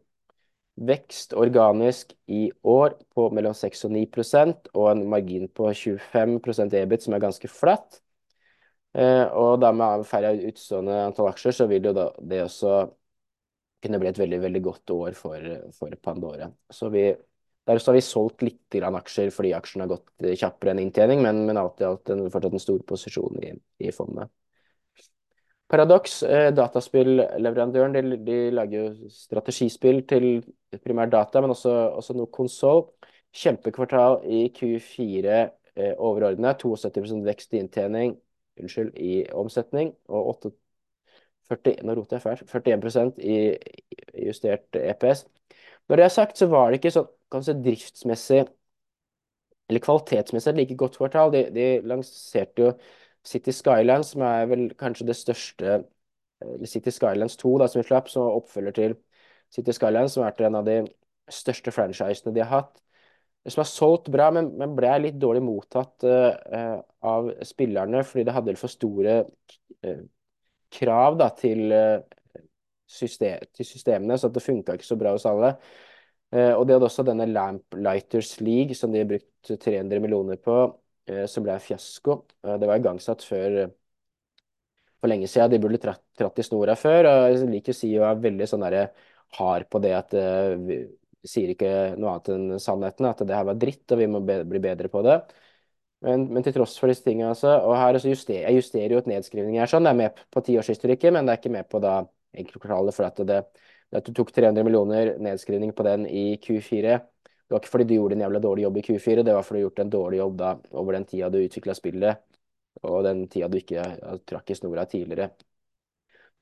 vekst 0.76 1.32
organisk 1.32 2.12
i 2.28 2.50
år 2.62 2.96
på 3.14 3.28
mellom 3.34 3.54
6 3.56 3.86
og 3.88 3.94
9% 3.94 4.68
og 4.74 4.90
en 4.90 5.06
margin 5.08 5.48
på 5.48 5.70
25% 5.72 6.76
EBIT, 6.76 7.06
som 7.06 7.16
er 7.16 7.24
ganske 7.24 7.48
flatt. 7.48 8.00
Eh, 8.96 9.24
og 9.36 9.60
da 9.60 9.72
med 9.76 10.04
færre 10.08 10.34
utstående 10.48 10.98
antall 11.08 11.30
aksjer, 11.32 11.56
så 11.56 11.68
vil 11.70 11.88
jo 11.88 11.94
da 11.96 12.10
det 12.20 12.42
også 12.44 12.76
kunne 13.84 14.00
bli 14.00 14.10
et 14.10 14.20
veldig 14.20 14.40
veldig 14.42 14.62
godt 14.64 14.92
år 14.94 15.16
for, 15.16 15.48
for 15.76 15.96
Pandora. 16.02 16.48
Så 16.72 16.88
vi, 16.92 17.08
der 17.12 17.78
også 17.78 17.92
har 17.92 17.98
vi 17.98 18.04
solgt 18.04 18.44
litt 18.44 18.78
grann 18.78 18.96
aksjer 18.98 19.32
fordi 19.34 19.52
aksjene 19.56 19.86
har 19.86 19.96
gått 19.96 20.28
kjappere 20.40 20.72
enn 20.72 20.82
inntjening, 20.86 21.22
men, 21.24 21.44
men 21.48 21.60
alt 21.60 21.80
en, 21.84 22.26
fortsatt 22.32 22.56
en 22.56 22.62
stor 22.62 22.84
posisjon 22.88 23.40
i, 23.44 23.52
i 23.84 23.92
fondet. 23.94 24.32
Paradox, 25.68 26.22
eh, 26.22 26.50
dataspillleverandøren, 26.54 27.94
de, 27.94 28.18
de, 28.26 28.36
lager 28.54 28.84
jo 28.84 29.08
strategispill 29.10 30.04
til 30.06 30.28
primært 30.84 31.10
data, 31.12 31.40
men 31.42 31.50
også, 31.50 31.72
også 31.98 32.14
noe 32.14 32.30
konsoll. 32.32 32.84
Kjempekvartal 33.36 34.20
i 34.30 34.46
Q4 34.54 35.32
eh, 35.34 35.94
overordnet. 35.98 36.62
72 36.62 37.24
vekst 37.26 37.56
i 37.56 37.60
inntjening, 37.64 38.14
unnskyld, 38.60 38.94
i 38.94 39.24
omsetning, 39.34 39.92
og 40.08 40.30
8 40.36 40.54
40, 41.48 41.82
nå 41.86 41.94
roter 41.94 42.16
jeg 42.16 42.22
fælt, 42.24 42.50
41% 42.50 43.20
i 43.22 43.36
justert 44.26 44.78
EPS. 44.80 45.26
Når 45.88 45.96
det 45.96 46.04
er 46.04 46.14
sagt, 46.14 46.38
så 46.38 46.48
var 46.50 46.70
det 46.70 46.80
ikke 46.80 46.94
sånn 46.94 47.10
kanskje 47.30 47.54
driftsmessig 47.62 48.40
eller 49.66 49.82
kvalitetsmessig 49.82 50.52
et 50.52 50.58
like 50.60 50.76
godt 50.78 50.98
kvartal. 50.98 51.32
De, 51.34 51.44
de, 51.54 51.66
lanserte 51.86 52.62
jo 52.62 52.72
City 53.26 53.52
Skylands, 53.54 54.14
som 54.14 54.24
er 54.26 54.48
vel 54.50 54.68
kanskje 54.78 55.08
det 55.08 55.18
største 55.18 55.76
eller 56.44 56.68
City 56.68 56.92
Skylands 56.92 57.38
2, 57.40 57.52
da, 57.62 57.68
som 57.68 57.80
vi 57.80 57.86
slapp, 57.88 58.10
som 58.12 58.28
oppfølger 58.28 58.74
til 58.76 58.96
City 59.52 59.72
Skylands, 59.72 60.14
som 60.14 60.22
har 60.22 60.34
vært 60.34 60.42
en 60.48 60.58
av 60.58 60.66
de 60.66 60.80
største 61.32 61.72
franchisene 61.72 62.34
de 62.36 62.42
har 62.44 62.52
hatt. 62.52 62.82
Som 63.46 63.62
har 63.62 63.70
solgt 63.70 64.10
bra, 64.12 64.28
men, 64.34 64.50
men 64.58 64.74
ble 64.76 64.90
litt 65.04 65.18
dårlig 65.22 65.40
mottatt 65.46 66.04
uh, 66.04 66.76
av 67.06 67.30
spillerne 67.46 68.02
fordi 68.04 68.24
det 68.26 68.34
hadde 68.34 68.56
for 68.58 68.72
store 68.72 69.20
uh, 69.22 70.00
krav 70.76 71.18
da, 71.20 71.30
til, 71.38 71.62
uh, 71.70 72.42
system, 72.86 73.46
til, 73.54 73.68
systemene, 73.68 74.18
så 74.18 74.30
det 74.34 74.42
funka 74.42 74.76
ikke 74.76 74.88
så 74.88 74.98
bra 74.98 75.14
hos 75.14 75.26
alle. 75.30 75.54
Eh, 76.34 76.52
og 76.52 76.66
de 76.66 76.74
hadde 76.74 76.88
også 76.88 77.04
denne 77.06 77.28
Lamplighters 77.30 78.32
League, 78.42 78.74
som 78.74 78.92
de 78.92 79.02
har 79.02 79.10
brukt 79.10 79.52
300 79.62 80.00
millioner 80.02 80.40
på, 80.42 80.56
eh, 80.66 80.74
som 81.30 81.44
ble 81.46 81.54
en 81.54 81.62
fiasko. 81.62 82.16
det 82.42 82.66
var 82.66 82.80
igangsatt 82.80 83.22
før 83.22 83.58
for 85.00 85.10
lenge 85.12 85.28
siden. 85.30 85.52
De 85.52 85.60
burde 85.62 85.80
tratt, 85.82 86.38
i 86.40 86.46
snora 86.46 86.76
før. 86.78 87.08
og 87.10 87.26
Jeg 87.30 87.50
liker 87.52 87.74
å 87.74 87.78
si 87.78 87.92
jeg 87.92 88.04
er 88.04 88.22
veldig 88.22 88.48
sånn 88.50 88.66
hard 89.36 89.68
på 89.70 89.82
det 89.82 89.92
at 89.96 90.14
vi 90.66 90.80
sier 91.26 91.52
ikke 91.52 91.70
noe 91.98 92.14
annet 92.14 92.30
enn 92.34 92.62
sannheten, 92.62 93.08
at 93.08 93.22
det 93.26 93.34
her 93.34 93.46
var 93.48 93.58
dritt, 93.58 93.84
og 93.90 93.98
vi 93.98 94.06
må 94.10 94.22
bli 94.22 94.62
bedre 94.62 94.90
på 94.92 95.02
det. 95.06 95.20
Men, 96.06 96.26
men, 96.30 96.44
til 96.44 96.54
tross 96.54 96.76
for 96.78 96.92
disse 96.92 97.02
tingene, 97.06 97.32
altså, 97.32 97.54
og 97.66 97.74
her 97.78 97.96
altså 97.96 98.10
juster, 98.12 98.36
Jeg 98.42 98.58
justerer 98.60 98.92
jo 98.94 99.00
et 99.00 99.08
nedskrivning 99.10 99.56
her, 99.58 99.70
sånn, 99.70 99.86
det 99.86 99.94
er 99.94 100.00
med 100.02 100.20
på 100.30 100.42
tiårshistorikken, 100.44 101.16
men 101.16 101.26
det 101.26 101.34
er 101.34 101.40
ikke 101.40 101.54
med 101.56 101.68
på 101.72 101.80
da 101.82 101.96
enkeltkvartalet. 102.36 102.94
For 102.94 103.08
at 103.08 103.22
det 103.26 103.40
at 103.94 104.06
du 104.06 104.12
tok 104.14 104.32
300 104.34 104.66
millioner 104.66 105.12
nedskrivning 105.22 105.72
på 105.76 105.84
den 105.86 106.06
i 106.10 106.24
Q4, 106.42 106.98
det 107.46 107.54
var 107.54 107.62
ikke 107.62 107.70
fordi 107.70 107.84
du 107.86 107.94
gjorde 107.94 108.16
en 108.16 108.24
jævla 108.26 108.40
dårlig 108.42 108.64
jobb 108.64 108.78
i 108.80 108.84
Q4, 108.88 109.22
det 109.22 109.34
var 109.34 109.44
fordi 109.46 109.60
du 109.60 109.66
gjort 109.68 109.82
en 109.84 109.90
dårlig 109.90 110.18
jobb 110.18 110.38
da 110.40 110.52
over 110.80 110.96
den 110.96 111.04
tida 111.06 111.28
du 111.30 111.38
utvikla 111.38 111.76
spillet, 111.78 112.22
og 112.82 113.04
den 113.06 113.26
tida 113.30 113.48
du 113.48 113.60
ikke 113.60 113.84
trakk 114.26 114.50
i 114.50 114.56
snora 114.58 114.84
tidligere. 114.90 115.30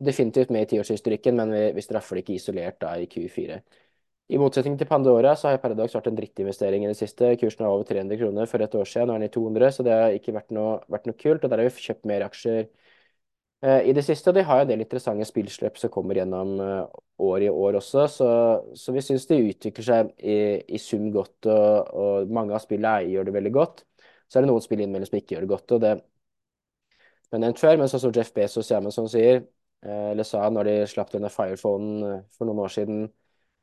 Definitivt 0.05 0.51
med 0.51 0.64
i 0.64 0.71
tiårshistorikken, 0.73 1.37
men 1.37 1.53
vi, 1.53 1.64
vi 1.77 1.85
straffer 1.85 2.17
det 2.17 2.25
ikke 2.25 2.38
isolert 2.38 2.81
da 2.81 2.95
i 2.99 3.07
Q4. 3.11 3.61
I 4.33 4.40
motsetning 4.40 4.79
til 4.81 4.88
Pandora 4.88 5.35
så 5.37 5.51
har 5.51 5.61
Paradox 5.61 5.93
vært 5.95 6.09
en 6.09 6.17
drittinvestering 6.17 6.87
i 6.87 6.88
det 6.88 6.97
siste. 6.97 7.35
Kursen 7.40 7.67
var 7.67 7.75
over 7.75 7.85
300 7.90 8.17
kroner 8.23 8.49
for 8.49 8.64
et 8.64 8.75
år 8.81 8.88
siden, 8.88 9.11
nå 9.11 9.19
er 9.19 9.21
den 9.21 9.29
i 9.29 9.35
200, 9.35 9.75
så 9.77 9.85
det 9.85 9.93
har 9.93 10.17
ikke 10.17 10.33
vært 10.38 10.55
noe, 10.57 10.79
vært 10.88 11.11
noe 11.11 11.19
kult. 11.21 11.45
Og 11.45 11.53
der 11.53 11.61
har 11.61 11.69
vi 11.69 11.85
kjøpt 11.85 12.09
mer 12.09 12.25
aksjer 12.25 12.64
i 13.64 13.92
det 13.96 14.03
siste. 14.05 14.33
De 14.35 14.42
har 14.44 14.61
jo 14.61 14.66
en 14.66 14.70
del 14.72 14.83
interessante 14.85 15.24
spillsløp 15.29 15.79
som 15.81 15.92
kommer 15.92 16.18
gjennom 16.18 16.55
eh, 16.61 17.00
år 17.24 17.46
i 17.46 17.50
år 17.50 17.79
også, 17.81 18.07
så, 18.11 18.29
så 18.77 18.92
vi 18.92 19.03
syns 19.05 19.27
de 19.31 19.38
utvikler 19.48 19.87
seg 19.87 20.11
i, 20.18 20.37
i 20.68 20.81
sum 20.83 21.07
godt, 21.14 21.46
og, 21.46 21.94
og, 21.94 22.33
mange 22.35 22.57
av 22.57 22.62
spillene 22.64 23.09
gjør 23.12 23.29
det 23.29 23.37
veldig 23.38 23.55
godt. 23.55 23.85
Så 24.29 24.38
er 24.38 24.44
det 24.44 24.50
noen 24.50 24.64
spill 24.64 24.83
innimellom 24.83 25.09
som 25.09 25.18
ikke 25.20 25.37
gjør 25.37 25.46
det 25.46 25.53
godt, 25.55 25.77
og 25.77 25.85
det 25.85 25.92
er 25.94 27.42
nevnt 27.42 27.61
før, 27.62 27.79
men 27.81 27.90
sånn 27.90 28.03
som 28.05 28.14
Jeff 28.14 28.33
Bezos 28.35 28.70
og 28.70 28.79
Amazon 28.79 29.11
sier, 29.11 29.44
eh, 29.87 30.09
eller 30.12 30.29
sa 30.29 30.44
når 30.50 30.70
de 30.70 30.79
slapp 30.90 31.12
denne 31.14 31.33
Firephonen 31.33 32.09
eh, 32.11 32.22
for 32.37 32.50
noen 32.50 32.64
år 32.66 32.74
siden 32.74 33.07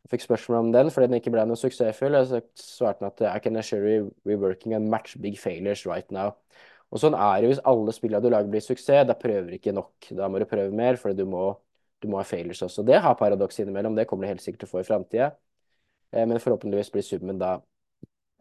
fikk 0.09 0.25
spørsmål 0.25 0.57
om 0.57 0.71
den 0.73 0.89
fordi 0.89 1.11
den 1.11 1.19
ikke 1.19 1.31
ble 1.33 1.43
noe 1.45 1.59
suksessfull. 1.59 2.15
så 2.25 2.41
svarte 2.57 3.05
han 3.05 3.11
at 3.11 3.21
I 3.35 3.39
can 3.39 3.57
assure 3.57 3.85
you 3.85 4.09
we're 4.25 4.41
working 4.41 4.73
on 4.75 4.89
match 4.89 5.19
big 5.21 5.37
failures 5.37 5.85
right 5.85 6.09
now. 6.11 6.33
Og 6.91 6.99
sånn 6.99 7.15
er 7.15 7.41
det 7.41 7.51
hvis 7.53 7.63
alle 7.71 7.93
spillene 7.95 8.23
du 8.23 8.31
lager 8.33 8.51
blir 8.51 8.63
suksess. 8.63 9.05
Da 9.07 9.15
prøver 9.17 9.47
du 9.49 9.57
ikke 9.57 9.73
nok. 9.75 10.09
Da 10.17 10.27
må 10.27 10.41
du 10.41 10.47
prøve 10.49 10.75
mer, 10.75 10.99
for 10.99 11.15
du 11.15 11.23
må, 11.29 11.45
du 12.03 12.09
må 12.11 12.19
ha 12.19 12.25
failures 12.27 12.63
også. 12.67 12.83
Det 12.87 12.99
har 13.03 13.17
paradoks 13.19 13.61
innimellom. 13.63 13.95
Det 13.95 14.07
kommer 14.09 14.27
du 14.27 14.33
helt 14.33 14.43
sikkert 14.43 14.65
til 14.65 14.71
å 14.71 14.73
få 14.73 14.83
i 14.83 14.87
framtida. 14.87 15.31
Eh, 16.11 16.25
men 16.27 16.41
forhåpentligvis 16.43 16.91
blir 16.91 17.07
summen 17.07 17.39
da 17.39 17.53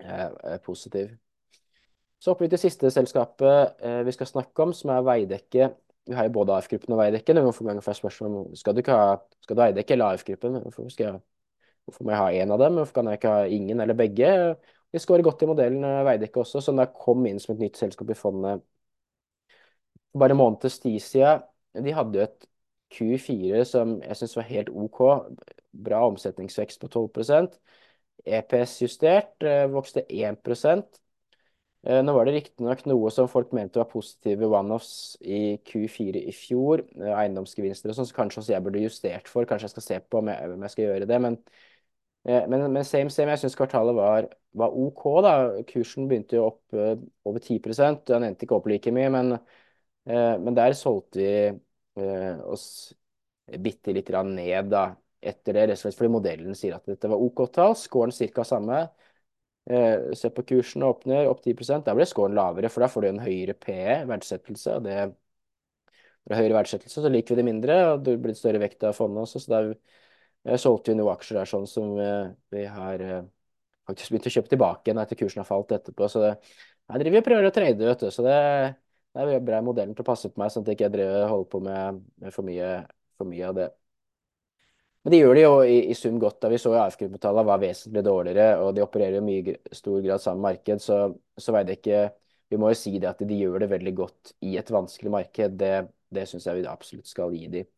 eh, 0.03 0.59
positiv. 0.67 1.15
Så 2.21 2.33
hopper 2.33 2.49
vi 2.49 2.51
til 2.53 2.61
siste 2.67 2.91
selskapet 2.93 3.81
eh, 3.87 4.03
vi 4.05 4.13
skal 4.13 4.29
snakke 4.29 4.67
om, 4.67 4.75
som 4.77 4.93
er 4.97 5.07
Veidekke. 5.07 5.71
Vi 6.11 6.17
har 6.17 6.27
jo 6.27 6.35
både 6.41 6.59
AF-gruppen 6.59 6.97
og 6.97 7.05
Veidekke. 7.05 7.39
Hvorfor 7.39 7.71
ganger 7.71 7.87
får 7.87 7.95
jeg 7.95 8.03
spørsmål 8.03 8.35
om 8.43 8.59
skal 8.59 8.75
du 8.75 8.83
ikke 8.83 8.99
ha 8.99 9.15
skal 9.45 9.57
du 9.57 9.63
Veidekke 9.63 9.95
eller 9.95 10.17
AF-gruppen? 10.17 10.59
Hvorfor 10.67 10.91
Hvorfor 11.89 12.05
må 12.05 12.13
jeg 12.13 12.21
ha 12.21 12.45
én 12.45 12.53
av 12.53 12.61
dem? 12.61 12.77
Hvorfor 12.79 12.99
kan 12.99 13.09
jeg 13.11 13.19
ikke 13.19 13.33
ha 13.35 13.47
ingen 13.51 13.81
eller 13.83 13.97
begge? 13.99 14.29
De 14.90 15.00
skårer 15.03 15.24
godt 15.26 15.44
i 15.44 15.48
modellen 15.50 15.85
eh, 15.87 16.03
Veidekke 16.07 16.42
også, 16.42 16.62
som 16.64 16.81
da 16.81 16.88
kom 16.90 17.24
inn 17.31 17.40
som 17.42 17.55
et 17.55 17.64
nytt 17.66 17.81
selskap 17.81 18.11
i 18.11 18.18
fondet 18.18 18.64
bare 20.18 20.35
en 20.35 20.40
måned 20.40 20.61
til 20.61 21.00
siden. 21.00 21.42
De 21.74 21.92
hadde 21.94 22.18
jo 22.18 22.24
et 22.24 22.46
Q4 22.90 23.64
som 23.64 24.00
jeg 24.03 24.16
syns 24.18 24.37
var 24.37 24.48
helt 24.48 24.70
OK. 24.74 25.03
Bra 25.70 26.03
omsetningsvekst 26.09 26.81
på 26.83 26.88
12% 26.90 27.55
EPS 28.26 28.81
justert 28.83 29.46
eh, 29.46 29.68
vokste 29.70 30.03
1 30.11 30.50
eh, 31.87 32.00
Nå 32.03 32.12
var 32.12 32.26
det 32.26 32.35
riktignok 32.35 32.83
noe 32.90 33.12
som 33.14 33.31
folk 33.31 33.55
mente 33.57 33.81
var 33.81 33.88
positive 33.88 34.50
one-offs 34.50 35.16
i 35.22 35.61
Q4 35.64 36.24
i 36.26 36.35
fjor. 36.35 36.83
Eiendomsgevinster 36.98 37.92
og 37.92 38.00
sånn, 38.00 38.11
så 38.11 38.18
kanskje 38.18 38.42
også 38.42 38.57
jeg 38.57 38.66
burde 38.66 38.85
justert 38.85 39.31
for. 39.31 39.46
Kanskje 39.48 39.70
jeg 39.70 39.76
skal 39.76 39.87
se 39.87 40.00
på 40.03 40.20
om 40.20 40.33
jeg, 40.33 40.53
om 40.57 40.66
jeg 40.66 40.74
skal 40.74 40.88
gjøre 40.88 41.09
det. 41.09 41.20
men 41.22 41.38
Eh, 42.24 42.48
men, 42.48 42.72
men 42.72 42.85
same, 42.85 43.11
same. 43.11 43.33
Jeg 43.35 43.44
syns 43.44 43.56
kvartalet 43.59 43.96
var, 43.96 44.28
var, 44.59 44.76
OK, 44.76 45.04
da. 45.24 45.35
Kursen 45.68 46.09
begynte 46.11 46.37
jo 46.37 46.46
opp 46.50 46.76
uh, 46.76 46.94
over 47.28 47.40
10 47.40 47.61
Den 48.09 48.26
endte 48.28 48.46
ikke 48.46 48.59
opp 48.59 48.68
like 48.68 48.92
mye, 48.92 49.11
men, 49.12 49.35
uh, 50.11 50.35
men 50.42 50.56
der 50.56 50.76
solgte 50.76 51.20
vi 51.20 51.30
uh, 52.04 52.40
oss 52.52 52.66
bitte 53.50 53.94
litt 53.96 54.11
ned 54.11 54.68
da, 54.70 54.85
etter 55.20 55.56
det, 55.56 55.62
rett 55.66 55.78
og 55.78 55.83
slett 55.83 55.96
fordi 55.98 56.12
modellen 56.12 56.54
sier 56.54 56.76
at 56.76 56.87
dette 56.87 57.09
var 57.11 57.18
OK 57.18 57.46
tall. 57.52 57.74
Scoren 57.76 58.12
ca. 58.12 58.44
samme. 58.44 58.85
Se 60.16 60.30
på 60.35 60.42
kursen 60.48 60.83
opp 60.83 61.04
ned, 61.06 61.28
opp 61.28 61.42
10% 61.44 61.85
Da 61.87 61.92
blir 61.94 62.09
scoren 62.09 62.35
lavere, 62.35 62.70
for 62.72 62.83
da 62.83 62.88
får 62.90 63.04
du 63.04 63.09
en 63.11 63.20
høyere 63.22 63.54
PE, 63.54 63.98
verdsettelse. 64.09 64.78
og 64.78 64.87
det 64.87 64.94
er 64.96 66.40
høyere 66.40 66.56
verdsettelse 66.56 67.04
så 67.04 67.11
liker 67.12 67.35
vi 67.35 67.40
det 67.42 67.46
mindre, 67.50 67.76
og 67.92 68.04
det 68.06 68.16
blir 68.22 68.37
større 68.38 68.62
vekt 68.62 68.87
av 68.88 68.96
fondet 68.96 69.26
også. 69.26 69.42
så 69.42 69.52
det 69.52 69.59
er 69.61 69.70
jeg 70.48 70.61
solgte 70.62 70.92
jo 70.92 71.00
noen 71.00 71.12
aksjer 71.14 71.40
der 71.40 71.48
sånn 71.48 71.66
som 71.68 71.96
eh, 72.00 72.31
vi 72.55 72.64
har 72.70 73.03
eh, 73.05 73.24
faktisk 73.88 74.12
begynt 74.12 74.29
å 74.31 74.35
kjøpe 74.37 74.53
tilbake 74.55 74.88
igjen 74.88 75.00
etter 75.03 75.18
kursen 75.20 75.42
har 75.42 75.48
falt 75.48 75.74
etterpå. 75.76 76.09
Så 76.09 76.22
det, 76.24 76.31
jeg 76.90 77.05
driver 77.05 77.20
og 77.20 77.26
prøver 77.26 77.48
å 77.48 77.53
trade, 77.55 77.90
vet 77.90 78.05
du. 78.05 78.09
Så 78.14 78.24
det, 78.26 78.38
det 79.16 79.26
er 79.26 79.44
bra 79.44 79.61
modellen 79.64 79.96
til 79.96 80.05
å 80.05 80.09
passe 80.09 80.31
på 80.31 80.40
meg, 80.40 80.53
sånn 80.53 80.64
at 80.64 80.72
jeg 80.72 80.81
ikke 80.81 80.92
driver 80.94 81.29
holder 81.31 81.53
på 81.53 81.61
med, 81.66 82.00
med 82.24 82.35
for, 82.35 82.46
mye, 82.46 82.72
for, 83.18 83.31
mye, 83.31 83.50
av 83.50 83.59
det. 83.59 83.68
Men 85.05 85.14
de 85.14 85.20
gjør 85.22 85.37
det 85.37 85.44
jo 85.44 85.53
i, 85.64 85.76
i 85.92 85.96
sum 85.96 86.18
godt. 86.20 86.40
da 86.42 86.50
Vi 86.53 86.61
så 86.61 86.74
jo 86.74 86.81
AFK-tallene 86.83 87.48
var 87.48 87.61
vesentlig 87.62 88.05
dårligere, 88.05 88.48
og 88.64 88.74
de 88.76 88.85
opererer 88.85 89.16
jo 89.18 89.26
mye 89.26 89.57
stor 89.76 90.00
grad 90.05 90.24
samme 90.24 90.44
marked, 90.44 90.83
så, 90.85 91.03
så 91.40 91.57
veit 91.57 91.72
jeg 91.72 91.81
ikke 91.81 92.03
Vi 92.50 92.59
må 92.59 92.72
jo 92.72 92.81
si 92.81 92.96
det 92.98 93.07
at 93.07 93.20
de 93.22 93.37
gjør 93.38 93.62
det 93.62 93.70
veldig 93.70 93.92
godt 93.94 94.33
i 94.42 94.57
et 94.59 94.72
vanskelig 94.74 95.12
marked. 95.14 95.53
Det, 95.61 95.74
det 96.11 96.24
syns 96.26 96.48
jeg 96.48 96.59
vi 96.59 96.66
absolutt 96.66 97.07
skal 97.07 97.37
gi 97.37 97.46
dem. 97.53 97.68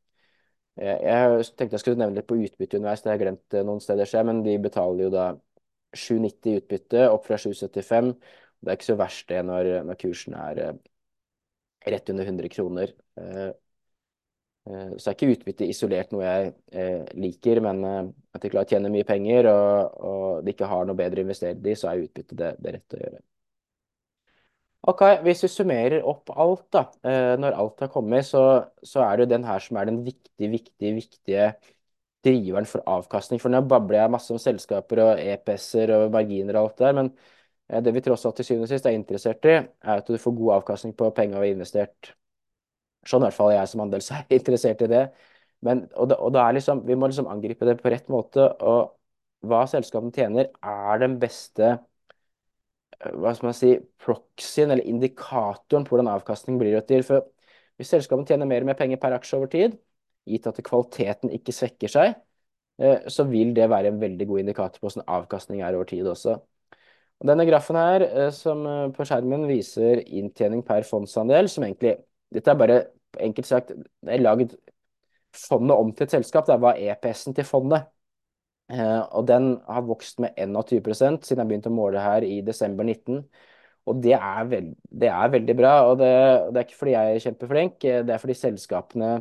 Jeg 0.81 1.45
tenkte 1.53 1.77
jeg 1.77 1.83
skulle 1.83 2.01
nevne 2.01 2.17
litt 2.17 2.29
på 2.31 2.39
utbytte 2.41 2.79
underveis, 2.79 3.03
det 3.05 3.11
har 3.11 3.19
jeg 3.19 3.23
glemt 3.27 3.57
eh, 3.59 3.65
noen 3.69 3.83
steder 3.85 4.09
siden, 4.09 4.29
men 4.31 4.45
de 4.47 4.55
betaler 4.65 5.05
jo 5.05 5.11
da 5.13 5.27
7,90 5.93 6.57
utbytte, 6.63 7.03
opp 7.13 7.27
fra 7.29 7.37
7,75. 7.41 8.15
Det 8.63 8.73
er 8.73 8.79
ikke 8.79 8.89
så 8.89 8.97
verst 9.01 9.29
det 9.29 9.43
når, 9.45 9.69
når 9.89 10.01
kursen 10.01 10.39
er 10.41 10.63
eh, 10.65 10.73
rett 11.93 12.09
under 12.15 12.25
100 12.25 12.49
kroner. 12.49 12.95
Eh, 13.21 13.51
så 14.97 15.11
er 15.11 15.17
ikke 15.17 15.33
utbytte 15.35 15.67
isolert 15.67 16.13
noe 16.15 16.23
jeg 16.23 17.09
liker, 17.19 17.59
men 17.67 17.81
at 17.83 18.45
de 18.45 18.51
klarer 18.53 18.69
å 18.69 18.71
tjene 18.71 18.93
mye 18.95 19.07
penger 19.09 19.49
og, 19.51 19.97
og 20.07 20.47
de 20.47 20.55
ikke 20.55 20.69
har 20.71 20.87
noe 20.87 20.99
bedre 21.01 21.19
å 21.25 21.27
investere 21.27 21.59
i, 21.59 21.75
så 21.75 21.91
er 21.91 22.05
utbytte 22.05 22.39
det, 22.39 22.53
det 22.63 22.77
rette 22.77 22.99
å 22.99 23.03
gjøre. 23.03 23.23
Ok, 24.91 25.03
Hvis 25.23 25.43
vi 25.45 25.49
summerer 25.53 26.03
opp 26.11 26.31
alt, 26.43 26.65
da, 26.75 26.81
når 27.39 27.55
alt 27.63 27.83
har 27.85 27.91
kommet, 27.93 28.27
så, 28.27 28.41
så 28.83 29.05
er 29.05 29.17
det 29.21 29.27
jo 29.27 29.31
den 29.37 29.45
her 29.47 29.63
som 29.63 29.77
er 29.79 29.87
den 29.87 30.01
viktige, 30.07 30.49
viktige, 30.51 30.95
viktige 30.97 31.45
driveren 32.27 32.67
for 32.67 32.83
avkastning. 32.91 33.41
For 33.43 33.53
nå 33.55 33.61
babler 33.71 34.01
jeg 34.03 34.13
masse 34.15 34.35
om 34.35 34.41
selskaper 34.43 35.03
og 35.05 35.23
EPS-er 35.23 35.95
og 35.99 36.09
marginer 36.17 36.59
og 36.59 36.65
alt 36.73 36.79
det 36.83 36.89
der, 36.89 36.99
men 36.99 37.13
det 37.87 37.95
vi 37.97 38.03
tross 38.05 38.27
alt 38.27 38.37
til 38.41 38.49
syvende 38.49 38.67
og 38.69 38.73
sist 38.75 38.89
er 38.91 38.97
interessert 38.99 39.47
i, 39.49 39.55
er 39.63 40.03
at 40.03 40.09
du 40.11 40.19
får 40.21 40.35
god 40.41 40.57
avkastning 40.59 40.97
på 40.99 41.13
penger 41.17 41.39
vi 41.41 41.53
har 41.53 41.57
investert 41.61 42.13
Sånn 43.11 43.23
i 43.25 43.27
hvert 43.27 43.37
fall 43.37 43.53
jeg 43.55 43.69
som 43.71 43.83
andels 43.85 44.11
er 44.17 44.27
interessert 44.37 44.83
i 44.87 44.89
det. 44.93 45.03
Men, 45.67 45.85
og, 45.95 46.09
det, 46.11 46.19
og 46.23 46.33
det 46.35 46.43
er 46.43 46.57
liksom, 46.59 46.83
vi 46.87 46.97
må 46.99 47.09
liksom 47.11 47.29
angripe 47.31 47.67
det 47.69 47.77
på 47.83 47.91
rett 47.93 48.09
måte. 48.13 48.47
Og 48.67 48.93
hva 49.51 49.63
selskapene 49.71 50.15
tjener, 50.15 50.51
er 50.63 51.03
den 51.03 51.17
beste 51.23 51.71
eh, 51.73 51.83
hva 53.03 53.33
skal 53.35 53.49
man 53.49 53.57
si, 53.57 53.73
proxyen 54.03 54.73
eller 54.75 54.89
indikatoren 54.89 55.87
på 55.87 55.95
hvordan 55.95 56.11
avkastning 56.13 56.59
blir 56.61 56.79
til. 56.89 57.05
For 57.07 57.27
hvis 57.81 57.93
selskapene 57.95 58.29
tjener 58.29 58.49
mer 58.49 58.65
og 58.65 58.71
mer 58.71 58.79
penger 58.79 59.01
per 59.03 59.17
aksje 59.17 59.39
over 59.39 59.51
tid, 59.53 59.77
gitt 60.29 60.47
at 60.47 60.61
kvaliteten 60.65 61.33
ikke 61.35 61.55
svekker 61.57 61.91
seg, 61.93 62.15
eh, 62.83 63.09
så 63.11 63.27
vil 63.31 63.55
det 63.57 63.69
være 63.71 63.93
en 63.93 64.01
veldig 64.03 64.29
god 64.31 64.45
indikator 64.45 64.81
på 64.81 64.89
hvordan 64.89 65.09
avkastning 65.19 65.63
er 65.63 65.79
over 65.79 65.91
tid 65.91 66.09
også. 66.09 66.39
Og 67.23 67.29
denne 67.31 67.47
grafen 67.47 67.79
her, 67.79 68.07
eh, 68.09 68.31
som 68.35 68.65
på 68.97 69.07
skjermen 69.07 69.47
viser 69.51 70.03
inntjening 70.07 70.65
per 70.67 70.87
fondsandel, 70.87 71.51
som 71.51 71.67
egentlig 71.67 71.97
dette 72.33 72.51
er 72.51 72.61
bare 72.61 72.83
enkelt 73.21 73.47
sagt 73.47 73.75
det 73.77 74.15
er 74.15 74.23
lagd 74.23 74.55
fondet 75.37 75.77
om 75.77 75.93
til 75.93 76.07
et 76.07 76.15
selskap. 76.17 76.47
Det 76.49 76.61
var 76.61 76.81
EPS-en 76.81 77.37
til 77.37 77.47
fondet. 77.49 77.92
Eh, 78.73 79.01
og 79.13 79.27
den 79.29 79.57
har 79.69 79.85
vokst 79.85 80.21
med 80.23 80.39
21 80.41 80.95
siden 81.21 81.43
jeg 81.43 81.49
begynte 81.51 81.69
å 81.69 81.77
måle 81.77 82.01
her 82.01 82.25
i 82.25 82.41
desember 82.47 82.87
19. 82.89 83.21
Og 83.91 83.99
det 84.01 84.15
er, 84.15 84.45
veld, 84.49 84.73
det 85.03 85.11
er 85.11 85.31
veldig 85.35 85.57
bra. 85.59 85.73
Og 85.91 85.99
det, 86.01 86.09
det, 86.53 86.61
er 86.61 86.67
ikke 86.67 86.79
fordi 86.79 86.95
jeg 86.95 87.15
er 87.15 87.25
kjempeflink, 87.27 87.79
det 87.83 88.15
er 88.15 88.23
fordi 88.23 88.37
selskapene 88.39 89.13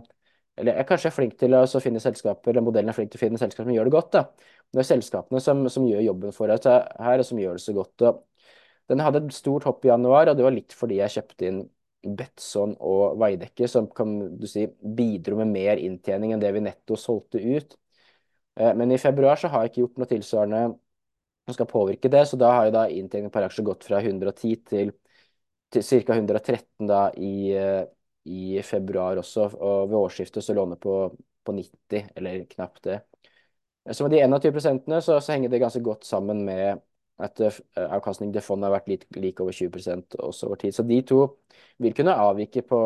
Eller 0.59 0.77
jeg 0.77 0.87
kanskje 0.89 1.09
er 1.09 1.15
flink 1.15 1.37
til 1.39 1.55
å 1.57 1.63
finne 1.81 2.01
selskaper, 2.03 2.51
eller 2.51 2.63
modellen 2.65 2.91
er 2.91 2.95
flink 2.95 3.11
til 3.11 3.17
å 3.19 3.23
finne 3.23 3.39
selskaper 3.41 3.69
som 3.69 3.75
gjør 3.75 3.87
det 3.89 3.95
godt. 3.95 4.11
da. 4.13 4.23
Det 4.71 4.83
er 4.83 4.89
selskapene 4.89 5.41
som, 5.43 5.63
som 5.73 5.87
gjør 5.87 6.03
jobben 6.05 6.35
for 6.35 6.51
oss 6.53 6.67
her, 6.67 7.23
og 7.23 7.25
som 7.27 7.39
gjør 7.41 7.57
det 7.57 7.63
så 7.63 7.75
godt. 7.75 8.05
Og 8.05 8.19
den 8.91 9.03
hadde 9.03 9.23
et 9.23 9.33
stort 9.35 9.65
hopp 9.67 9.87
i 9.87 9.89
januar, 9.91 10.29
og 10.29 10.37
det 10.37 10.45
var 10.45 10.53
litt 10.55 10.75
fordi 10.75 10.99
jeg 10.99 11.15
kjøpte 11.15 11.47
inn 11.47 11.61
Betson 12.17 12.75
og 12.81 13.17
Veidekke, 13.21 13.67
som 13.71 13.87
kan 13.95 14.13
du 14.37 14.47
si 14.49 14.67
bidro 14.67 15.39
med 15.39 15.51
mer 15.53 15.81
inntjening 15.81 16.35
enn 16.35 16.43
det 16.43 16.51
vi 16.53 16.63
netto 16.65 16.97
solgte 16.99 17.41
ut. 17.41 17.77
Eh, 18.59 18.73
men 18.75 18.91
i 18.91 18.97
februar 19.01 19.35
så 19.39 19.51
har 19.51 19.63
jeg 19.63 19.71
ikke 19.71 19.83
gjort 19.85 20.01
noe 20.01 20.09
tilsvarende 20.11 20.63
som 21.45 21.55
skal 21.55 21.69
påvirke 21.69 22.11
det, 22.11 22.25
så 22.29 22.37
da 22.39 22.51
har 22.55 22.67
jo 22.67 22.75
da 22.75 22.85
inntjeningen 22.89 23.33
per 23.33 23.47
aksje 23.47 23.65
gått 23.65 23.85
fra 23.87 24.01
110 24.01 24.55
til, 24.69 24.91
til 25.73 25.85
ca. 26.05 26.17
113 26.17 26.89
da 26.89 27.01
i, 27.17 27.33
eh, 27.57 27.83
i, 28.29 28.61
februar 28.65 29.19
også, 29.21 29.49
og 29.57 29.89
ved 29.89 29.97
årsskiftet 29.99 30.45
så 30.45 30.55
lå 30.57 30.67
den 30.69 30.81
på, 30.81 30.97
på 31.43 31.55
90, 31.57 32.11
eller 32.15 32.45
knapt 32.51 32.83
det. 32.89 33.01
Så 33.91 34.05
med 34.05 34.13
de 34.13 34.21
21 34.21 35.01
så, 35.01 35.19
så 35.19 35.33
henger 35.33 35.49
det 35.49 35.59
ganske 35.63 35.81
godt 35.81 36.05
sammen 36.05 36.43
med 36.45 36.81
at 37.21 37.41
eh, 37.41 37.61
avkastning 37.87 38.33
til 38.33 38.45
fondet 38.45 38.69
har 38.69 38.77
vært 38.77 38.91
litt, 38.91 39.07
like 39.17 39.43
over 39.43 39.55
20% 39.55 40.17
også 40.21 40.49
over 40.49 40.61
tid. 40.61 40.75
Så 40.75 40.85
de 40.87 41.01
to 41.07 41.21
vil 41.81 41.95
kunne 41.97 42.17
avvike 42.17 42.63
på, 42.67 42.81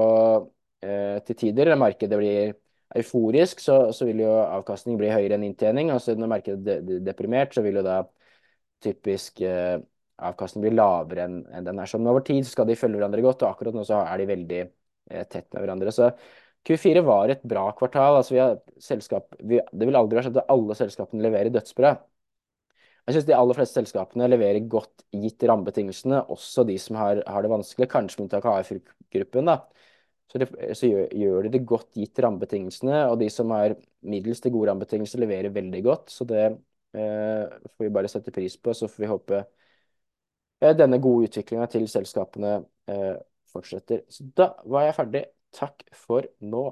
eh, 0.83 1.17
til 1.27 1.35
tider. 1.35 1.67
eller 1.67 1.81
markedet 1.81 2.19
blir 2.19 2.55
euforisk, 2.95 3.59
så, 3.63 3.77
så, 3.95 4.05
vil 4.07 4.21
jo 4.23 4.31
avkastning 4.43 4.99
bli 4.99 5.09
høyere 5.11 5.37
enn 5.37 5.47
inntjening. 5.47 5.91
Altså 5.93 6.15
når 6.17 6.31
markedet 6.31 6.77
er 6.77 7.03
deprimert, 7.05 7.55
så 7.55 7.63
vil 7.65 7.79
jo 7.79 7.85
da 7.85 7.99
typisk 8.83 9.41
eh, 9.45 9.77
avkastning 10.29 10.65
bli 10.65 10.73
lavere 10.75 11.27
enn 11.27 11.37
en 11.55 11.67
den 11.67 11.81
er. 11.81 11.89
Så 11.89 11.99
over 11.99 12.23
tid 12.25 12.47
skal 12.47 12.69
de 12.69 12.77
følge 12.79 12.99
hverandre 12.99 13.23
godt, 13.25 13.43
og 13.43 13.51
akkurat 13.51 13.77
nå 13.77 13.85
så 13.87 14.01
er 14.05 14.21
de 14.21 14.31
veldig 14.31 14.61
eh, 14.63 15.25
tett 15.25 15.47
med 15.51 15.63
hverandre. 15.63 15.93
Så 15.95 16.11
Q4 16.65 17.03
var 17.05 17.29
et 17.29 17.43
bra 17.45 17.67
kvartal. 17.77 18.19
altså 18.19 18.35
vi 18.35 18.41
har 18.41 18.59
selskap, 18.81 19.35
vi, 19.39 19.61
Det 19.71 19.87
vil 19.87 19.97
aldri 19.99 20.17
være 20.17 20.29
sånn 20.29 20.41
at 20.41 20.53
alle 20.53 20.77
selskapene 20.77 21.25
leverer 21.25 21.53
dødsbra. 21.53 21.95
Jeg 23.05 23.13
syns 23.15 23.25
de 23.27 23.35
aller 23.37 23.57
fleste 23.57 23.77
selskapene 23.77 24.27
leverer 24.31 24.65
godt 24.69 25.03
gitt 25.13 25.43
rammebetingelsene, 25.45 26.23
også 26.33 26.63
de 26.65 26.77
som 26.81 26.97
har, 26.97 27.21
har 27.29 27.45
det 27.45 27.51
vanskelig, 27.51 27.87
kanskje 27.91 28.17
med 28.17 28.25
unntak 28.25 28.47
av 28.49 28.63
AF-gruppen. 28.63 29.51
da. 29.51 29.59
Så, 30.31 30.39
det, 30.41 30.47
så 30.75 30.89
gjør, 30.89 31.11
gjør, 31.13 31.45
de 31.45 31.51
det 31.53 31.65
godt 31.69 31.99
gitt 31.99 32.19
rammebetingelsene, 32.25 33.03
og 33.11 33.19
de 33.21 33.27
som 33.31 33.51
har 33.53 33.75
middels 34.09 34.41
til 34.41 34.53
gode 34.55 34.71
rammebetingelser, 34.71 35.21
leverer 35.21 35.53
veldig 35.53 35.81
godt. 35.85 36.09
Så 36.13 36.25
det 36.29 36.43
eh, 36.47 37.43
får 37.75 37.85
vi 37.85 37.93
bare 37.93 38.11
sette 38.11 38.33
pris 38.35 38.57
på. 38.57 38.73
Så 38.73 38.89
får 38.91 39.05
vi 39.05 39.11
håpe 39.11 39.43
eh, 40.61 40.73
denne 40.77 40.99
gode 41.03 41.29
utviklinga 41.29 41.67
til 41.71 41.87
selskapene 41.91 42.57
eh, 42.91 43.13
fortsetter. 43.53 44.03
Så 44.09 44.27
da 44.37 44.51
var 44.65 44.87
jeg 44.87 44.97
ferdig. 44.99 45.23
Takk 45.55 45.85
for 45.95 46.27
nå. 46.43 46.65